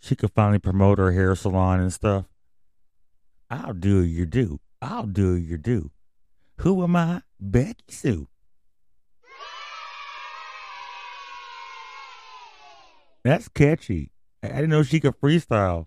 She 0.00 0.16
could 0.16 0.32
finally 0.32 0.58
promote 0.58 0.98
her 0.98 1.12
hair 1.12 1.36
salon 1.36 1.78
and 1.78 1.92
stuff. 1.92 2.24
I'll 3.48 3.72
do 3.72 4.02
your 4.02 4.26
do. 4.26 4.58
I'll 4.82 5.06
do 5.06 5.36
your 5.36 5.58
do. 5.58 5.92
Who 6.56 6.82
am 6.82 6.96
I? 6.96 7.22
Becky 7.38 7.84
Sue. 7.88 8.26
That's 13.22 13.46
catchy. 13.46 14.10
I 14.42 14.48
didn't 14.48 14.70
know 14.70 14.82
she 14.82 14.98
could 14.98 15.20
freestyle. 15.20 15.86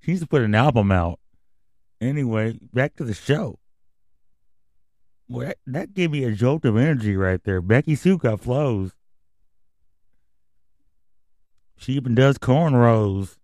She 0.00 0.10
needs 0.10 0.22
to 0.22 0.26
put 0.26 0.42
an 0.42 0.56
album 0.56 0.90
out. 0.90 1.20
Anyway, 2.00 2.58
back 2.72 2.96
to 2.96 3.04
the 3.04 3.14
show. 3.14 3.59
Well, 5.30 5.46
that, 5.46 5.58
that 5.68 5.94
gave 5.94 6.10
me 6.10 6.24
a 6.24 6.32
jolt 6.32 6.64
of 6.64 6.76
energy 6.76 7.16
right 7.16 7.40
there. 7.44 7.60
Becky 7.60 7.94
Sue 7.94 8.18
got 8.18 8.40
flows. 8.40 8.96
She 11.76 11.92
even 11.92 12.16
does 12.16 12.36
cornrows. 12.36 13.36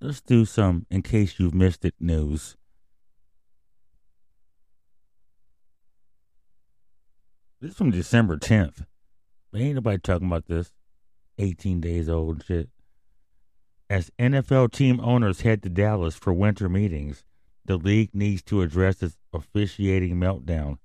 Let's 0.00 0.22
do 0.22 0.46
some 0.46 0.86
in 0.88 1.02
case 1.02 1.38
you've 1.38 1.54
missed 1.54 1.84
it 1.84 1.94
news. 2.00 2.56
This 7.60 7.72
is 7.72 7.76
from 7.76 7.90
December 7.90 8.38
10th. 8.38 8.86
Ain't 9.54 9.74
nobody 9.74 9.98
talking 9.98 10.28
about 10.28 10.46
this. 10.46 10.72
18 11.36 11.82
days 11.82 12.08
old 12.08 12.42
shit. 12.46 12.70
As 13.90 14.10
NFL 14.18 14.72
team 14.72 15.00
owners 15.00 15.40
head 15.40 15.62
to 15.62 15.70
Dallas 15.70 16.14
for 16.14 16.32
winter 16.32 16.68
meetings, 16.68 17.24
the 17.64 17.78
league 17.78 18.10
needs 18.14 18.42
to 18.44 18.60
address 18.60 19.02
its 19.02 19.16
officiating 19.32 20.16
meltdown. 20.16 20.76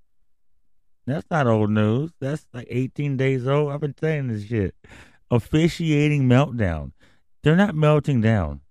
That's 1.06 1.30
not 1.30 1.48
old 1.48 1.70
news. 1.70 2.12
That's 2.22 2.46
like 2.54 2.68
18 2.70 3.18
days 3.18 3.46
old. 3.46 3.72
I've 3.72 3.82
been 3.82 3.96
saying 4.00 4.30
this 4.30 4.46
shit. 4.46 4.74
Officiating 5.30 6.30
meltdown. 6.30 6.94
They're 7.44 7.58
not 7.58 7.76
melting 7.76 8.22
down. 8.22 8.62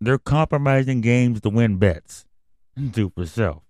They're 0.00 0.18
compromising 0.18 1.02
games 1.02 1.42
to 1.42 1.50
win 1.50 1.76
bets. 1.76 2.24
Do 2.90 3.10
for 3.10 3.26
self. 3.26 3.62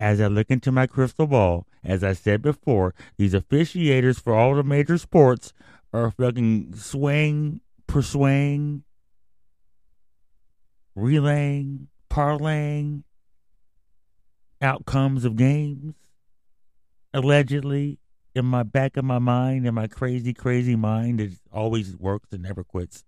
As 0.00 0.18
I 0.18 0.28
look 0.28 0.50
into 0.50 0.72
my 0.72 0.86
crystal 0.86 1.26
ball, 1.26 1.66
as 1.84 2.02
I 2.02 2.14
said 2.14 2.40
before, 2.40 2.94
these 3.18 3.34
officiators 3.34 4.18
for 4.20 4.34
all 4.34 4.54
the 4.54 4.62
major 4.62 4.96
sports 4.96 5.52
are 5.92 6.10
fucking 6.10 6.74
swaying, 6.74 7.60
persuading, 7.86 8.82
relaying, 10.94 11.88
parlaying 12.08 13.02
outcomes 14.62 15.26
of 15.26 15.36
games. 15.36 15.94
Allegedly, 17.12 17.98
in 18.34 18.46
my 18.46 18.62
back 18.62 18.96
of 18.96 19.04
my 19.04 19.18
mind, 19.18 19.66
in 19.66 19.74
my 19.74 19.86
crazy, 19.86 20.32
crazy 20.32 20.76
mind, 20.76 21.20
it 21.20 21.32
always 21.52 21.94
works 21.96 22.32
and 22.32 22.42
never 22.42 22.64
quits. 22.64 23.04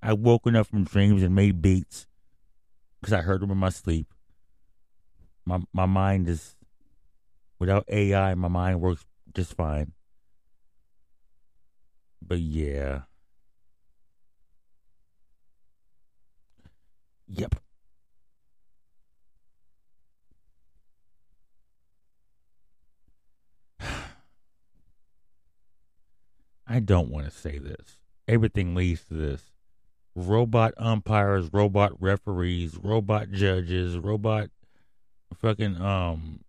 I 0.00 0.12
woken 0.12 0.54
up 0.54 0.68
from 0.68 0.84
dreams 0.84 1.24
and 1.24 1.34
made 1.34 1.60
beats 1.60 2.06
because 3.00 3.12
I 3.12 3.22
heard 3.22 3.40
them 3.40 3.50
in 3.50 3.58
my 3.58 3.70
sleep. 3.70 4.06
My 5.48 5.60
my 5.72 5.86
mind 5.86 6.28
is 6.28 6.56
without 7.58 7.86
AI, 7.88 8.34
my 8.34 8.48
mind 8.48 8.82
works 8.82 9.06
just 9.34 9.54
fine. 9.54 9.92
But 12.20 12.40
yeah. 12.40 13.04
Yep. 17.28 17.54
I 26.66 26.80
don't 26.80 27.08
want 27.08 27.24
to 27.24 27.30
say 27.30 27.56
this. 27.56 28.00
Everything 28.26 28.74
leads 28.74 29.02
to 29.04 29.14
this. 29.14 29.40
Robot 30.14 30.74
umpires, 30.76 31.50
robot 31.54 31.92
referees, 31.98 32.76
robot 32.76 33.30
judges, 33.30 33.96
robot 33.96 34.50
fucking 35.36 35.80
um 35.80 36.40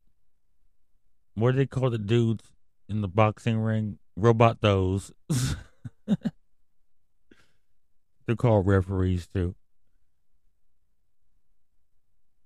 what 1.35 1.51
do 1.51 1.57
they 1.57 1.65
call 1.65 1.89
the 1.89 1.97
dudes 1.97 2.51
in 2.89 2.99
the 3.01 3.07
boxing 3.07 3.59
ring? 3.59 3.97
Robot 4.15 4.61
those. 4.61 5.11
They're 6.05 6.15
called 8.35 8.67
referees 8.67 9.27
too. 9.27 9.55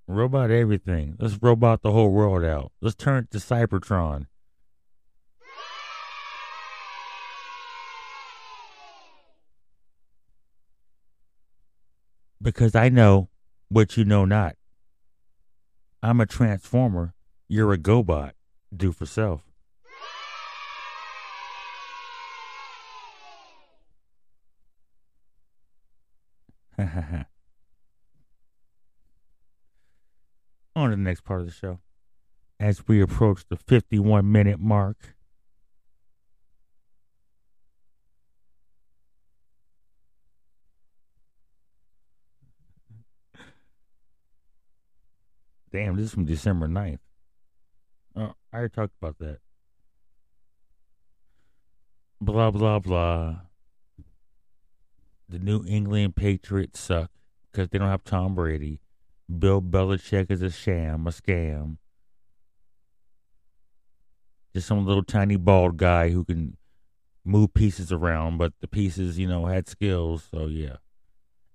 Robot 0.07 0.51
everything. 0.51 1.15
Let's 1.17 1.41
robot 1.41 1.81
the 1.81 1.91
whole 1.91 2.11
world 2.11 2.43
out. 2.43 2.71
Let's 2.81 2.95
turn 2.95 3.23
it 3.23 3.31
to 3.31 3.39
Cybertron. 3.39 4.27
Because 12.41 12.75
I 12.75 12.89
know 12.89 13.29
what 13.69 13.97
you 13.97 14.05
know 14.05 14.25
not. 14.25 14.55
I'm 16.05 16.19
a 16.19 16.25
transformer. 16.25 17.13
You're 17.47 17.71
a 17.71 17.77
GoBot. 17.77 18.33
Do 18.75 18.91
for 18.91 19.05
self. 19.05 19.43
On 30.75 30.89
to 30.89 30.95
the 30.97 31.01
next 31.01 31.21
part 31.21 31.39
of 31.39 31.45
the 31.45 31.53
show. 31.53 31.79
As 32.59 32.85
we 32.85 32.99
approach 32.99 33.45
the 33.47 33.55
51 33.55 34.29
minute 34.29 34.59
mark. 34.59 35.15
Damn, 45.73 45.95
this 45.95 46.05
is 46.05 46.13
from 46.13 46.25
December 46.25 46.67
9th. 46.67 46.99
Oh, 48.15 48.35
I 48.53 48.57
already 48.57 48.71
talked 48.71 48.93
about 49.01 49.17
that. 49.17 49.39
Blah, 52.21 52.51
blah, 52.51 52.77
blah. 52.77 53.37
The 55.27 55.39
New 55.39 55.65
England 55.67 56.15
Patriots 56.15 56.79
suck 56.79 57.09
because 57.51 57.69
they 57.69 57.79
don't 57.79 57.89
have 57.89 58.03
Tom 58.03 58.35
Brady. 58.35 58.81
Bill 59.39 59.63
Belichick 59.63 60.29
is 60.29 60.43
a 60.43 60.51
sham, 60.51 61.07
a 61.07 61.09
scam. 61.09 61.77
Just 64.53 64.67
some 64.67 64.85
little 64.85 65.03
tiny 65.03 65.37
bald 65.37 65.77
guy 65.77 66.09
who 66.09 66.23
can 66.23 66.55
move 67.25 67.55
pieces 67.55 67.91
around, 67.91 68.37
but 68.37 68.53
the 68.61 68.67
pieces, 68.67 69.17
you 69.17 69.27
know, 69.27 69.47
had 69.47 69.67
skills. 69.67 70.27
So, 70.29 70.45
yeah. 70.45 70.75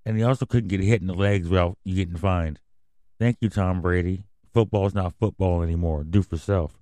And 0.04 0.16
he 0.16 0.24
also 0.24 0.44
couldn't 0.44 0.68
get 0.68 0.80
hit 0.80 1.00
in 1.00 1.06
the 1.06 1.14
legs 1.14 1.48
without 1.48 1.78
you 1.84 1.94
getting 1.94 2.16
fined. 2.16 2.58
Thank 3.18 3.38
you, 3.40 3.48
Tom 3.48 3.80
Brady. 3.82 4.24
Football's 4.54 4.94
not 4.94 5.14
football 5.18 5.62
anymore. 5.62 6.04
Do 6.04 6.22
for 6.22 6.36
self. 6.36 6.78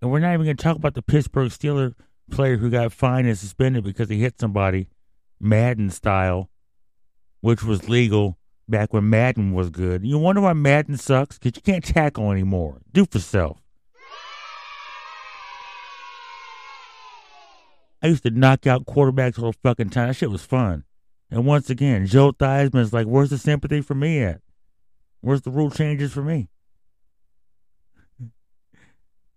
And 0.00 0.10
we're 0.10 0.20
not 0.20 0.32
even 0.32 0.46
going 0.46 0.56
to 0.56 0.62
talk 0.62 0.76
about 0.76 0.94
the 0.94 1.02
Pittsburgh 1.02 1.50
Steeler 1.50 1.94
player 2.30 2.56
who 2.56 2.70
got 2.70 2.92
fined 2.92 3.28
and 3.28 3.36
suspended 3.36 3.84
because 3.84 4.08
he 4.08 4.20
hit 4.20 4.40
somebody, 4.40 4.88
Madden 5.38 5.90
style, 5.90 6.48
which 7.42 7.62
was 7.62 7.88
legal 7.88 8.38
back 8.66 8.94
when 8.94 9.10
Madden 9.10 9.52
was 9.52 9.68
good. 9.68 10.04
You 10.04 10.16
wonder 10.16 10.40
why 10.40 10.54
Madden 10.54 10.96
sucks? 10.96 11.38
Because 11.38 11.56
you 11.56 11.62
can't 11.62 11.84
tackle 11.84 12.30
anymore. 12.30 12.78
Do 12.92 13.04
for 13.04 13.18
self. 13.18 13.60
I 18.02 18.06
used 18.06 18.22
to 18.22 18.30
knock 18.30 18.66
out 18.66 18.86
quarterbacks 18.86 19.38
all 19.38 19.52
the 19.52 19.58
fucking 19.62 19.90
time. 19.90 20.08
That 20.08 20.14
shit 20.14 20.30
was 20.30 20.42
fun. 20.42 20.84
And 21.30 21.46
once 21.46 21.70
again, 21.70 22.06
Joe 22.06 22.32
Theismann's 22.32 22.92
like, 22.92 23.06
where's 23.06 23.30
the 23.30 23.38
sympathy 23.38 23.80
for 23.80 23.94
me 23.94 24.22
at? 24.22 24.40
Where's 25.20 25.42
the 25.42 25.50
rule 25.50 25.70
changes 25.70 26.12
for 26.12 26.22
me? 26.22 26.48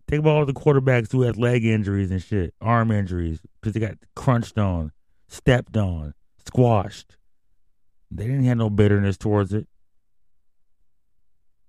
Think 0.07 0.21
about 0.21 0.35
all 0.35 0.45
the 0.45 0.53
quarterbacks 0.53 1.11
who 1.11 1.21
had 1.21 1.37
leg 1.37 1.65
injuries 1.65 2.11
and 2.11 2.21
shit, 2.21 2.53
arm 2.61 2.91
injuries, 2.91 3.39
because 3.59 3.73
they 3.73 3.79
got 3.79 3.97
crunched 4.15 4.57
on, 4.57 4.91
stepped 5.27 5.77
on, 5.77 6.13
squashed. 6.45 7.15
They 8.11 8.25
didn't 8.25 8.43
have 8.43 8.57
no 8.57 8.69
bitterness 8.69 9.17
towards 9.17 9.53
it. 9.53 9.67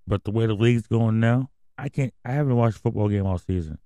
But 0.07 0.23
the 0.23 0.31
way 0.31 0.45
the 0.45 0.53
league's 0.53 0.87
going 0.87 1.19
now, 1.19 1.49
I 1.77 1.89
can't. 1.89 2.13
I 2.23 2.33
haven't 2.33 2.55
watched 2.55 2.77
a 2.77 2.81
football 2.81 3.09
game 3.09 3.25
all 3.25 3.39
season. 3.39 3.79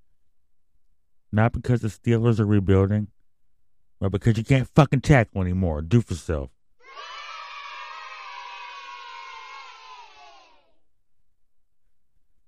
Not 1.31 1.53
because 1.53 1.81
the 1.81 1.87
Steelers 1.87 2.39
are 2.39 2.45
rebuilding, 2.45 3.07
but 3.99 4.11
because 4.11 4.37
you 4.37 4.43
can't 4.43 4.67
fucking 4.67 5.01
tackle 5.01 5.41
anymore. 5.41 5.81
Do 5.81 6.01
for 6.01 6.15
self. 6.15 6.49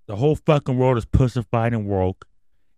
The 0.07 0.17
whole 0.17 0.35
fucking 0.35 0.77
world 0.77 0.97
is 0.97 1.05
pussified 1.05 1.73
and 1.73 1.87
woke. 1.87 2.25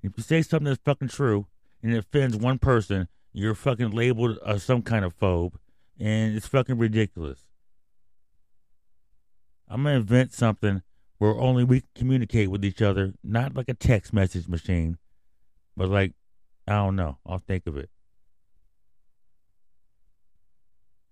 If 0.04 0.12
you 0.18 0.24
say 0.24 0.42
something 0.42 0.66
that's 0.66 0.82
fucking 0.84 1.08
true 1.08 1.48
and 1.82 1.94
it 1.94 1.98
offends 1.98 2.36
one 2.36 2.60
person, 2.60 3.08
you're 3.32 3.56
fucking 3.56 3.92
labeled 3.92 4.38
as 4.46 4.64
some 4.64 4.84
kind 4.84 5.04
of 5.04 5.18
phobe, 5.18 5.54
and 6.00 6.36
it's 6.36 6.48
fucking 6.48 6.78
ridiculous. 6.78 7.40
I'm 9.68 9.84
gonna 9.84 9.96
invent 9.96 10.34
something 10.34 10.84
where 11.18 11.36
only 11.36 11.64
we 11.64 11.82
can 11.82 11.90
communicate 11.96 12.52
with 12.52 12.64
each 12.64 12.82
other, 12.82 13.14
not 13.24 13.56
like 13.56 13.70
a 13.70 13.74
text 13.74 14.14
message 14.14 14.48
machine, 14.48 14.98
but 15.76 15.90
like 15.90 16.14
I 16.68 16.74
don't 16.74 16.96
know. 16.96 17.18
I'll 17.26 17.40
think 17.40 17.66
of 17.66 17.76
it. 17.78 17.90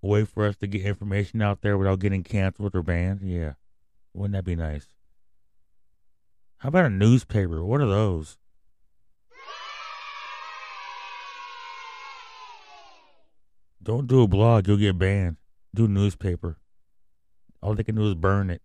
Way 0.01 0.25
for 0.25 0.45
us 0.45 0.55
to 0.57 0.67
get 0.67 0.81
information 0.81 1.41
out 1.41 1.61
there 1.61 1.77
without 1.77 1.99
getting 1.99 2.23
canceled 2.23 2.75
or 2.75 2.81
banned. 2.81 3.21
Yeah, 3.21 3.53
wouldn't 4.13 4.33
that 4.33 4.45
be 4.45 4.55
nice? 4.55 4.87
How 6.57 6.69
about 6.69 6.85
a 6.85 6.89
newspaper? 6.89 7.63
What 7.63 7.81
are 7.81 7.87
those? 7.87 8.37
Don't 13.83 14.07
do 14.07 14.21
a 14.21 14.27
blog, 14.27 14.67
you'll 14.67 14.77
get 14.77 14.97
banned. 14.97 15.37
Do 15.73 15.85
a 15.85 15.87
newspaper. 15.87 16.57
All 17.61 17.73
they 17.73 17.83
can 17.83 17.95
do 17.95 18.07
is 18.07 18.15
burn 18.15 18.49
it. 18.49 18.61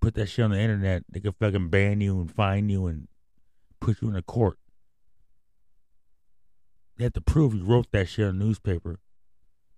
Put 0.00 0.14
that 0.14 0.26
shit 0.26 0.44
on 0.44 0.50
the 0.50 0.60
internet. 0.60 1.04
They 1.08 1.20
can 1.20 1.32
fucking 1.32 1.68
ban 1.68 2.00
you 2.00 2.20
and 2.20 2.30
fine 2.30 2.68
you 2.68 2.86
and 2.86 3.08
put 3.80 4.02
you 4.02 4.08
in 4.08 4.16
a 4.16 4.22
court. 4.22 4.58
They 6.96 7.04
have 7.04 7.12
to 7.14 7.20
prove 7.20 7.54
you 7.54 7.64
wrote 7.64 7.90
that 7.92 8.08
shit 8.08 8.26
on 8.26 8.36
a 8.36 8.44
newspaper. 8.44 9.00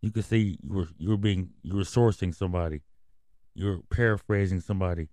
You 0.05 0.11
could 0.11 0.27
say 0.27 0.37
you 0.37 0.59
were 0.63 0.89
you 0.99 1.09
were 1.09 1.17
being 1.17 1.49
you 1.63 1.77
were 1.77 1.83
sourcing 1.83 2.35
somebody. 2.35 2.83
you're 3.55 3.81
paraphrasing 3.89 4.61
somebody. 4.61 5.09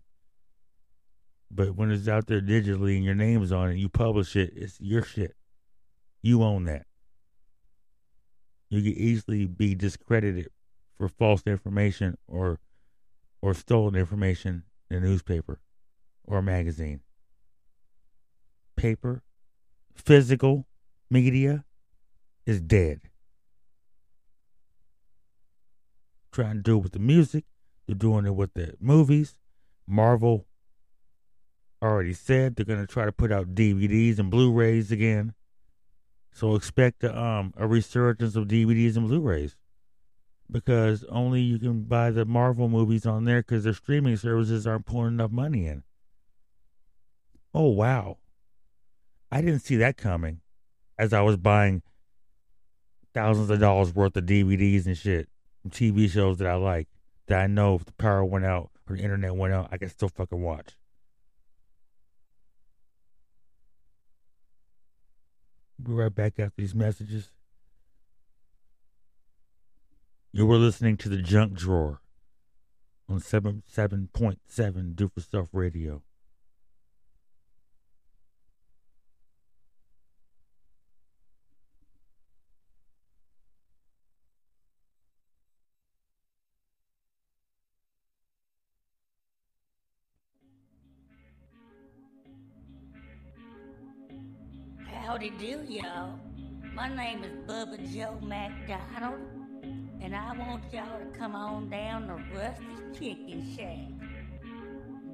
But 1.50 1.78
when 1.78 1.92
it's 1.92 2.10
out 2.10 2.28
there 2.28 2.42
digitally 2.42 2.98
and 2.98 3.06
your 3.06 3.16
name 3.16 3.42
is 3.42 3.54
on 3.54 3.70
it, 3.70 3.78
you 3.78 3.88
publish 3.88 4.36
it, 4.36 4.52
it's 4.54 4.82
your 4.82 5.02
shit. 5.02 5.38
You 6.22 6.44
own 6.44 6.66
that. 6.66 6.88
You 8.70 8.82
can 8.82 9.02
easily 9.02 9.46
be 9.46 9.76
discredited 9.76 10.50
for 10.98 11.08
false 11.08 11.44
information 11.48 12.18
or 12.28 12.60
or 13.42 13.54
stolen 13.54 13.96
information 13.96 14.64
in 14.90 14.98
a 14.98 15.00
newspaper 15.00 15.62
or 16.26 16.40
a 16.40 16.44
magazine. 16.44 17.00
Paper, 18.76 19.24
physical 19.96 20.68
media 21.10 21.64
is 22.46 22.60
dead. 22.60 23.11
Trying 26.32 26.56
to 26.58 26.62
do 26.62 26.78
it 26.78 26.84
with 26.84 26.92
the 26.94 27.00
music, 27.00 27.46
they're 27.88 27.96
doing 27.96 28.26
it 28.26 28.36
with 28.36 28.54
the 28.54 28.76
movies. 28.80 29.38
Marvel 29.88 30.46
already 31.82 32.14
said 32.14 32.56
they're 32.56 32.66
gonna 32.66 32.88
try 32.88 33.06
to 33.06 33.12
put 33.12 33.32
out 33.32 33.54
DVDs 33.56 34.20
and 34.20 34.30
Blu-rays 34.32 34.92
again. 34.92 35.34
So 36.32 36.56
expect 36.56 37.04
a, 37.04 37.18
um 37.20 37.54
a 37.58 37.68
resurgence 37.68 38.36
of 38.36 38.48
DVDs 38.48 38.96
and 38.96 39.08
Blu-rays 39.08 39.58
because 40.50 41.04
only 41.06 41.42
you 41.42 41.58
can 41.60 41.84
buy 41.84 42.12
the 42.12 42.26
Marvel 42.26 42.70
movies 42.70 43.06
on 43.06 43.26
there 43.26 43.42
because 43.42 43.64
their 43.64 43.74
streaming 43.74 44.18
services 44.18 44.68
aren't 44.68 44.86
pulling 44.86 45.14
enough 45.14 45.32
money 45.32 45.66
in. 45.66 45.84
Oh 47.54 47.70
wow, 47.70 48.18
I 49.32 49.42
didn't 49.42 49.60
see 49.62 49.76
that 49.78 49.98
coming. 49.98 50.42
as 50.98 51.14
I 51.14 51.22
was 51.22 51.36
buying 51.38 51.82
thousands 53.14 53.50
of 53.50 53.60
dollars 53.60 53.94
worth 53.94 54.16
of 54.16 54.26
DVDs 54.26 54.86
and 54.86 54.98
shit, 54.98 55.28
TV 55.70 56.10
shows 56.10 56.38
that 56.38 56.48
I 56.48 56.56
like, 56.56 56.88
that 57.28 57.40
I 57.40 57.48
know 57.48 57.76
if 57.76 57.86
the 57.86 57.94
power 57.94 58.26
went 58.26 58.46
out 58.46 58.72
or 58.88 58.96
the 58.96 59.04
internet 59.04 59.36
went 59.36 59.54
out, 59.54 59.70
I 59.72 59.78
can 59.78 59.90
still 59.90 60.10
fucking 60.10 60.42
watch. 60.42 60.76
Be 65.82 65.94
right 65.94 66.14
back 66.14 66.34
after 66.40 66.54
these 66.58 66.76
messages. 66.76 67.32
You 70.32 70.46
were 70.46 70.58
listening 70.58 70.98
to 70.98 71.10
the 71.10 71.18
Junk 71.18 71.54
Drawer 71.54 72.02
on 73.10 73.20
77.7 73.20 74.96
Do 74.96 75.12
For 75.14 75.22
Self 75.22 75.50
Radio. 75.52 76.04
Howdy 95.12 95.32
do, 95.32 95.60
y'all. 95.68 96.18
My 96.74 96.88
name 96.88 97.26
is 97.26 97.34
Bubba 97.46 97.78
Joe 97.94 98.18
McDonald, 98.22 99.20
and 100.00 100.16
I 100.16 100.32
want 100.38 100.64
y'all 100.72 101.00
to 101.00 101.20
come 101.20 101.36
on 101.36 101.70
down 101.70 102.08
to 102.08 102.14
Rusty's 102.34 102.98
Chicken 102.98 103.46
Shack. 103.54 103.90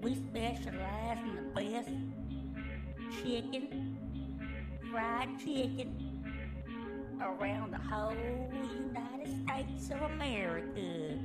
We 0.04 0.14
specialize 0.14 1.18
in 1.18 1.36
the 1.36 1.42
best 1.56 1.90
chicken, 3.24 3.98
fried 4.92 5.30
chicken, 5.40 6.22
around 7.20 7.74
the 7.74 7.80
whole 7.80 8.14
United 8.14 9.48
States 9.48 9.90
of 9.90 10.12
America. 10.12 11.18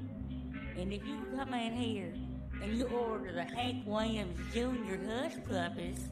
And 0.79 0.95
if 0.95 1.07
you 1.07 1.19
come 1.37 1.53
in 1.53 1.75
here 1.75 2.15
and 2.63 2.79
you 2.79 2.87
order 2.87 3.33
the 3.33 3.45
Hank 3.45 3.87
Williams 3.87 4.39
Jr. 4.55 4.97
Hush 5.11 5.35
Puppies, 5.47 6.09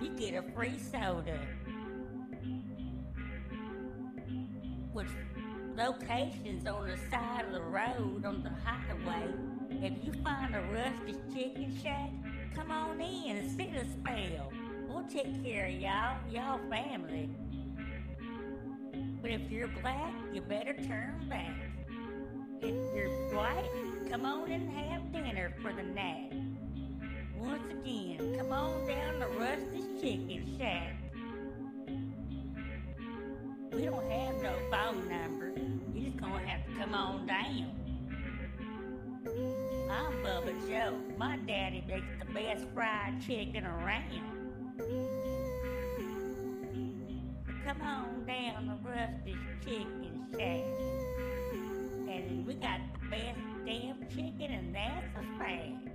you 0.00 0.10
get 0.10 0.34
a 0.34 0.42
free 0.52 0.78
soda. 0.78 1.40
Locations 5.78 6.66
on 6.66 6.88
the 6.88 6.96
side 7.08 7.44
of 7.46 7.52
the 7.52 7.60
road 7.60 8.24
on 8.24 8.42
the 8.42 8.50
highway, 8.64 9.28
if 9.80 9.92
you 10.04 10.12
find 10.24 10.52
a 10.52 10.60
rusty 10.72 11.14
Chicken 11.32 11.78
Shack, 11.80 12.10
come 12.52 12.72
on 12.72 13.00
in 13.00 13.36
and 13.36 13.56
sit 13.56 13.68
a 13.76 13.88
spell. 13.88 14.52
We'll 14.88 15.04
take 15.04 15.44
care 15.44 15.66
of 15.66 15.74
y'all, 15.74 16.18
y'all 16.32 16.58
family. 16.68 17.30
But 19.22 19.30
if 19.30 19.48
you're 19.52 19.68
black, 19.68 20.12
you 20.32 20.40
better 20.40 20.72
turn 20.72 21.24
back. 21.28 21.54
If 22.60 22.74
you're 22.92 23.10
white, 23.32 23.70
come 24.10 24.24
on 24.24 24.50
and 24.50 24.68
have 24.70 25.12
dinner 25.12 25.54
for 25.62 25.72
the 25.72 25.84
night. 25.84 26.32
Once 27.38 27.62
again, 27.70 28.36
come 28.36 28.50
on 28.50 28.88
down 28.88 29.20
to 29.20 29.26
Rusty's 29.38 30.00
Chicken 30.00 30.58
Shack. 30.58 30.97
We 33.78 33.84
don't 33.84 34.10
have 34.10 34.42
no 34.42 34.58
phone 34.72 35.08
number. 35.08 35.52
You 35.94 36.06
just 36.06 36.16
gonna 36.16 36.44
have 36.44 36.66
to 36.66 36.72
come 36.80 36.94
on 36.96 37.28
down. 37.28 37.76
I'm 39.88 40.12
Bubba 40.24 40.68
Joe. 40.68 40.96
My 41.16 41.36
daddy 41.46 41.84
makes 41.86 42.04
the 42.18 42.24
best 42.34 42.64
fried 42.74 43.22
chicken 43.24 43.64
around. 43.64 44.02
Come 47.64 47.80
on 47.82 48.26
down 48.26 48.66
to 48.66 48.78
Rusty's 48.82 49.36
Chicken 49.64 50.26
Shack. 50.32 50.64
And 52.12 52.44
we 52.48 52.54
got 52.54 52.80
the 53.00 53.08
best 53.10 53.38
damn 53.64 54.08
chicken, 54.08 54.50
and 54.50 54.74
that's 54.74 55.06
a 55.16 55.38
fact. 55.38 55.88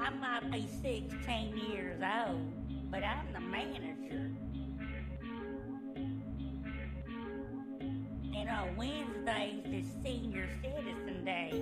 I 0.00 0.10
might 0.14 0.50
be 0.50 0.66
16 0.80 1.58
years 1.70 2.00
old, 2.02 2.59
but 2.90 3.04
I'm 3.04 3.32
the 3.32 3.40
manager. 3.40 4.30
And 8.36 8.48
on 8.48 8.76
Wednesdays 8.76 9.64
is 9.66 9.86
Senior 10.02 10.48
Citizen 10.62 11.24
Day. 11.24 11.52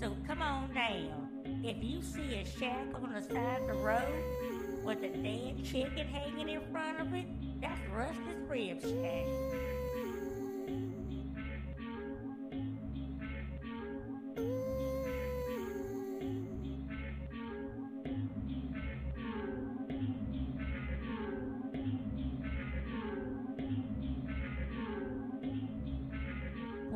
So 0.00 0.16
come 0.26 0.42
on 0.42 0.74
down. 0.74 1.28
If 1.62 1.76
you 1.82 2.02
see 2.02 2.34
a 2.34 2.44
shack 2.44 2.88
on 2.94 3.12
the 3.12 3.22
side 3.22 3.60
of 3.62 3.68
the 3.68 3.74
road 3.74 4.82
with 4.84 4.98
a 5.02 5.08
dead 5.08 5.64
chicken 5.64 6.06
hanging 6.08 6.48
in 6.48 6.60
front 6.72 7.00
of 7.00 7.14
it, 7.14 7.26
that's 7.60 7.80
Rusty's 7.90 8.48
Rib 8.48 8.80
Shack. 8.82 9.63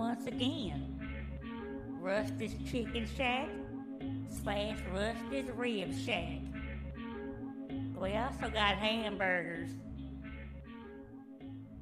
Once 0.08 0.26
again, 0.26 0.98
Rusty's 2.00 2.54
Chicken 2.70 3.06
Shack 3.14 3.50
slash 4.42 4.78
Rusty's 4.90 5.50
Rib 5.50 5.92
Shack. 6.06 6.38
We 7.94 8.14
also 8.14 8.48
got 8.48 8.78
hamburgers. 8.78 9.68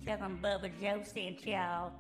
Tell 0.04 0.18
them 0.18 0.40
Bubba 0.42 0.72
Joe 0.80 1.04
sent 1.04 1.46
y'all. 1.46 1.92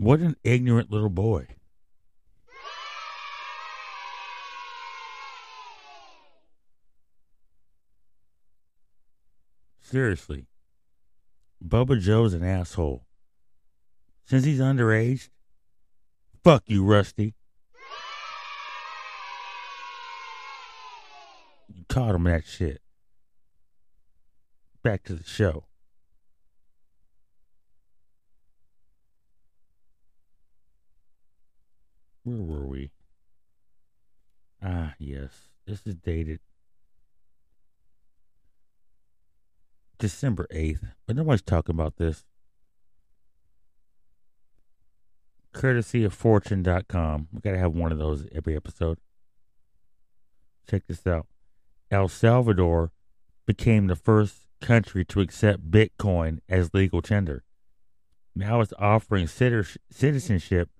What 0.00 0.20
an 0.20 0.34
ignorant 0.42 0.90
little 0.90 1.10
boy. 1.10 1.46
Seriously. 9.82 10.46
Bubba 11.62 12.00
Joe's 12.00 12.32
an 12.32 12.42
asshole. 12.42 13.04
Since 14.24 14.44
he's 14.44 14.58
underage, 14.58 15.28
fuck 16.42 16.62
you, 16.64 16.82
Rusty. 16.82 17.34
You 21.68 21.84
taught 21.90 22.14
him 22.14 22.24
that 22.24 22.46
shit. 22.46 22.80
Back 24.82 25.02
to 25.04 25.12
the 25.12 25.24
show. 25.24 25.66
Where 32.22 32.38
were 32.38 32.66
we? 32.66 32.90
Ah, 34.62 34.94
yes. 34.98 35.30
This 35.66 35.86
is 35.86 35.94
dated 35.94 36.40
December 39.98 40.46
8th, 40.52 40.92
but 41.06 41.16
nobody's 41.16 41.42
talking 41.42 41.74
about 41.74 41.96
this. 41.96 42.24
Courtesy 45.52 46.04
of 46.04 46.12
Fortune.com. 46.12 47.28
We 47.32 47.40
got 47.40 47.52
to 47.52 47.58
have 47.58 47.72
one 47.72 47.92
of 47.92 47.98
those 47.98 48.26
every 48.32 48.54
episode. 48.56 48.98
Check 50.68 50.84
this 50.86 51.06
out 51.06 51.26
El 51.90 52.08
Salvador 52.08 52.92
became 53.46 53.88
the 53.88 53.96
first 53.96 54.46
country 54.60 55.04
to 55.06 55.20
accept 55.20 55.70
Bitcoin 55.70 56.38
as 56.48 56.72
legal 56.72 57.02
tender. 57.02 57.42
Now 58.36 58.60
it's 58.60 58.72
offering 58.78 59.26
citizenship 59.26 60.70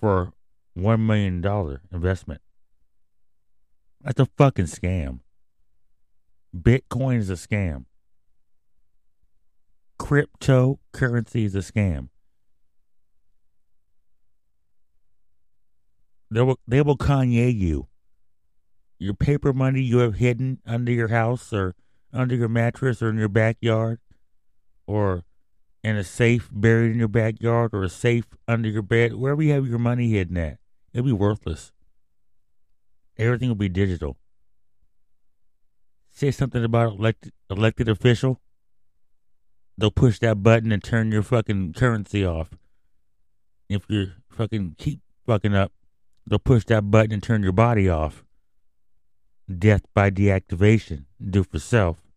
for 0.00 0.32
$1 0.76 1.00
million 1.00 1.44
investment. 1.92 2.40
That's 4.00 4.18
a 4.18 4.26
fucking 4.38 4.64
scam. 4.64 5.20
Bitcoin 6.56 7.18
is 7.18 7.30
a 7.30 7.34
scam. 7.34 7.84
Cryptocurrency 10.00 11.44
is 11.44 11.54
a 11.54 11.58
scam. 11.58 12.08
They 16.30 16.40
will, 16.40 16.58
they 16.66 16.80
will 16.80 16.96
Kanye 16.96 17.54
you. 17.54 17.88
Your 18.98 19.14
paper 19.14 19.52
money 19.52 19.82
you 19.82 19.98
have 19.98 20.16
hidden 20.16 20.60
under 20.66 20.92
your 20.92 21.08
house 21.08 21.52
or 21.52 21.74
under 22.12 22.34
your 22.34 22.48
mattress 22.48 23.02
or 23.02 23.10
in 23.10 23.16
your 23.16 23.28
backyard 23.28 23.98
or 24.86 25.24
and 25.82 25.98
a 25.98 26.04
safe 26.04 26.48
buried 26.52 26.92
in 26.92 26.98
your 26.98 27.08
backyard 27.08 27.70
or 27.72 27.82
a 27.82 27.88
safe 27.88 28.24
under 28.46 28.68
your 28.68 28.82
bed, 28.82 29.14
wherever 29.14 29.42
you 29.42 29.52
have 29.52 29.66
your 29.66 29.78
money 29.78 30.10
hidden 30.10 30.36
at, 30.36 30.58
it'll 30.92 31.06
be 31.06 31.12
worthless. 31.12 31.72
Everything 33.16 33.48
will 33.48 33.56
be 33.56 33.68
digital. 33.68 34.16
Say 36.10 36.30
something 36.30 36.64
about 36.64 36.98
elected 36.98 37.32
elected 37.48 37.88
official. 37.88 38.40
They'll 39.78 39.90
push 39.90 40.18
that 40.18 40.42
button 40.42 40.72
and 40.72 40.82
turn 40.82 41.10
your 41.10 41.22
fucking 41.22 41.72
currency 41.72 42.24
off. 42.24 42.50
If 43.68 43.84
you 43.88 44.12
fucking 44.28 44.74
keep 44.76 45.00
fucking 45.26 45.54
up, 45.54 45.72
they'll 46.26 46.38
push 46.38 46.64
that 46.66 46.90
button 46.90 47.12
and 47.12 47.22
turn 47.22 47.42
your 47.42 47.52
body 47.52 47.88
off. 47.88 48.24
Death 49.48 49.82
by 49.94 50.10
deactivation. 50.10 51.04
Do 51.22 51.42
for 51.44 51.58
self. 51.58 52.09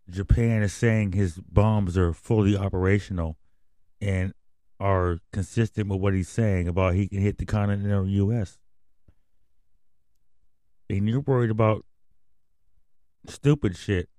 Japan 0.09 0.63
is 0.63 0.73
saying 0.73 1.11
his 1.11 1.37
bombs 1.37 1.99
are 1.99 2.13
fully 2.13 2.57
operational 2.57 3.37
and 4.01 4.33
are 4.79 5.19
consistent 5.31 5.87
with 5.87 5.99
what 5.99 6.15
he's 6.15 6.29
saying 6.29 6.67
about 6.67 6.95
he 6.95 7.07
can 7.07 7.19
hit 7.19 7.37
the 7.37 7.45
continental 7.45 8.07
U.S. 8.07 8.57
And 10.89 11.07
you're 11.07 11.19
worried 11.19 11.51
about 11.51 11.85
stupid 13.29 13.75
shit. 13.77 14.09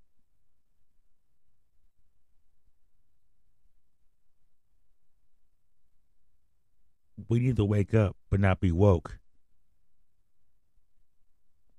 We 7.29 7.41
need 7.41 7.57
to 7.57 7.65
wake 7.65 7.95
up, 7.95 8.17
but 8.31 8.41
not 8.41 8.61
be 8.61 8.73
woke. 8.73 9.19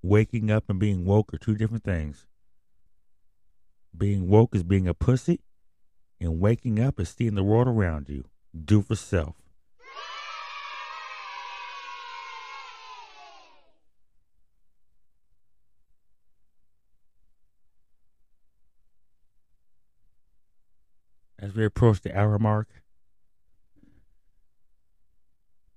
Waking 0.01 0.51
up 0.51 0.65
and 0.69 0.80
being 0.80 1.05
woke 1.05 1.34
are 1.34 1.38
two 1.38 1.55
different 1.55 1.84
things. 1.84 2.27
Being 3.97 4.30
woke 4.30 4.55
is 4.55 4.63
being 4.63 4.88
a 4.88 4.93
pussy, 4.93 5.41
and 6.21 6.39
waking 6.39 6.80
up 6.80 6.99
is 6.99 7.09
seeing 7.09 7.36
the 7.36 7.43
world 7.43 7.67
around 7.67 8.07
you. 8.09 8.25
Do 8.53 8.82
for 8.82 8.95
self. 8.95 9.36
We 21.60 21.66
approach 21.66 22.01
the 22.01 22.18
hour 22.18 22.39
mark, 22.39 22.68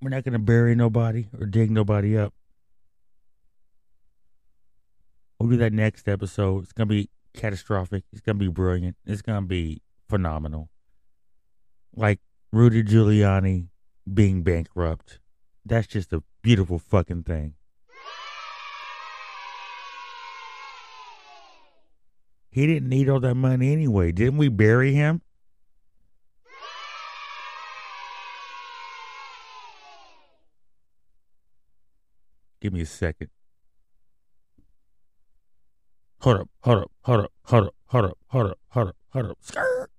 we're 0.00 0.10
not 0.10 0.24
going 0.24 0.32
to 0.32 0.38
bury 0.38 0.74
nobody 0.74 1.26
or 1.38 1.46
dig 1.46 1.70
nobody 1.70 2.16
up. 2.16 2.32
We'll 5.38 5.50
do 5.50 5.56
that 5.58 5.72
next 5.72 6.08
episode. 6.08 6.64
It's 6.64 6.72
going 6.72 6.88
to 6.88 6.94
be 6.94 7.10
catastrophic. 7.34 8.04
It's 8.12 8.20
going 8.20 8.38
to 8.38 8.44
be 8.44 8.50
brilliant. 8.50 8.96
It's 9.04 9.22
going 9.22 9.42
to 9.42 9.46
be 9.46 9.82
phenomenal. 10.08 10.70
Like 11.94 12.20
Rudy 12.52 12.82
Giuliani 12.82 13.68
being 14.12 14.42
bankrupt. 14.42 15.18
That's 15.64 15.86
just 15.86 16.12
a 16.12 16.22
beautiful 16.42 16.78
fucking 16.78 17.24
thing. 17.24 17.54
He 22.50 22.66
didn't 22.66 22.88
need 22.88 23.08
all 23.08 23.20
that 23.20 23.34
money 23.34 23.72
anyway. 23.72 24.12
Didn't 24.12 24.36
we 24.36 24.48
bury 24.48 24.92
him? 24.92 25.22
Give 32.62 32.72
me 32.72 32.82
a 32.82 32.86
second. 32.86 33.28
Hold 36.20 36.42
up, 36.42 36.48
hold 36.60 36.78
up, 36.84 36.92
hold 37.00 37.24
up, 37.24 37.32
hold 37.42 37.66
up, 37.66 37.74
hold 37.86 38.04
up, 38.04 38.18
hold 38.28 38.46
up, 38.50 38.58
hold 38.68 38.88
up, 38.88 38.96
hold 39.10 39.26
up. 39.26 39.38
Skirt. 39.40 39.90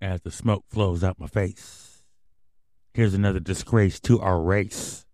As 0.00 0.22
the 0.22 0.30
smoke 0.30 0.64
flows 0.70 1.04
out 1.04 1.20
my 1.20 1.26
face, 1.26 2.04
here's 2.94 3.12
another 3.12 3.40
disgrace 3.40 4.00
to 4.00 4.18
our 4.20 4.40
race. 4.40 5.05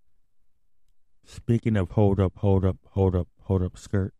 Speaking 1.24 1.76
of 1.76 1.92
hold 1.92 2.20
up, 2.20 2.32
hold 2.36 2.64
up, 2.64 2.78
hold 2.90 3.14
up, 3.14 3.28
hold 3.42 3.62
up, 3.62 3.76
skirt. 3.76 4.14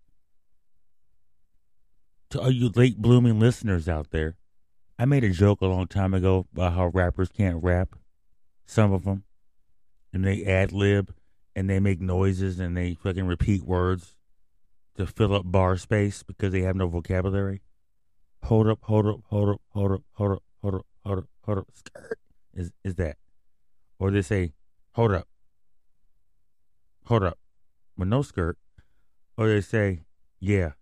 To 2.30 2.40
all 2.40 2.50
you 2.50 2.70
late 2.74 2.98
blooming 2.98 3.38
listeners 3.38 3.88
out 3.88 4.10
there, 4.10 4.36
I 4.98 5.04
made 5.04 5.24
a 5.24 5.30
joke 5.30 5.60
a 5.60 5.66
long 5.66 5.86
time 5.86 6.14
ago 6.14 6.46
about 6.52 6.74
how 6.74 6.86
rappers 6.88 7.28
can't 7.28 7.62
rap. 7.62 7.96
Some 8.64 8.92
of 8.92 9.04
them. 9.04 9.24
And 10.12 10.24
they 10.24 10.44
ad 10.44 10.72
lib 10.72 11.14
and 11.54 11.68
they 11.68 11.80
make 11.80 12.00
noises 12.00 12.58
and 12.58 12.76
they 12.76 12.94
fucking 12.94 13.26
repeat 13.26 13.62
words 13.62 14.14
to 14.96 15.06
fill 15.06 15.34
up 15.34 15.42
bar 15.44 15.76
space 15.76 16.22
because 16.22 16.52
they 16.52 16.62
have 16.62 16.76
no 16.76 16.86
vocabulary. 16.88 17.62
Hold 18.44 18.68
up, 18.68 18.78
hold 18.82 19.06
up, 19.06 19.20
hold 19.26 19.50
up, 19.50 19.60
hold 19.68 19.92
up, 19.92 20.02
hold 20.12 20.32
up, 20.32 20.42
hold 20.62 20.74
up, 20.74 20.86
hold 21.04 21.18
up, 21.18 21.28
hold 21.44 21.58
up, 21.58 21.66
skirt 21.72 22.18
is 22.54 22.72
is 22.84 22.96
that. 22.96 23.16
Or 23.98 24.10
they 24.10 24.22
say, 24.22 24.52
hold 24.92 25.12
up. 25.12 25.28
Hold 27.06 27.24
up. 27.24 27.38
With 27.96 28.08
no 28.08 28.22
skirt. 28.22 28.58
Or 29.36 29.48
they 29.48 29.60
say, 29.60 30.00
yeah. 30.40 30.72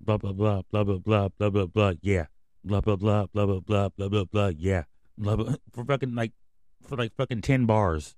Blah 0.00 0.16
blah 0.16 0.32
blah 0.32 0.62
blah 0.70 0.84
blah 0.84 0.98
blah 0.98 1.28
blah 1.28 1.50
blah 1.50 1.66
blah 1.66 1.92
yeah. 2.00 2.26
Blah 2.64 2.80
blah 2.80 2.96
blah 2.96 3.26
blah 3.26 3.46
blah 3.46 3.60
blah 3.60 3.88
blah 3.88 4.08
blah 4.08 4.24
blah 4.24 4.50
yeah. 4.56 4.84
Blah 5.18 5.36
blah 5.36 5.54
for 5.72 5.84
fucking 5.84 6.14
like 6.14 6.32
for 6.82 6.96
like 6.96 7.14
fucking 7.16 7.42
ten 7.42 7.66
bars. 7.66 8.16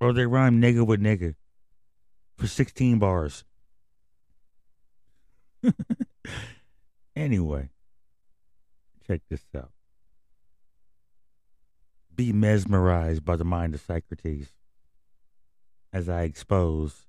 Or 0.00 0.12
they 0.12 0.26
rhyme 0.26 0.60
nigga 0.60 0.84
with 0.84 1.00
nigga 1.00 1.36
for 2.36 2.48
sixteen 2.48 2.98
bars. 2.98 3.44
anyway, 7.16 7.70
check 9.06 9.20
this 9.30 9.44
out. 9.56 9.70
Be 12.14 12.32
mesmerized 12.32 13.24
by 13.24 13.36
the 13.36 13.44
mind 13.44 13.74
of 13.74 13.80
Socrates 13.80 14.48
as 15.92 16.08
I 16.08 16.22
expose 16.22 17.06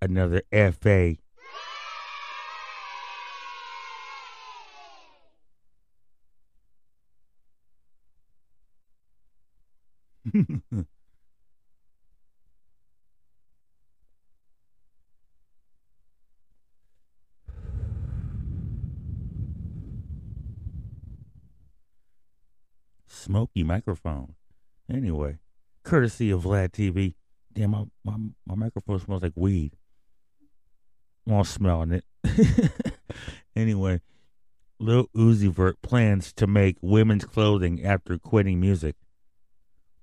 another 0.00 0.42
FA. 0.52 1.16
Smoky 23.06 23.62
microphone. 23.64 24.34
Anyway, 24.88 25.38
courtesy 25.86 26.30
of 26.30 26.42
Vlad 26.42 26.72
TV. 26.72 27.14
Damn, 27.52 27.70
my, 27.70 27.84
my, 28.04 28.16
my 28.44 28.54
microphone 28.54 28.98
smells 29.00 29.22
like 29.22 29.32
weed. 29.34 29.72
While 31.24 31.44
smelling 31.44 31.92
it. 31.92 32.04
anyway, 33.56 34.00
Lil 34.78 35.06
Uzi 35.16 35.48
Vert 35.48 35.80
plans 35.80 36.32
to 36.34 36.46
make 36.46 36.76
women's 36.82 37.24
clothing 37.24 37.82
after 37.84 38.18
quitting 38.18 38.60
music. 38.60 38.96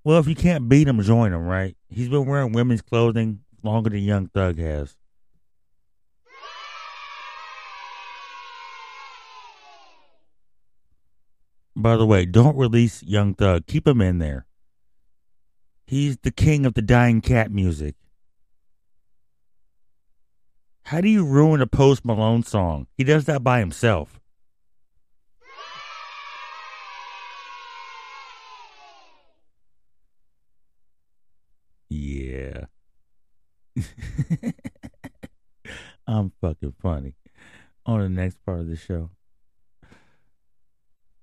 Well, 0.03 0.19
if 0.19 0.27
you 0.27 0.35
can't 0.35 0.67
beat 0.67 0.87
him, 0.87 1.01
join 1.01 1.31
him, 1.31 1.45
right? 1.45 1.77
He's 1.89 2.09
been 2.09 2.25
wearing 2.25 2.51
women's 2.51 2.81
clothing 2.81 3.41
longer 3.61 3.89
than 3.89 3.99
Young 3.99 4.27
Thug 4.27 4.57
has. 4.57 4.97
By 11.75 11.97
the 11.97 12.05
way, 12.05 12.25
don't 12.25 12.57
release 12.57 13.01
Young 13.03 13.33
Thug. 13.33 13.65
Keep 13.65 13.87
him 13.87 14.01
in 14.01 14.19
there. 14.19 14.45
He's 15.85 16.17
the 16.17 16.31
king 16.31 16.65
of 16.65 16.73
the 16.73 16.81
dying 16.81 17.21
cat 17.21 17.51
music. 17.51 17.95
How 20.83 21.01
do 21.01 21.09
you 21.09 21.25
ruin 21.25 21.61
a 21.61 21.67
Post 21.67 22.05
Malone 22.05 22.43
song? 22.43 22.87
He 22.97 23.03
does 23.03 23.25
that 23.25 23.43
by 23.43 23.59
himself. 23.59 24.19
Yeah. 31.89 32.65
I'm 36.07 36.31
fucking 36.41 36.75
funny. 36.81 37.15
On 37.85 37.99
the 37.99 38.09
next 38.09 38.43
part 38.45 38.59
of 38.59 38.67
the 38.67 38.75
show, 38.75 39.09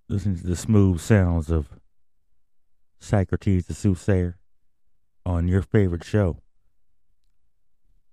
listen 0.08 0.36
to 0.36 0.46
the 0.46 0.56
smooth 0.56 1.00
sounds 1.00 1.50
of 1.50 1.68
Socrates 2.98 3.66
the 3.66 3.74
Soothsayer 3.74 4.39
on 5.24 5.48
your 5.48 5.62
favorite 5.62 6.04
show, 6.04 6.38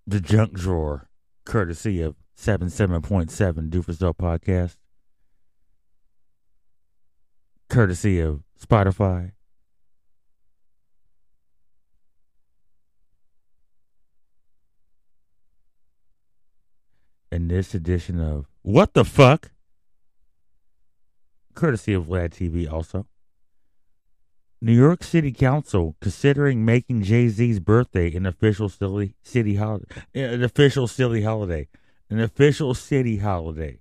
The 0.05 0.19
Junk 0.19 0.53
Drawer, 0.53 1.09
courtesy 1.45 2.01
of 2.01 2.15
77.7 2.37 3.69
Doofus 3.69 4.13
Podcast, 4.15 4.75
courtesy 7.69 8.19
of 8.19 8.43
Spotify. 8.59 9.31
In 17.31 17.49
this 17.49 17.75
edition 17.75 18.19
of 18.21 18.47
What 18.61 18.93
the 18.93 19.03
Fuck? 19.03 19.51
Courtesy 21.53 21.93
of 21.93 22.05
Vlad 22.05 22.29
TV 22.29 22.71
also. 22.71 23.05
New 24.59 24.73
York 24.73 25.03
City 25.03 25.31
Council 25.31 25.95
considering 26.01 26.65
making 26.65 27.03
Jay 27.03 27.27
Z's 27.27 27.59
birthday 27.59 28.13
an 28.15 28.25
official 28.25 28.69
city 28.69 29.13
city 29.21 29.55
holiday, 29.55 29.85
an 30.15 30.43
official 30.43 30.87
city 30.87 31.21
holiday, 31.21 31.67
an 32.09 32.19
official 32.19 32.73
city 32.73 33.17
holiday. 33.17 33.79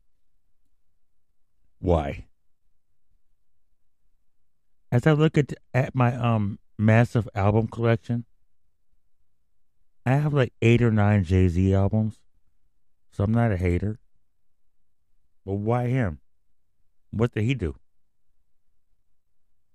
Why? 1.79 2.27
As 4.93 5.07
I 5.07 5.13
look 5.13 5.39
at 5.39 5.55
at 5.73 5.95
my 5.95 6.15
um 6.15 6.59
massive 6.79 7.27
album 7.35 7.69
collection, 7.69 8.27
I 10.05 10.17
have 10.17 10.35
like 10.35 10.53
eight 10.61 10.83
or 10.83 10.91
nine 10.91 11.25
Jay 11.25 11.49
Z 11.49 11.73
albums, 11.73 12.21
so 13.13 13.25
I'm 13.25 13.33
not 13.33 13.51
a 13.51 13.57
hater. 13.57 13.99
But 15.47 15.55
why 15.55 15.87
him? 15.87 16.21
What 17.13 17.33
did 17.33 17.45
he 17.45 17.55
do? 17.55 17.77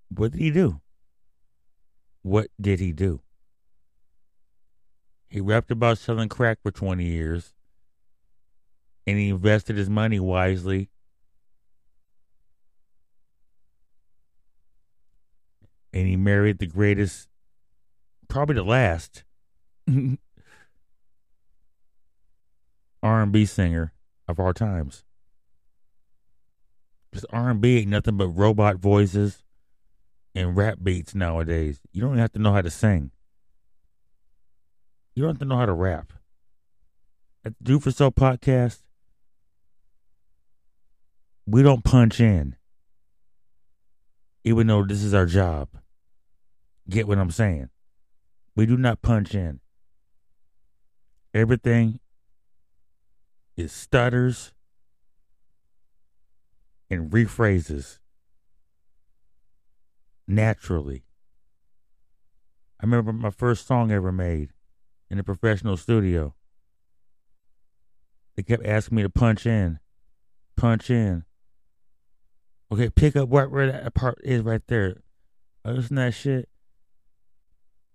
What 0.10 0.34
did 0.34 0.42
he 0.42 0.52
do? 0.52 0.80
What 2.22 2.48
did 2.60 2.80
he 2.80 2.92
do? 2.92 3.22
He 5.30 5.42
rapped 5.42 5.72
about 5.72 5.98
selling 5.98 6.30
crack 6.30 6.60
for 6.62 6.72
20 6.72 7.04
years 7.04 7.54
and 9.08 9.18
he 9.18 9.30
invested 9.30 9.78
his 9.78 9.90
money 9.90 10.20
wisely. 10.20 10.90
And 15.94 16.08
he 16.08 16.16
married 16.16 16.60
the 16.60 16.68
greatest, 16.68 17.28
probably 18.28 18.56
the 18.56 18.64
last 18.64 19.24
R&B 23.04 23.46
singer 23.46 23.94
of 24.28 24.40
our 24.40 24.54
times. 24.54 25.04
Because 27.10 27.26
R&B 27.32 27.80
ain't 27.80 27.90
nothing 27.90 28.16
but 28.16 28.30
robot 28.30 28.78
voices 28.78 29.44
and 30.36 30.56
rap 30.56 30.78
beats 30.82 31.14
nowadays. 31.14 31.80
You 31.92 32.02
don't 32.02 32.18
have 32.18 32.32
to 32.34 32.40
know 32.40 32.54
how 32.54 32.62
to 32.62 32.70
sing. 32.70 33.12
You 35.14 35.24
don't 35.24 35.34
have 35.34 35.40
to 35.40 35.46
know 35.46 35.58
how 35.58 35.66
to 35.66 35.74
rap. 35.74 36.14
At 37.44 37.54
the 37.58 37.64
Do 37.64 37.80
For 37.80 37.92
Self 37.92 38.16
podcast, 38.16 38.82
we 41.46 41.64
don't 41.64 41.84
punch 41.84 42.20
in. 42.20 42.56
Even 44.44 44.68
though 44.68 44.84
this 44.84 45.04
is 45.04 45.14
our 45.14 45.26
job. 45.26 45.70
Get 46.90 47.08
what 47.08 47.20
I'm 47.20 47.32
saying? 47.32 47.70
We 48.56 48.66
do 48.66 48.78
not 48.78 49.02
punch 49.02 49.36
in. 49.36 49.60
Everything 51.34 52.00
is 53.56 53.72
stutters 53.72 54.54
and 56.90 57.10
rephrases 57.12 58.00
naturally. 60.28 61.04
I 62.80 62.86
remember 62.86 63.14
my 63.14 63.30
first 63.30 63.68
song 63.68 63.92
ever 63.92 64.12
made 64.12 64.50
in 65.10 65.20
a 65.20 65.24
professional 65.24 65.78
studio. 65.78 66.34
They 68.36 68.44
kept 68.44 68.66
asking 68.66 68.96
me 68.96 69.04
to 69.04 69.10
punch 69.10 69.46
in, 69.46 69.80
punch 70.56 70.90
in. 70.90 71.26
Okay, 72.72 72.90
pick 72.90 73.16
up 73.16 73.30
where, 73.30 73.72
that 73.72 73.94
part 73.94 74.20
is 74.24 74.42
right 74.42 74.66
there. 74.68 75.02
Oh, 75.64 75.76
isn't 75.76 75.96
that 75.96 76.14
shit? 76.14 76.50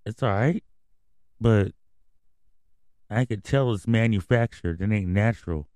It's 0.05 0.23
all 0.23 0.29
right, 0.29 0.63
but 1.41 1.73
I 3.11 3.25
could 3.25 3.43
tell 3.43 3.73
it's 3.73 3.89
manufactured. 3.89 4.81
It 4.81 4.93
ain't 4.93 5.09
natural. 5.09 5.67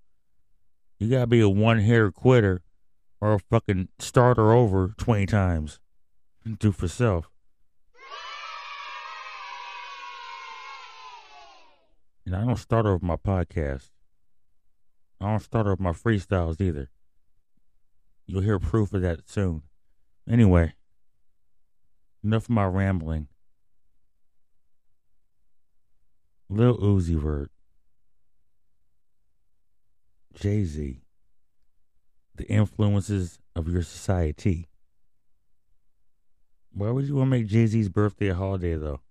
You 0.99 1.09
gotta 1.09 1.27
be 1.27 1.41
a 1.41 1.49
one 1.49 1.79
hitter 1.79 2.11
quitter 2.11 2.61
or 3.19 3.33
a 3.33 3.39
fucking 3.39 3.89
starter 3.99 4.53
over 4.53 4.93
20 4.97 5.25
times. 5.25 5.80
Do 6.43 6.71
for 6.71 6.87
self. 6.87 7.29
And 12.25 12.35
I 12.35 12.45
don't 12.45 12.57
start 12.57 12.85
off 12.85 13.01
my 13.01 13.15
podcast. 13.15 13.89
I 15.19 15.29
don't 15.29 15.39
start 15.39 15.67
off 15.67 15.79
my 15.79 15.91
freestyles 15.91 16.59
either. 16.59 16.89
You'll 18.25 18.41
hear 18.41 18.57
proof 18.57 18.91
of 18.93 19.01
that 19.03 19.29
soon. 19.29 19.61
Anyway, 20.27 20.73
enough 22.23 22.45
of 22.45 22.49
my 22.49 22.65
rambling. 22.65 23.27
Lil 26.49 26.77
Uzi 26.77 27.21
Vert, 27.21 27.51
Jay 30.33 30.63
Z, 30.63 31.01
the 32.35 32.45
influences 32.47 33.37
of 33.55 33.67
your 33.69 33.83
society. 33.83 34.70
Why 36.73 36.89
would 36.89 37.05
you 37.05 37.15
want 37.15 37.27
to 37.27 37.37
make 37.37 37.47
Jay 37.47 37.65
Z's 37.65 37.89
birthday 37.89 38.29
a 38.29 38.35
holiday, 38.35 38.75
though? 38.75 39.01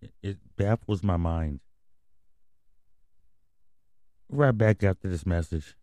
It, 0.00 0.12
it 0.22 0.36
baffles 0.56 1.02
my 1.02 1.16
mind. 1.16 1.60
Right 4.28 4.56
back 4.56 4.82
after 4.82 5.08
this 5.08 5.24
message. 5.24 5.74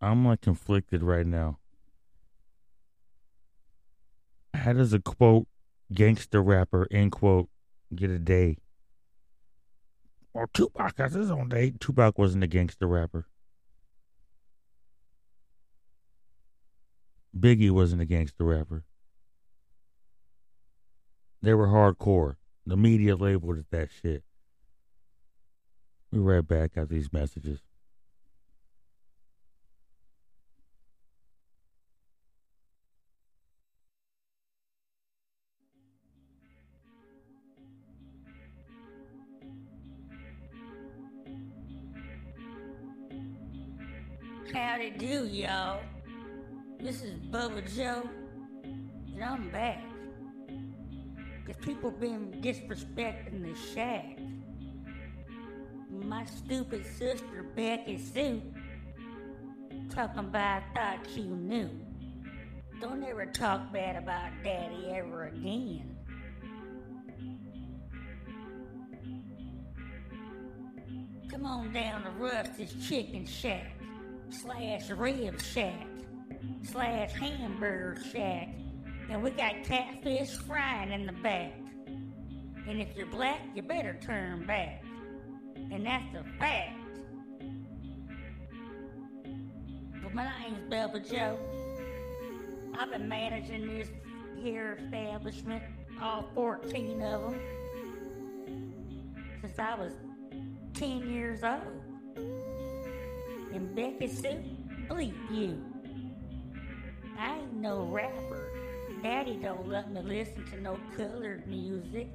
I'm 0.00 0.26
like 0.26 0.40
conflicted 0.40 1.02
right 1.02 1.26
now. 1.26 1.58
How 4.54 4.72
does 4.72 4.92
a 4.92 5.00
quote 5.00 5.46
gangster 5.92 6.42
rapper 6.42 6.88
end 6.90 7.12
quote 7.12 7.48
get 7.94 8.10
a 8.10 8.18
day? 8.18 8.56
Well, 10.32 10.46
Tupac 10.52 10.98
has 10.98 11.14
his 11.14 11.30
own 11.30 11.48
day. 11.48 11.72
Tupac 11.78 12.18
wasn't 12.18 12.44
a 12.44 12.46
gangster 12.46 12.86
rapper. 12.86 13.26
Biggie 17.38 17.70
wasn't 17.70 18.00
a 18.00 18.06
gangster 18.06 18.44
rapper. 18.44 18.84
They 21.42 21.54
were 21.54 21.68
hardcore. 21.68 22.36
The 22.64 22.76
media 22.76 23.14
labeled 23.14 23.58
it 23.58 23.66
that 23.70 23.90
shit. 23.90 24.24
We 26.10 26.18
right 26.18 26.46
back 26.46 26.72
after 26.76 26.94
these 26.94 27.12
messages. 27.12 27.60
Howdy 44.52 44.90
do, 44.92 45.26
y'all. 45.26 45.80
This 46.86 47.02
is 47.02 47.14
Bubba 47.14 47.66
Joe, 47.74 48.08
and 48.62 49.24
I'm 49.24 49.50
back. 49.50 49.82
Cause 51.44 51.56
people 51.60 51.90
been 51.90 52.40
disrespecting 52.40 53.42
the 53.42 53.56
shack. 53.74 54.20
My 55.90 56.24
stupid 56.26 56.86
sister 56.86 57.44
Becky 57.56 57.98
Sue 57.98 58.40
talking 59.90 60.20
about 60.20 60.62
I 60.76 60.96
thought 60.96 61.16
you 61.16 61.24
knew. 61.24 61.70
Don't 62.80 63.02
ever 63.02 63.26
talk 63.26 63.72
bad 63.72 63.96
about 63.96 64.30
Daddy 64.44 64.86
ever 64.90 65.24
again. 65.24 65.96
Come 71.28 71.46
on 71.46 71.72
down 71.72 72.04
to 72.04 72.10
Rusty's 72.10 72.76
Chicken 72.88 73.26
Shack 73.26 73.72
slash 74.30 74.88
Rib 74.90 75.42
Shack 75.42 75.95
slash 76.64 77.12
Hamburger 77.12 78.00
Shack, 78.12 78.48
and 79.10 79.22
we 79.22 79.30
got 79.30 79.62
catfish 79.64 80.30
frying 80.30 80.92
in 80.92 81.06
the 81.06 81.12
back. 81.12 81.52
And 82.68 82.80
if 82.80 82.96
you're 82.96 83.06
black, 83.06 83.40
you 83.54 83.62
better 83.62 83.96
turn 84.00 84.44
back. 84.46 84.82
And 85.70 85.86
that's 85.86 86.14
a 86.14 86.24
fact. 86.38 86.76
But 90.02 90.14
my 90.14 90.28
name's 90.40 90.70
Bubba 90.70 91.08
Joe. 91.08 91.38
I've 92.78 92.90
been 92.90 93.08
managing 93.08 93.66
this 93.66 93.88
here 94.42 94.78
establishment, 94.82 95.62
all 96.00 96.28
14 96.34 97.02
of 97.02 97.30
them, 97.30 97.40
since 99.40 99.58
I 99.58 99.74
was 99.76 99.92
10 100.74 101.10
years 101.10 101.42
old. 101.42 101.62
And 103.54 103.74
Becky 103.74 104.08
Sue, 104.08 104.42
bleep 104.88 105.14
you. 105.30 105.62
I 107.18 107.38
ain't 107.38 107.54
no 107.54 107.84
rapper. 107.84 108.50
Daddy 109.02 109.38
don't 109.42 109.68
let 109.68 109.92
me 109.92 110.00
listen 110.02 110.44
to 110.50 110.60
no 110.60 110.78
colored 110.96 111.46
music. 111.46 112.08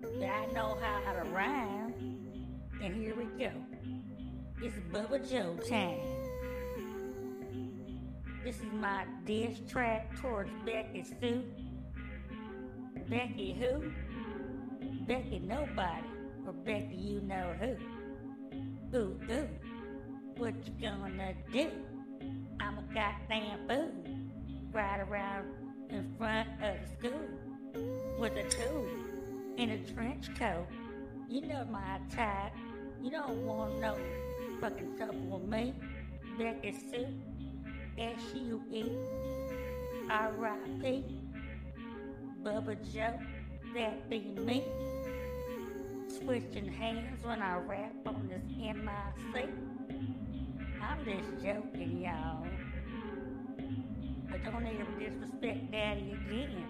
But 0.00 0.24
I 0.24 0.46
know 0.46 0.78
how 0.80 1.12
to 1.12 1.28
rhyme. 1.30 1.94
And 2.82 2.94
here 2.94 3.14
we 3.14 3.24
go. 3.38 3.50
It's 4.62 4.76
Bubba 4.92 5.28
Joe 5.28 5.56
time. 5.68 6.00
This 8.44 8.56
is 8.56 8.72
my 8.74 9.04
diss 9.24 9.58
track 9.68 10.16
towards 10.20 10.50
Becky 10.64 11.04
Sue. 11.20 11.42
Becky 13.08 13.56
who? 13.58 13.90
Becky 15.06 15.40
nobody. 15.40 16.06
Or 16.46 16.52
Becky 16.52 16.94
you 16.94 17.20
know 17.22 17.54
who. 17.58 18.96
Ooh, 18.96 19.20
ooh. 19.30 19.48
What 20.36 20.54
you 20.66 20.72
gonna 20.80 21.34
do? 21.52 21.70
I'm 22.60 22.78
a 22.78 22.82
goddamn 22.94 23.68
fool. 23.68 23.92
Ride 24.72 25.00
around 25.08 25.46
in 25.90 26.14
front 26.18 26.48
of 26.62 26.76
the 26.80 27.08
school. 27.08 27.20
With 28.18 28.32
a 28.36 28.48
tool. 28.48 28.86
In 29.56 29.70
a 29.70 29.78
trench 29.92 30.34
coat. 30.38 30.66
You 31.28 31.42
know 31.42 31.66
my 31.70 32.00
type. 32.14 32.52
You 33.02 33.10
don't 33.10 33.44
want 33.44 33.80
no 33.80 33.96
fucking 34.60 34.96
trouble 34.96 35.38
with 35.38 35.48
me. 35.48 35.74
Becky 36.38 36.72
Sue. 36.72 37.06
S-U-E. 37.98 38.90
R-I-P. 40.10 41.04
Bubba 42.42 42.92
Joe. 42.92 43.18
That 43.74 44.08
be 44.08 44.20
me. 44.38 44.64
Switching 46.08 46.68
hands 46.72 47.24
when 47.24 47.42
I 47.42 47.58
rap 47.58 47.92
on 48.06 48.28
this 48.28 48.42
MIC. 48.56 49.75
I'm 50.88 51.04
just 51.04 51.44
joking, 51.44 52.02
y'all. 52.02 52.46
But 54.30 54.44
don't 54.44 54.66
ever 54.66 54.86
disrespect 54.98 55.72
Daddy 55.72 56.12
again. 56.12 56.66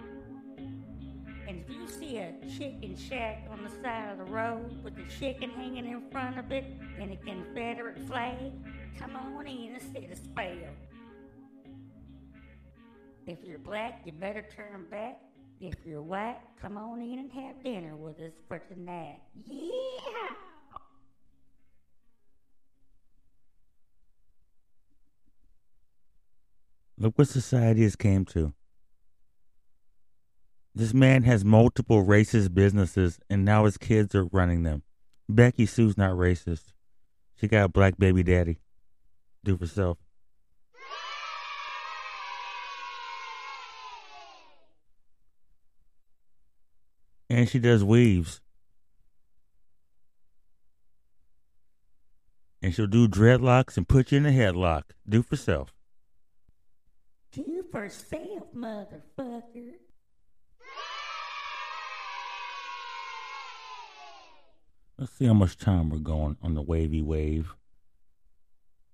And 1.48 1.64
if 1.66 1.70
you 1.70 1.86
see 1.86 2.18
a 2.18 2.32
chicken 2.58 2.96
shack 2.96 3.46
on 3.50 3.62
the 3.62 3.70
side 3.82 4.10
of 4.10 4.18
the 4.18 4.24
road 4.24 4.82
with 4.82 4.96
the 4.96 5.04
chicken 5.18 5.50
hanging 5.50 5.86
in 5.86 6.10
front 6.10 6.38
of 6.38 6.50
it 6.50 6.64
and 6.98 7.12
a 7.12 7.16
Confederate 7.16 7.98
flag, 8.06 8.52
come 8.98 9.14
on 9.16 9.46
in 9.46 9.74
and 9.74 9.82
sit 9.92 10.10
a 10.10 10.16
spell. 10.16 10.74
If 13.26 13.38
you're 13.44 13.58
black, 13.58 14.02
you 14.04 14.12
better 14.12 14.44
turn 14.56 14.86
back. 14.90 15.20
If 15.60 15.74
you're 15.84 16.02
white, 16.02 16.40
come 16.60 16.76
on 16.78 17.00
in 17.00 17.18
and 17.18 17.32
have 17.32 17.62
dinner 17.62 17.96
with 17.96 18.18
us 18.20 18.32
for 18.48 18.58
tonight. 18.58 19.20
Yeah! 19.44 19.72
Look 26.98 27.18
what 27.18 27.28
society 27.28 27.82
has 27.82 27.94
came 27.94 28.24
to. 28.26 28.54
This 30.74 30.94
man 30.94 31.22
has 31.24 31.44
multiple 31.44 32.04
racist 32.04 32.54
businesses, 32.54 33.18
and 33.28 33.44
now 33.44 33.64
his 33.64 33.76
kids 33.76 34.14
are 34.14 34.24
running 34.26 34.62
them. 34.62 34.82
Becky 35.28 35.66
Sue's 35.66 35.98
not 35.98 36.12
racist. 36.12 36.72
She 37.34 37.48
got 37.48 37.64
a 37.64 37.68
black 37.68 37.98
baby 37.98 38.22
daddy. 38.22 38.58
Do 39.44 39.56
for 39.58 39.66
self. 39.66 39.98
And 47.28 47.48
she 47.48 47.58
does 47.58 47.84
weaves. 47.84 48.40
And 52.62 52.74
she'll 52.74 52.86
do 52.86 53.06
dreadlocks 53.06 53.76
and 53.76 53.86
put 53.86 54.12
you 54.12 54.18
in 54.18 54.26
a 54.26 54.30
headlock. 54.30 54.84
Do 55.08 55.22
for 55.22 55.36
self. 55.36 55.75
For 57.76 57.90
self, 57.90 58.54
motherfucker. 58.56 59.74
Let's 64.96 65.12
see 65.12 65.26
how 65.26 65.34
much 65.34 65.58
time 65.58 65.90
we're 65.90 65.98
going 65.98 66.38
on 66.42 66.54
the 66.54 66.62
wavy 66.62 67.02
wave. 67.02 67.54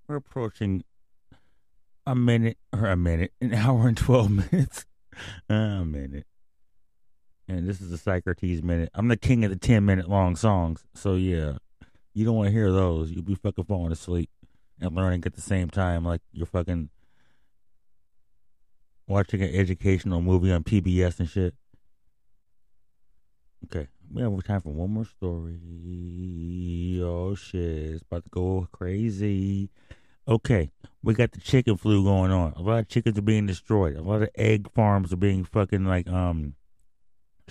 We're 0.08 0.16
approaching 0.16 0.82
a 2.04 2.16
minute 2.16 2.58
or 2.72 2.86
a 2.86 2.96
minute, 2.96 3.32
an 3.40 3.54
hour 3.54 3.86
and 3.86 3.96
twelve 3.96 4.32
minutes. 4.32 4.84
a 5.48 5.84
minute. 5.84 6.26
And 7.46 7.68
this 7.68 7.80
is 7.80 7.90
the 7.90 7.98
Socrates 7.98 8.64
minute. 8.64 8.88
I'm 8.94 9.06
the 9.06 9.16
king 9.16 9.44
of 9.44 9.52
the 9.52 9.58
ten 9.58 9.84
minute 9.84 10.08
long 10.08 10.34
songs. 10.34 10.84
So 10.92 11.14
yeah. 11.14 11.58
You 12.14 12.24
don't 12.24 12.34
want 12.34 12.48
to 12.48 12.52
hear 12.52 12.72
those. 12.72 13.12
You'll 13.12 13.22
be 13.22 13.36
fucking 13.36 13.62
falling 13.62 13.92
asleep 13.92 14.28
and 14.80 14.96
learning 14.96 15.22
at 15.24 15.34
the 15.34 15.40
same 15.40 15.70
time 15.70 16.04
like 16.04 16.20
you're 16.32 16.46
fucking 16.46 16.90
watching 19.12 19.42
an 19.42 19.54
educational 19.54 20.22
movie 20.22 20.50
on 20.50 20.64
PBS 20.64 21.20
and 21.20 21.28
shit. 21.28 21.54
Okay, 23.66 23.86
we 24.10 24.22
have 24.22 24.44
time 24.44 24.62
for 24.62 24.72
one 24.72 24.90
more 24.90 25.04
story. 25.04 25.60
Oh 27.02 27.34
shit, 27.34 27.92
it's 27.92 28.02
about 28.02 28.24
to 28.24 28.30
go 28.30 28.66
crazy. 28.72 29.68
Okay, 30.26 30.70
we 31.02 31.12
got 31.12 31.32
the 31.32 31.40
chicken 31.40 31.76
flu 31.76 32.02
going 32.02 32.32
on. 32.32 32.54
A 32.56 32.62
lot 32.62 32.78
of 32.78 32.88
chickens 32.88 33.18
are 33.18 33.22
being 33.22 33.46
destroyed. 33.46 33.96
A 33.96 34.02
lot 34.02 34.22
of 34.22 34.30
egg 34.34 34.72
farms 34.72 35.12
are 35.12 35.16
being 35.16 35.44
fucking 35.44 35.84
like 35.84 36.08
um 36.08 36.54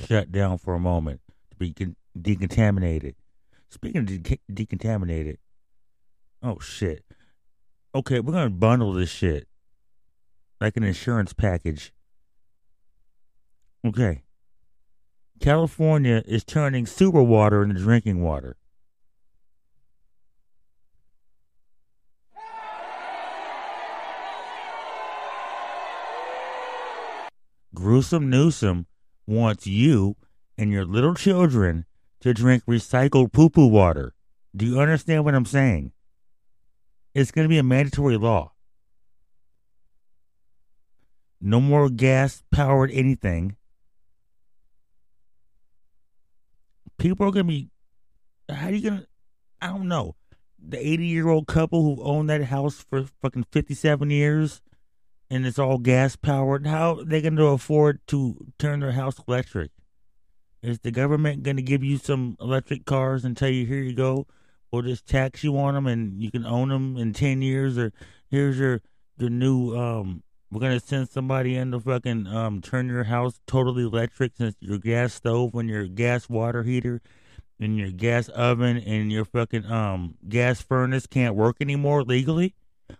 shut 0.07 0.31
down 0.31 0.57
for 0.57 0.73
a 0.73 0.79
moment 0.79 1.21
to 1.51 1.57
be 1.57 1.73
con- 1.73 1.95
decontaminated. 2.19 3.13
Speaking 3.69 3.99
of 3.99 4.05
de- 4.07 4.39
decontaminated, 4.51 5.37
oh 6.41 6.57
shit. 6.59 7.05
Okay, 7.93 8.19
we're 8.19 8.33
gonna 8.33 8.49
bundle 8.49 8.93
this 8.93 9.11
shit 9.11 9.47
like 10.61 10.77
an 10.77 10.83
insurance 10.83 11.33
package. 11.33 11.91
Okay. 13.85 14.21
California 15.39 16.21
is 16.27 16.43
turning 16.43 16.85
sewer 16.85 17.23
water 17.23 17.63
into 17.63 17.81
drinking 17.81 18.21
water. 18.21 18.55
Gruesome 27.73 28.29
Newsom 28.29 28.85
wants 29.25 29.65
you 29.65 30.15
and 30.57 30.71
your 30.71 30.85
little 30.85 31.15
children 31.15 31.85
to 32.19 32.33
drink 32.35 32.63
recycled 32.67 33.31
poo 33.31 33.49
poo 33.49 33.65
water. 33.65 34.13
Do 34.55 34.67
you 34.67 34.79
understand 34.79 35.25
what 35.25 35.33
I'm 35.33 35.45
saying? 35.45 35.91
It's 37.15 37.31
going 37.31 37.45
to 37.45 37.49
be 37.49 37.57
a 37.57 37.63
mandatory 37.63 38.17
law. 38.17 38.50
No 41.41 41.59
more 41.59 41.89
gas 41.89 42.43
powered 42.51 42.91
anything. 42.91 43.55
People 46.97 47.27
are 47.27 47.31
going 47.31 47.47
to 47.47 47.51
be. 47.51 47.69
How 48.47 48.67
are 48.67 48.71
you 48.71 48.89
going 48.89 49.01
to. 49.01 49.07
I 49.59 49.67
don't 49.67 49.87
know. 49.87 50.15
The 50.63 50.77
80 50.77 51.07
year 51.07 51.27
old 51.27 51.47
couple 51.47 51.81
who 51.81 52.03
owned 52.03 52.29
that 52.29 52.43
house 52.45 52.85
for 52.87 53.05
fucking 53.21 53.45
57 53.51 54.11
years 54.11 54.61
and 55.31 55.47
it's 55.47 55.57
all 55.57 55.77
gas 55.77 56.17
powered, 56.17 56.67
how 56.67 56.97
are 56.97 57.05
they 57.05 57.21
going 57.21 57.37
to 57.37 57.45
afford 57.45 58.05
to 58.07 58.35
turn 58.59 58.81
their 58.81 58.91
house 58.91 59.15
electric? 59.27 59.71
Is 60.61 60.79
the 60.79 60.91
government 60.91 61.43
going 61.43 61.55
to 61.55 61.63
give 61.63 61.85
you 61.85 61.97
some 61.97 62.35
electric 62.41 62.85
cars 62.85 63.23
and 63.23 63.35
tell 63.35 63.49
you, 63.49 63.65
here 63.65 63.81
you 63.81 63.93
go, 63.93 64.27
we'll 64.71 64.81
just 64.81 65.07
tax 65.07 65.41
you 65.41 65.57
on 65.57 65.73
them 65.73 65.87
and 65.87 66.21
you 66.21 66.29
can 66.29 66.45
own 66.45 66.67
them 66.67 66.97
in 66.97 67.13
10 67.13 67.41
years? 67.41 67.77
Or 67.77 67.93
here's 68.29 68.59
your, 68.59 68.81
your 69.17 69.29
new, 69.29 69.73
um, 69.75 70.21
we're 70.51 70.59
to 70.77 70.85
send 70.85 71.09
somebody 71.09 71.55
in 71.55 71.71
to 71.71 71.79
fucking 71.79 72.27
um, 72.27 72.61
turn 72.61 72.87
your 72.87 73.05
house 73.05 73.39
totally 73.47 73.83
electric 73.83 74.33
since 74.35 74.55
your 74.59 74.77
gas 74.77 75.13
stove 75.13 75.55
and 75.55 75.69
your 75.69 75.87
gas 75.87 76.27
water 76.27 76.63
heater 76.63 77.01
and 77.57 77.77
your 77.77 77.91
gas 77.91 78.27
oven 78.29 78.77
and 78.77 79.11
your 79.11 79.23
fucking 79.23 79.65
um, 79.65 80.15
gas 80.27 80.61
furnace 80.61 81.07
can't 81.07 81.35
work 81.35 81.55
anymore 81.61 82.03
legally? 82.03 82.53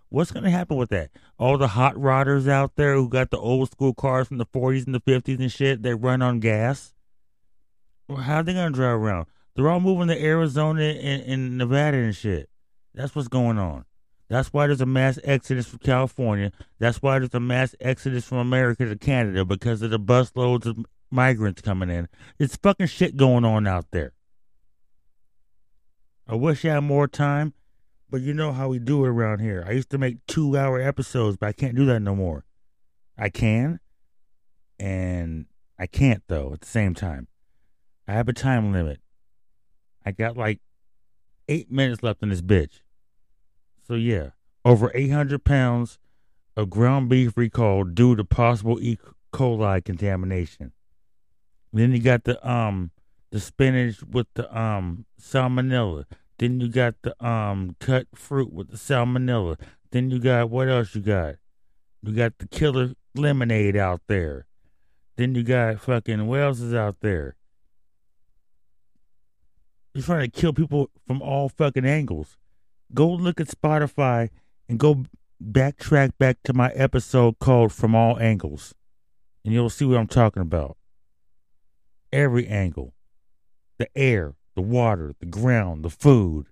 What's 0.08 0.32
to 0.46 0.50
happen 0.50 0.78
with 0.78 0.90
that? 0.92 1.12
All 1.38 1.58
the 1.58 1.68
hot 1.68 1.96
rodders 1.96 2.48
out 2.48 2.78
there 2.78 2.96
who 2.96 3.10
got 3.10 3.32
the 3.32 3.38
old 3.38 3.70
school 3.70 3.94
cars 3.94 4.30
from 4.30 4.38
the 4.38 4.46
40s 4.46 4.86
and 4.86 4.96
the 4.96 5.02
50s 5.02 5.40
and 5.40 5.52
shit, 5.52 5.84
they 5.84 5.94
run 5.94 6.22
on 6.22 6.40
gas. 6.40 6.94
Well, 8.08 8.20
how 8.20 8.38
are 8.38 8.44
they 8.44 8.54
to 8.54 8.70
drive 8.70 8.96
around? 8.96 9.26
They're 9.56 9.70
all 9.70 9.82
moving 9.82 10.08
to 10.08 10.24
Arizona 10.24 10.84
and, 10.84 11.24
and 11.24 11.58
Nevada 11.58 11.98
and 11.98 12.16
shit. 12.16 12.50
That's 12.94 13.14
what's 13.14 13.28
going 13.28 13.58
on. 13.58 13.84
That's 14.32 14.54
why 14.54 14.68
there's 14.68 14.80
a 14.80 14.86
mass 14.86 15.20
exodus 15.26 15.68
from 15.68 15.80
California. 15.80 16.54
That's 16.80 17.02
why 17.02 17.20
there's 17.20 17.34
a 17.34 17.42
mass 17.42 17.76
exodus 17.82 18.24
from 18.24 18.38
America 18.38 18.86
to 18.86 18.96
Canada 18.96 19.44
because 19.44 19.82
of 19.82 19.90
the 19.92 20.00
busloads 20.00 20.66
of 20.66 20.86
migrants 21.10 21.62
coming 21.62 21.90
in. 21.90 22.08
It's 22.40 22.56
fucking 22.56 22.88
shit 22.88 23.18
going 23.18 23.44
on 23.44 23.68
out 23.68 23.88
there. 23.92 24.14
I 26.30 26.36
wish 26.36 26.64
I 26.64 26.76
had 26.76 26.80
more 26.80 27.10
time. 27.10 27.54
But 28.10 28.22
you 28.22 28.34
know 28.34 28.54
how 28.54 28.70
we 28.70 28.80
do 28.80 29.04
it 29.04 29.10
around 29.10 29.40
here. 29.40 29.66
I 29.68 29.72
used 29.72 29.90
to 29.90 29.98
make 29.98 30.26
two 30.28 30.58
hour 30.58 30.80
episodes, 30.80 31.36
but 31.36 31.48
I 31.48 31.54
can't 31.54 31.76
do 31.76 31.86
that 31.88 32.00
no 32.02 32.16
more. 32.16 32.46
I 33.18 33.28
can, 33.28 33.82
and 34.80 35.46
I 35.78 35.88
can't 35.88 36.24
though 36.28 36.52
at 36.54 36.62
the 36.62 36.68
same 36.68 36.94
time. 36.94 37.28
I 38.08 38.14
have 38.14 38.30
a 38.30 38.34
time 38.34 38.72
limit. 38.72 39.02
I 40.06 40.12
got 40.12 40.38
like 40.38 40.60
eight 41.50 41.70
minutes 41.70 42.02
left 42.02 42.24
in 42.24 42.30
this 42.30 42.42
bitch. 42.42 42.80
So 43.92 43.98
yeah, 43.98 44.30
over 44.64 44.90
800 44.96 45.44
pounds 45.44 46.00
of 46.56 46.70
ground 46.70 47.10
beef 47.10 47.36
recalled 47.36 47.94
due 47.94 48.16
to 48.16 48.24
possible 48.24 48.80
E. 48.80 48.98
coli 49.34 49.84
contamination. 49.84 50.72
Then 51.74 51.92
you 51.92 52.00
got 52.00 52.24
the 52.24 52.50
um 52.50 52.92
the 53.32 53.42
spinach 53.42 54.02
with 54.02 54.28
the 54.36 54.48
um 54.58 55.04
salmonella. 55.22 56.06
Then 56.40 56.62
you 56.62 56.70
got 56.70 56.96
the 57.02 57.22
um 57.22 57.76
cut 57.82 58.08
fruit 58.16 58.54
with 58.54 58.70
the 58.70 58.78
salmonella. 58.78 59.60
Then 59.92 60.10
you 60.10 60.20
got 60.20 60.50
what 60.50 60.70
else 60.70 60.96
you 60.96 61.02
got? 61.02 61.36
You 62.02 62.14
got 62.14 62.38
the 62.38 62.48
killer 62.48 62.94
lemonade 63.14 63.76
out 63.76 64.00
there. 64.08 64.46
Then 65.18 65.36
you 65.36 65.44
got 65.44 65.82
fucking 65.82 66.28
what 66.28 66.40
else 66.40 66.62
is 66.62 66.74
out 66.74 67.02
there? 67.02 67.36
You're 69.94 70.06
trying 70.06 70.32
to 70.32 70.40
kill 70.40 70.54
people 70.54 70.90
from 71.06 71.22
all 71.22 71.50
fucking 71.50 71.84
angles. 71.84 72.38
Go 72.94 73.10
look 73.10 73.40
at 73.40 73.48
Spotify 73.48 74.30
and 74.68 74.80
go 74.80 75.06
backtrack 75.42 76.12
back 76.18 76.38
to 76.44 76.54
my 76.54 76.70
episode 76.72 77.40
called 77.40 77.72
From 77.72 77.96
All 77.96 78.20
Angles. 78.20 78.74
And 79.44 79.54
you'll 79.54 79.70
see 79.70 79.86
what 79.86 79.98
I'm 79.98 80.08
talking 80.08 80.42
about. 80.42 80.78
Every 82.12 82.48
angle. 82.48 82.94
The 83.78 83.88
air, 83.98 84.36
the 84.56 84.62
water, 84.62 85.14
the 85.20 85.26
ground, 85.26 85.84
the 85.84 85.90
food, 85.90 86.48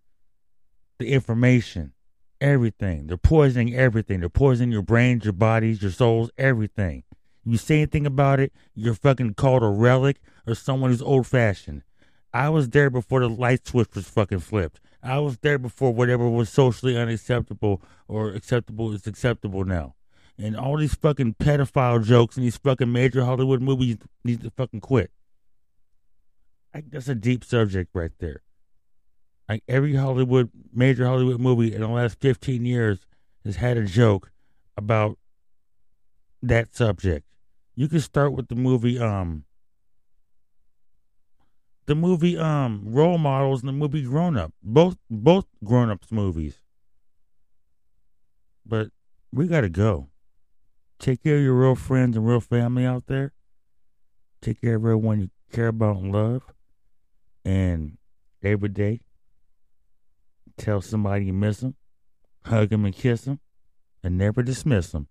the 0.97 1.11
information, 1.11 1.93
everything. 2.41 3.07
They're 3.07 3.17
poisoning 3.17 3.75
everything. 3.75 4.21
They're 4.21 4.29
poisoning 4.29 4.71
your 4.71 4.81
brains, 4.81 5.25
your 5.25 5.33
bodies, 5.33 5.81
your 5.81 5.91
souls, 5.91 6.31
everything. 6.37 7.03
You 7.45 7.57
say 7.57 7.77
anything 7.77 8.05
about 8.05 8.39
it, 8.39 8.53
you're 8.75 8.93
fucking 8.93 9.33
called 9.35 9.63
a 9.63 9.67
relic 9.67 10.17
or 10.45 10.55
someone 10.55 10.91
who's 10.91 11.01
old 11.01 11.27
fashioned. 11.27 11.83
I 12.33 12.49
was 12.49 12.69
there 12.69 12.89
before 12.89 13.21
the 13.21 13.29
light 13.29 13.67
switch 13.67 13.95
was 13.95 14.07
fucking 14.07 14.39
flipped. 14.39 14.79
I 15.01 15.19
was 15.19 15.37
there 15.37 15.57
before 15.57 15.93
whatever 15.93 16.29
was 16.29 16.49
socially 16.49 16.97
unacceptable 16.97 17.81
or 18.07 18.31
acceptable 18.31 18.93
is 18.93 19.07
acceptable 19.07 19.63
now. 19.63 19.95
And 20.37 20.55
all 20.55 20.77
these 20.77 20.95
fucking 20.95 21.35
pedophile 21.35 22.03
jokes 22.03 22.37
and 22.37 22.45
these 22.45 22.57
fucking 22.57 22.91
major 22.91 23.25
Hollywood 23.25 23.61
movies 23.61 23.97
need 24.23 24.41
to 24.41 24.51
fucking 24.51 24.81
quit. 24.81 25.11
I, 26.73 26.83
that's 26.87 27.07
a 27.07 27.15
deep 27.15 27.43
subject 27.43 27.89
right 27.93 28.11
there. 28.19 28.41
Like 29.47 29.63
every 29.67 29.95
Hollywood, 29.95 30.49
major 30.73 31.05
Hollywood 31.05 31.39
movie 31.39 31.73
in 31.73 31.81
the 31.81 31.87
last 31.87 32.19
15 32.19 32.65
years 32.65 32.99
has 33.43 33.55
had 33.55 33.77
a 33.77 33.85
joke 33.85 34.31
about 34.77 35.17
that 36.41 36.75
subject. 36.75 37.25
You 37.75 37.87
can 37.87 37.99
start 37.99 38.33
with 38.33 38.47
the 38.47 38.55
movie, 38.55 38.99
um, 38.99 39.45
the 41.89 41.95
movie, 41.95 42.37
um, 42.37 42.83
Role 42.85 43.17
Models 43.17 43.61
and 43.61 43.67
the 43.67 43.73
movie 43.73 44.03
Grown 44.03 44.37
Up. 44.37 44.53
Both, 44.61 44.97
both 45.09 45.47
grown 45.63 45.89
ups 45.89 46.11
movies. 46.11 46.61
But 48.63 48.89
we 49.33 49.47
gotta 49.47 49.69
go. 49.69 50.09
Take 50.99 51.23
care 51.23 51.37
of 51.37 51.41
your 51.41 51.55
real 51.55 51.73
friends 51.73 52.15
and 52.15 52.27
real 52.27 52.41
family 52.41 52.85
out 52.85 53.07
there. 53.07 53.33
Take 54.39 54.61
care 54.61 54.75
of 54.75 54.83
everyone 54.83 55.19
you 55.19 55.29
care 55.51 55.69
about 55.69 55.97
and 55.97 56.11
love. 56.11 56.43
And 57.43 57.97
every 58.43 58.69
day, 58.69 59.01
tell 60.57 60.81
somebody 60.81 61.25
you 61.25 61.33
miss 61.33 61.61
them, 61.61 61.75
hug 62.45 62.69
them 62.69 62.85
and 62.85 62.93
kiss 62.93 63.21
them, 63.21 63.39
and 64.03 64.15
never 64.15 64.43
dismiss 64.43 64.91
them. 64.91 65.07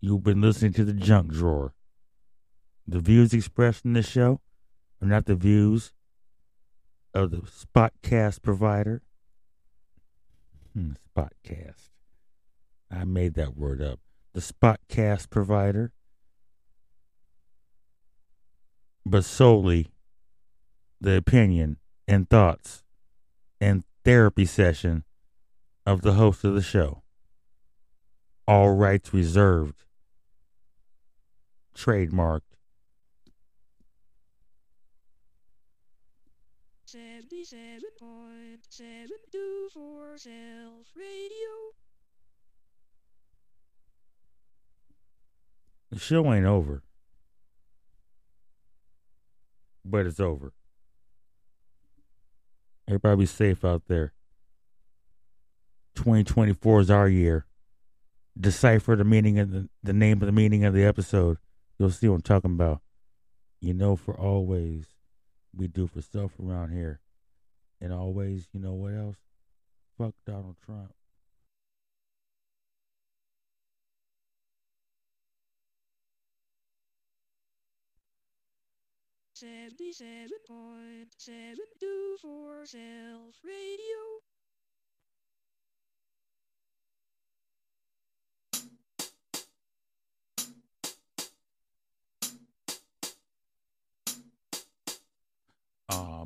You've 0.00 0.22
been 0.22 0.40
listening 0.40 0.72
to 0.74 0.84
the 0.86 0.94
Junk 0.94 1.30
Drawer. 1.30 1.74
The 2.88 3.00
views 3.00 3.32
expressed 3.32 3.84
in 3.84 3.94
this 3.94 4.08
show 4.08 4.40
are 5.02 5.08
not 5.08 5.26
the 5.26 5.34
views 5.34 5.92
of 7.12 7.30
the 7.30 7.38
Spotcast 7.38 8.42
provider. 8.42 9.02
Hmm, 10.72 10.92
Spotcast. 11.16 11.90
I 12.90 13.04
made 13.04 13.34
that 13.34 13.56
word 13.56 13.82
up. 13.82 13.98
The 14.34 14.40
Spotcast 14.40 15.30
provider. 15.30 15.92
But 19.04 19.24
solely 19.24 19.88
the 21.00 21.16
opinion 21.16 21.78
and 22.06 22.28
thoughts 22.28 22.84
and 23.60 23.84
therapy 24.04 24.44
session 24.44 25.04
of 25.84 26.02
the 26.02 26.14
host 26.14 26.44
of 26.44 26.54
the 26.54 26.62
show. 26.62 27.02
All 28.46 28.74
rights 28.74 29.12
reserved. 29.12 29.84
Trademarked. 31.74 32.55
Seventy-seven 37.46 37.90
point 38.00 38.60
seven 38.68 39.16
Do 39.30 39.68
For 39.72 40.18
Self 40.18 40.86
Radio. 40.96 41.74
The 45.92 45.98
show 46.00 46.32
ain't 46.32 46.44
over. 46.44 46.82
But 49.84 50.06
it's 50.06 50.18
over. 50.18 50.54
Everybody 52.88 53.20
be 53.20 53.26
safe 53.26 53.64
out 53.64 53.82
there. 53.86 54.12
2024 55.94 56.80
is 56.80 56.90
our 56.90 57.08
year. 57.08 57.46
Decipher 58.38 58.96
the 58.96 59.04
meaning 59.04 59.38
of 59.38 59.52
the, 59.52 59.68
the 59.84 59.92
name 59.92 60.20
of 60.20 60.26
the 60.26 60.32
meaning 60.32 60.64
of 60.64 60.74
the 60.74 60.84
episode. 60.84 61.38
You'll 61.78 61.90
see 61.90 62.08
what 62.08 62.16
I'm 62.16 62.22
talking 62.22 62.54
about. 62.54 62.80
You 63.60 63.72
know, 63.72 63.94
for 63.94 64.18
always, 64.18 64.86
we 65.54 65.68
do 65.68 65.86
for 65.86 66.02
self 66.02 66.32
around 66.40 66.72
here. 66.72 67.00
And 67.80 67.92
always, 67.92 68.48
you 68.52 68.60
know 68.60 68.72
what 68.72 68.94
else? 68.94 69.16
Fuck 69.98 70.14
Donald 70.26 70.56
Trump. 70.64 70.92
Seventy-seven 79.34 80.30
point 80.48 81.08
seven 81.18 81.66
Do 81.78 82.16
For 82.22 82.64
Self 82.64 83.34
Radio. 83.44 84.35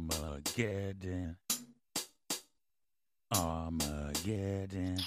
Armageddon. 0.00 1.36
Armageddon. 3.32 4.98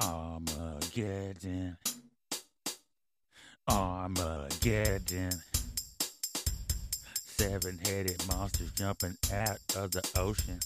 Armageddon. 0.00 1.76
Armageddon. 3.68 5.32
Seven 7.26 7.78
headed 7.84 8.20
monsters 8.26 8.72
jumping 8.72 9.16
out 9.32 9.58
of 9.76 9.92
the 9.92 10.02
ocean. 10.16 10.58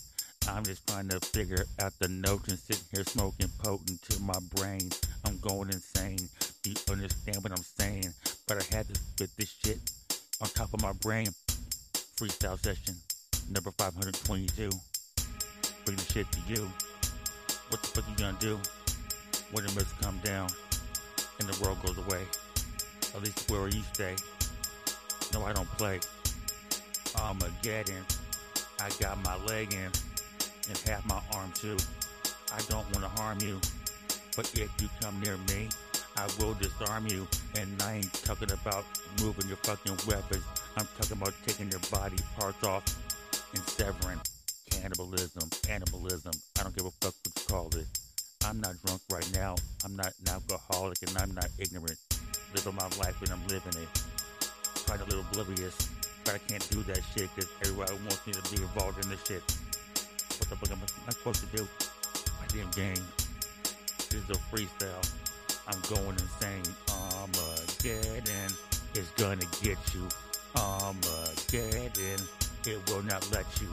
I'm 0.49 0.65
just 0.65 0.87
trying 0.87 1.09
to 1.09 1.21
figure 1.21 1.67
out 1.81 1.93
the 2.01 2.09
notion, 2.09 2.57
sitting 2.57 2.85
here 2.93 3.05
smoking 3.05 3.49
potent 3.63 4.01
to 4.11 4.23
my 4.23 4.39
brain. 4.57 4.91
I'm 5.27 5.39
going 5.39 5.69
insane. 5.69 6.29
Do 6.63 6.71
you 6.71 6.77
understand 6.91 7.43
what 7.43 7.53
I'm 7.53 7.65
saying? 7.79 8.15
But 8.49 8.57
I 8.57 8.77
had 8.77 8.89
to 8.89 8.95
spit 8.95 9.31
this 9.37 9.55
shit 9.63 9.79
on 10.41 10.49
top 10.49 10.73
of 10.73 10.81
my 10.83 10.93
brain. 10.93 11.29
Freestyle 12.23 12.57
session 12.57 12.95
number 13.51 13.73
522. 13.73 14.71
Bring 15.85 15.97
the 15.97 16.05
shit 16.05 16.31
to 16.31 16.39
you. 16.47 16.71
What 17.69 17.83
the 17.83 17.89
fuck 17.89 18.05
you 18.09 18.15
gonna 18.15 18.37
do 18.39 18.61
when 19.51 19.67
the 19.67 19.73
mist 19.73 20.01
come 20.01 20.21
down 20.23 20.49
and 21.41 21.49
the 21.49 21.65
world 21.65 21.79
goes 21.85 21.99
away? 21.99 22.23
At 23.17 23.23
least 23.25 23.51
where 23.51 23.67
you 23.67 23.83
stay. 23.93 24.15
No, 25.35 25.43
I 25.45 25.53
don't 25.53 25.69
play. 25.71 25.99
I'm 27.17 27.41
a 27.41 27.47
Armageddon. 27.47 28.05
I 28.81 28.89
got 29.01 29.21
my 29.25 29.37
leg 29.47 29.73
in 29.73 29.91
and 30.69 30.79
half 30.87 31.05
my 31.05 31.21
arm 31.35 31.51
too. 31.57 31.77
I 32.55 32.61
don't 32.69 32.87
want 32.95 33.03
to 33.03 33.21
harm 33.21 33.39
you, 33.41 33.59
but 34.37 34.49
if 34.55 34.71
you 34.81 34.89
come 35.01 35.21
near 35.23 35.39
me, 35.49 35.71
I 36.17 36.29
will 36.39 36.55
disarm 36.55 37.09
you. 37.09 37.27
And 37.59 37.83
I 37.83 37.95
ain't 37.95 38.13
talking 38.23 38.53
about 38.53 38.85
moving 39.21 39.49
your 39.49 39.57
fucking 39.57 39.99
weapons. 40.07 40.45
I'm 40.77 40.87
talking 40.97 41.19
about 41.21 41.35
taking 41.47 41.71
your 41.71 41.81
body 41.91 42.17
parts 42.39 42.65
off 42.65 42.85
and 43.55 43.63
severing. 43.65 44.21
Cannibalism, 44.71 45.51
animalism. 45.69 46.33
I 46.59 46.63
don't 46.63 46.75
give 46.75 46.87
a 46.87 46.91
fuck 46.91 47.15
what 47.23 47.33
you 47.37 47.47
call 47.47 47.67
it. 47.77 47.87
I'm 48.45 48.61
not 48.61 48.75
drunk 48.85 49.03
right 49.13 49.31
now. 49.35 49.55
I'm 49.85 49.95
not 49.97 50.13
an 50.21 50.33
alcoholic 50.33 50.99
and 51.07 51.17
I'm 51.19 51.35
not 51.35 51.49
ignorant. 51.59 51.99
Living 52.55 52.75
my 52.75 52.89
life 52.99 53.21
and 53.21 53.31
I'm 53.31 53.47
living 53.49 53.83
it. 53.83 53.89
Trying 54.87 55.01
to 55.01 55.05
live 55.15 55.27
oblivious, 55.31 55.77
but 56.25 56.35
I 56.35 56.39
can't 56.39 56.69
do 56.71 56.83
that 56.85 57.01
shit 57.15 57.29
because 57.35 57.51
everybody 57.61 57.93
wants 57.93 58.27
me 58.27 58.33
to 58.33 58.43
be 58.55 58.63
involved 58.63 59.05
in 59.05 59.11
this 59.11 59.21
shit. 59.27 59.43
What 60.39 60.49
the 60.49 60.57
fuck 60.57 60.71
am 60.71 60.79
I 61.07 61.13
supposed 61.13 61.41
to 61.41 61.57
do? 61.57 61.69
My 62.41 62.47
damn 62.49 62.71
game. 62.71 63.05
This 64.09 64.25
is 64.25 64.31
a 64.31 64.41
freestyle. 64.51 65.05
I'm 65.69 65.81
going 65.89 66.17
insane. 66.19 66.75
Armageddon 66.91 68.57
is 68.95 69.09
gonna 69.17 69.47
get 69.61 69.79
you. 69.95 70.09
Armageddon 70.57 72.27
it 72.67 72.79
will 72.89 73.03
not 73.03 73.29
let 73.33 73.47
you. 73.61 73.69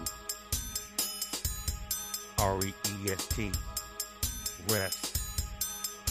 R 2.40 2.60
E 2.66 2.74
E 3.04 3.12
S 3.12 3.28
T. 3.28 3.52
Rest. 4.70 5.20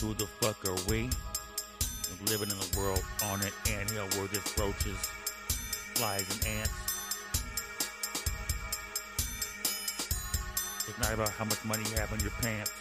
Who 0.00 0.14
the 0.14 0.26
fuck 0.26 0.64
are 0.68 0.76
we? 0.88 1.10
Living 2.26 2.50
in 2.50 2.56
a 2.56 2.78
world 2.78 3.02
on 3.24 3.40
an 3.40 3.52
anthill 3.70 4.06
where 4.18 4.28
there's 4.28 4.58
roaches, 4.58 4.96
flies, 5.94 6.26
and 6.30 6.58
ants. 6.58 6.70
It's 10.88 10.98
not 11.00 11.12
about 11.12 11.30
how 11.30 11.44
much 11.44 11.64
money 11.64 11.82
you 11.90 11.96
have 11.96 12.12
in 12.12 12.20
your 12.20 12.30
pants. 12.40 12.72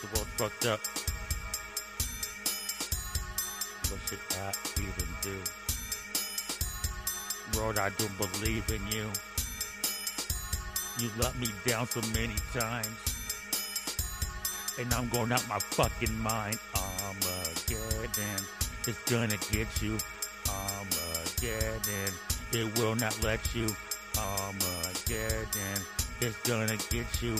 The 0.00 0.06
world's 0.14 0.30
fucked 0.36 0.66
up. 0.66 0.80
What 3.90 4.00
should 4.08 4.18
I 4.38 4.52
even 4.78 5.08
do? 5.22 5.59
World, 7.56 7.78
I 7.78 7.90
don't 7.90 8.16
believe 8.18 8.70
in 8.70 8.86
you. 8.88 9.10
You 10.98 11.10
let 11.18 11.38
me 11.38 11.48
down 11.66 11.86
so 11.86 12.00
many 12.12 12.34
times. 12.52 12.86
And 14.78 14.92
I'm 14.94 15.08
going 15.08 15.32
out 15.32 15.46
my 15.48 15.58
fucking 15.58 16.18
mind. 16.20 16.58
Armageddon. 16.74 18.44
It's 18.86 19.10
gonna 19.10 19.36
get 19.50 19.82
you. 19.82 19.98
Armageddon. 20.48 22.14
It 22.52 22.78
will 22.78 22.96
not 22.96 23.16
let 23.22 23.40
you. 23.54 23.68
Armageddon. 24.18 25.82
It's 26.20 26.48
gonna 26.48 26.76
get 26.90 27.22
you. 27.22 27.36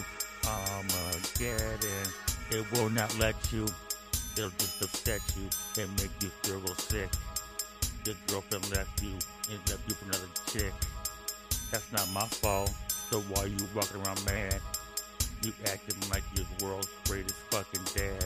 Armageddon. 0.46 2.12
It 2.50 2.72
will 2.72 2.90
not 2.90 3.16
let 3.18 3.36
you. 3.52 3.66
It'll 4.36 4.50
just 4.58 4.82
upset 4.82 5.20
you 5.36 5.82
and 5.82 5.90
make 6.00 6.10
you 6.20 6.30
feel 6.42 6.74
sick. 6.76 7.10
Your 8.06 8.14
girlfriend 8.28 8.70
left 8.70 9.02
you 9.02 9.10
and 9.10 9.58
left 9.68 9.86
you 9.86 9.94
for 9.94 10.04
another 10.06 10.28
chick. 10.46 10.72
That's 11.70 11.92
not 11.92 12.08
my 12.12 12.26
fault. 12.26 12.72
So 13.10 13.20
why 13.20 13.44
you 13.44 13.56
walking 13.74 14.00
around 14.00 14.24
mad? 14.24 14.60
You 15.42 15.52
acting 15.66 15.96
like 16.10 16.22
you're 16.34 16.46
the 16.58 16.64
world's 16.64 16.88
greatest 17.06 17.36
fucking 17.50 17.82
dad. 17.94 18.24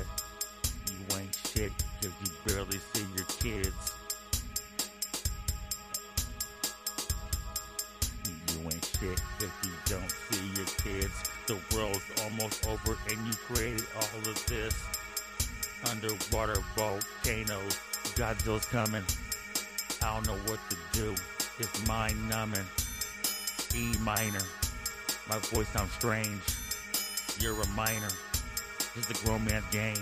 You 0.90 1.16
ain't 1.18 1.36
shit 1.52 1.72
because 2.01 2.14
you 2.22 2.30
barely 2.46 2.78
see 2.92 3.05
your 3.16 3.26
kids. 3.40 3.92
You 8.52 8.60
ain't 8.64 8.84
shit 9.01 9.20
if 9.40 9.52
you 9.64 9.72
don't 9.86 10.10
see 10.30 10.46
your 10.55 10.66
kids. 10.82 11.14
The 11.46 11.59
world's 11.74 12.05
almost 12.22 12.66
over 12.68 12.96
and 13.10 13.26
you 13.26 13.32
created 13.46 13.86
all 13.96 14.30
of 14.30 14.46
this. 14.46 14.74
Underwater 15.90 16.60
volcanoes, 16.76 17.78
Godzilla's 18.14 18.64
coming. 18.66 19.02
I 20.05 20.12
don't 20.12 20.26
know 20.26 20.52
what 20.52 20.60
to 20.68 20.76
do. 20.93 21.14
It's 21.59 21.89
mind 21.89 22.28
numbing. 22.28 22.66
E 23.74 23.97
minor. 24.01 24.44
My 25.31 25.39
voice 25.39 25.68
sounds 25.68 25.93
strange. 25.93 26.43
You're 27.40 27.59
a 27.59 27.66
minor. 27.68 28.10
Is 28.97 29.09
a 29.09 29.24
grown 29.24 29.44
man's 29.47 29.64
game. 29.72 29.97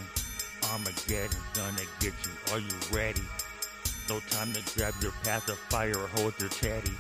Armageddon's 0.72 1.36
gonna 1.54 1.86
get 2.00 2.14
you. 2.24 2.52
Are 2.52 2.58
you 2.58 2.74
ready? 2.90 3.22
No 4.08 4.18
time 4.30 4.52
to 4.52 4.62
grab 4.74 4.94
your 5.00 5.12
pacifier 5.22 5.96
or 5.96 6.08
hold 6.08 6.34
your 6.40 6.48
chatty. 6.48 6.90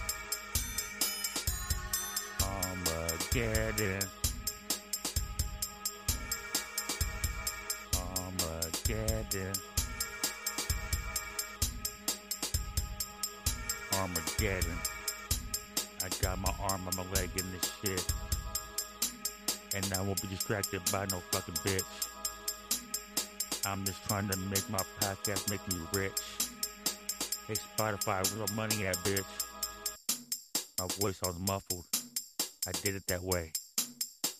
Armageddon. 2.40 4.08
Armageddon. 8.16 9.71
Armageddon. 14.02 14.78
I 16.02 16.08
got 16.20 16.36
my 16.40 16.52
arm 16.68 16.80
and 16.88 16.96
my 16.96 17.04
leg 17.14 17.30
in 17.36 17.44
this 17.52 17.72
shit. 17.80 18.12
And 19.76 19.94
I 19.94 20.02
won't 20.02 20.20
be 20.20 20.26
distracted 20.26 20.82
by 20.90 21.06
no 21.06 21.18
fucking 21.30 21.54
bitch. 21.62 21.84
I'm 23.64 23.84
just 23.84 24.04
trying 24.08 24.28
to 24.28 24.36
make 24.36 24.68
my 24.68 24.82
podcast 25.00 25.48
make 25.48 25.66
me 25.68 25.76
rich. 25.94 26.20
Hey 27.46 27.54
Spotify, 27.54 28.28
where 28.36 28.46
the 28.46 28.52
money 28.54 28.88
at, 28.88 28.96
bitch? 29.04 29.24
My 30.80 30.88
voice 30.98 31.18
sounds 31.18 31.38
muffled. 31.38 31.84
I 32.66 32.72
did 32.72 32.96
it 32.96 33.06
that 33.06 33.22
way. 33.22 33.52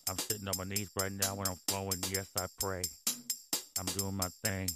I'm 0.09 0.19
sitting 0.19 0.49
on 0.49 0.55
my 0.59 0.65
knees 0.65 0.91
right 0.99 1.13
now 1.13 1.37
when 1.37 1.47
I'm 1.47 1.61
flowing. 1.69 2.03
Yes, 2.11 2.29
I 2.37 2.47
pray. 2.59 2.83
I'm 3.79 3.87
doing 3.97 4.17
my 4.17 4.29
thing. 4.43 4.69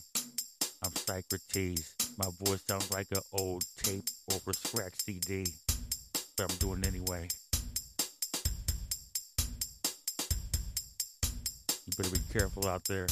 I'm 0.85 0.95
Socrates. 0.95 1.96
My 2.19 2.29
voice 2.45 2.63
sounds 2.67 2.91
like 2.93 3.09
an 3.11 3.21
old 3.35 3.63
tape 3.77 4.09
over 4.33 4.55
scratch 4.55 4.95
CD, 4.95 5.47
but 6.37 6.51
I'm 6.51 6.57
doing 6.57 6.79
it 6.81 6.87
anyway. 6.87 7.29
You 11.85 11.93
better 11.99 12.11
be 12.11 12.21
careful 12.33 12.67
out 12.69 12.85
there. 12.85 13.07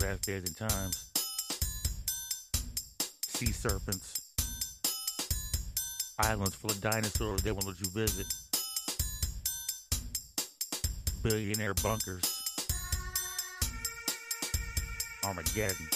Last 0.00 0.22
days 0.22 0.44
and 0.44 0.56
times. 0.56 1.10
Sea 3.26 3.52
serpents. 3.52 4.22
Islands 6.18 6.54
full 6.54 6.70
of 6.70 6.80
dinosaurs 6.80 7.42
they 7.42 7.52
won't 7.52 7.66
let 7.66 7.78
you 7.80 7.90
visit. 7.90 8.26
Billionaire 11.22 11.74
bunkers. 11.74 12.24
Armageddon. 15.22 15.86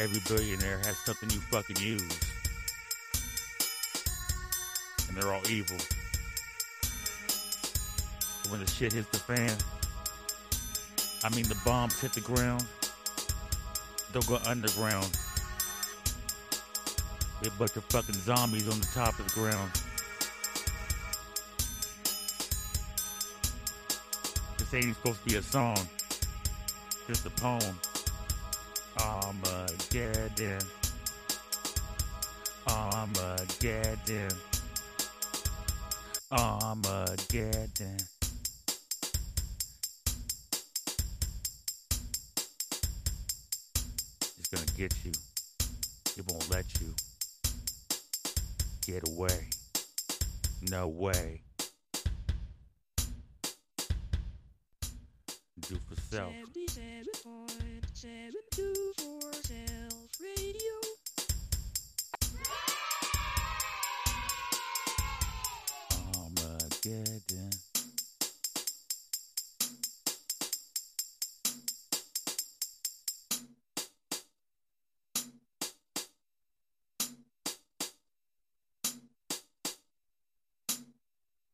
Every 0.00 0.20
billionaire 0.28 0.78
has 0.84 0.96
something 0.98 1.28
you 1.30 1.40
fucking 1.40 1.76
use. 1.76 2.20
And 5.08 5.16
they're 5.16 5.32
all 5.32 5.42
evil. 5.50 5.76
But 8.42 8.52
when 8.52 8.60
the 8.60 8.70
shit 8.70 8.92
hits 8.92 9.08
the 9.08 9.18
fan, 9.18 9.56
I 11.24 11.34
mean 11.34 11.48
the 11.48 11.58
bombs 11.64 12.00
hit 12.00 12.12
the 12.12 12.20
ground, 12.20 12.64
they'll 14.12 14.22
go 14.22 14.38
underground. 14.46 15.10
they're 17.42 17.50
bunch 17.58 17.74
of 17.74 17.82
fucking 17.86 18.14
zombies 18.14 18.68
on 18.68 18.78
the 18.78 18.88
top 18.94 19.18
of 19.18 19.26
the 19.26 19.34
ground. 19.34 19.72
This 24.58 24.74
ain't 24.74 24.94
supposed 24.94 25.24
to 25.24 25.28
be 25.28 25.36
a 25.36 25.42
song. 25.42 25.88
Just 27.08 27.26
a 27.26 27.30
poem. 27.30 27.74
Armageddon. 29.00 30.60
Armageddon. 32.66 34.30
Armageddon. 36.30 37.96
It's 44.38 44.48
gonna 44.50 44.64
get 44.76 44.94
you. 45.04 45.12
It 46.16 46.24
won't 46.28 46.50
let 46.50 46.66
you 46.80 46.94
get 48.86 49.06
away. 49.08 49.48
No 50.70 50.88
way. 50.88 51.42
Do 55.68 55.78
for 55.88 56.00
self. 56.00 56.32
Armageddon. 66.92 67.17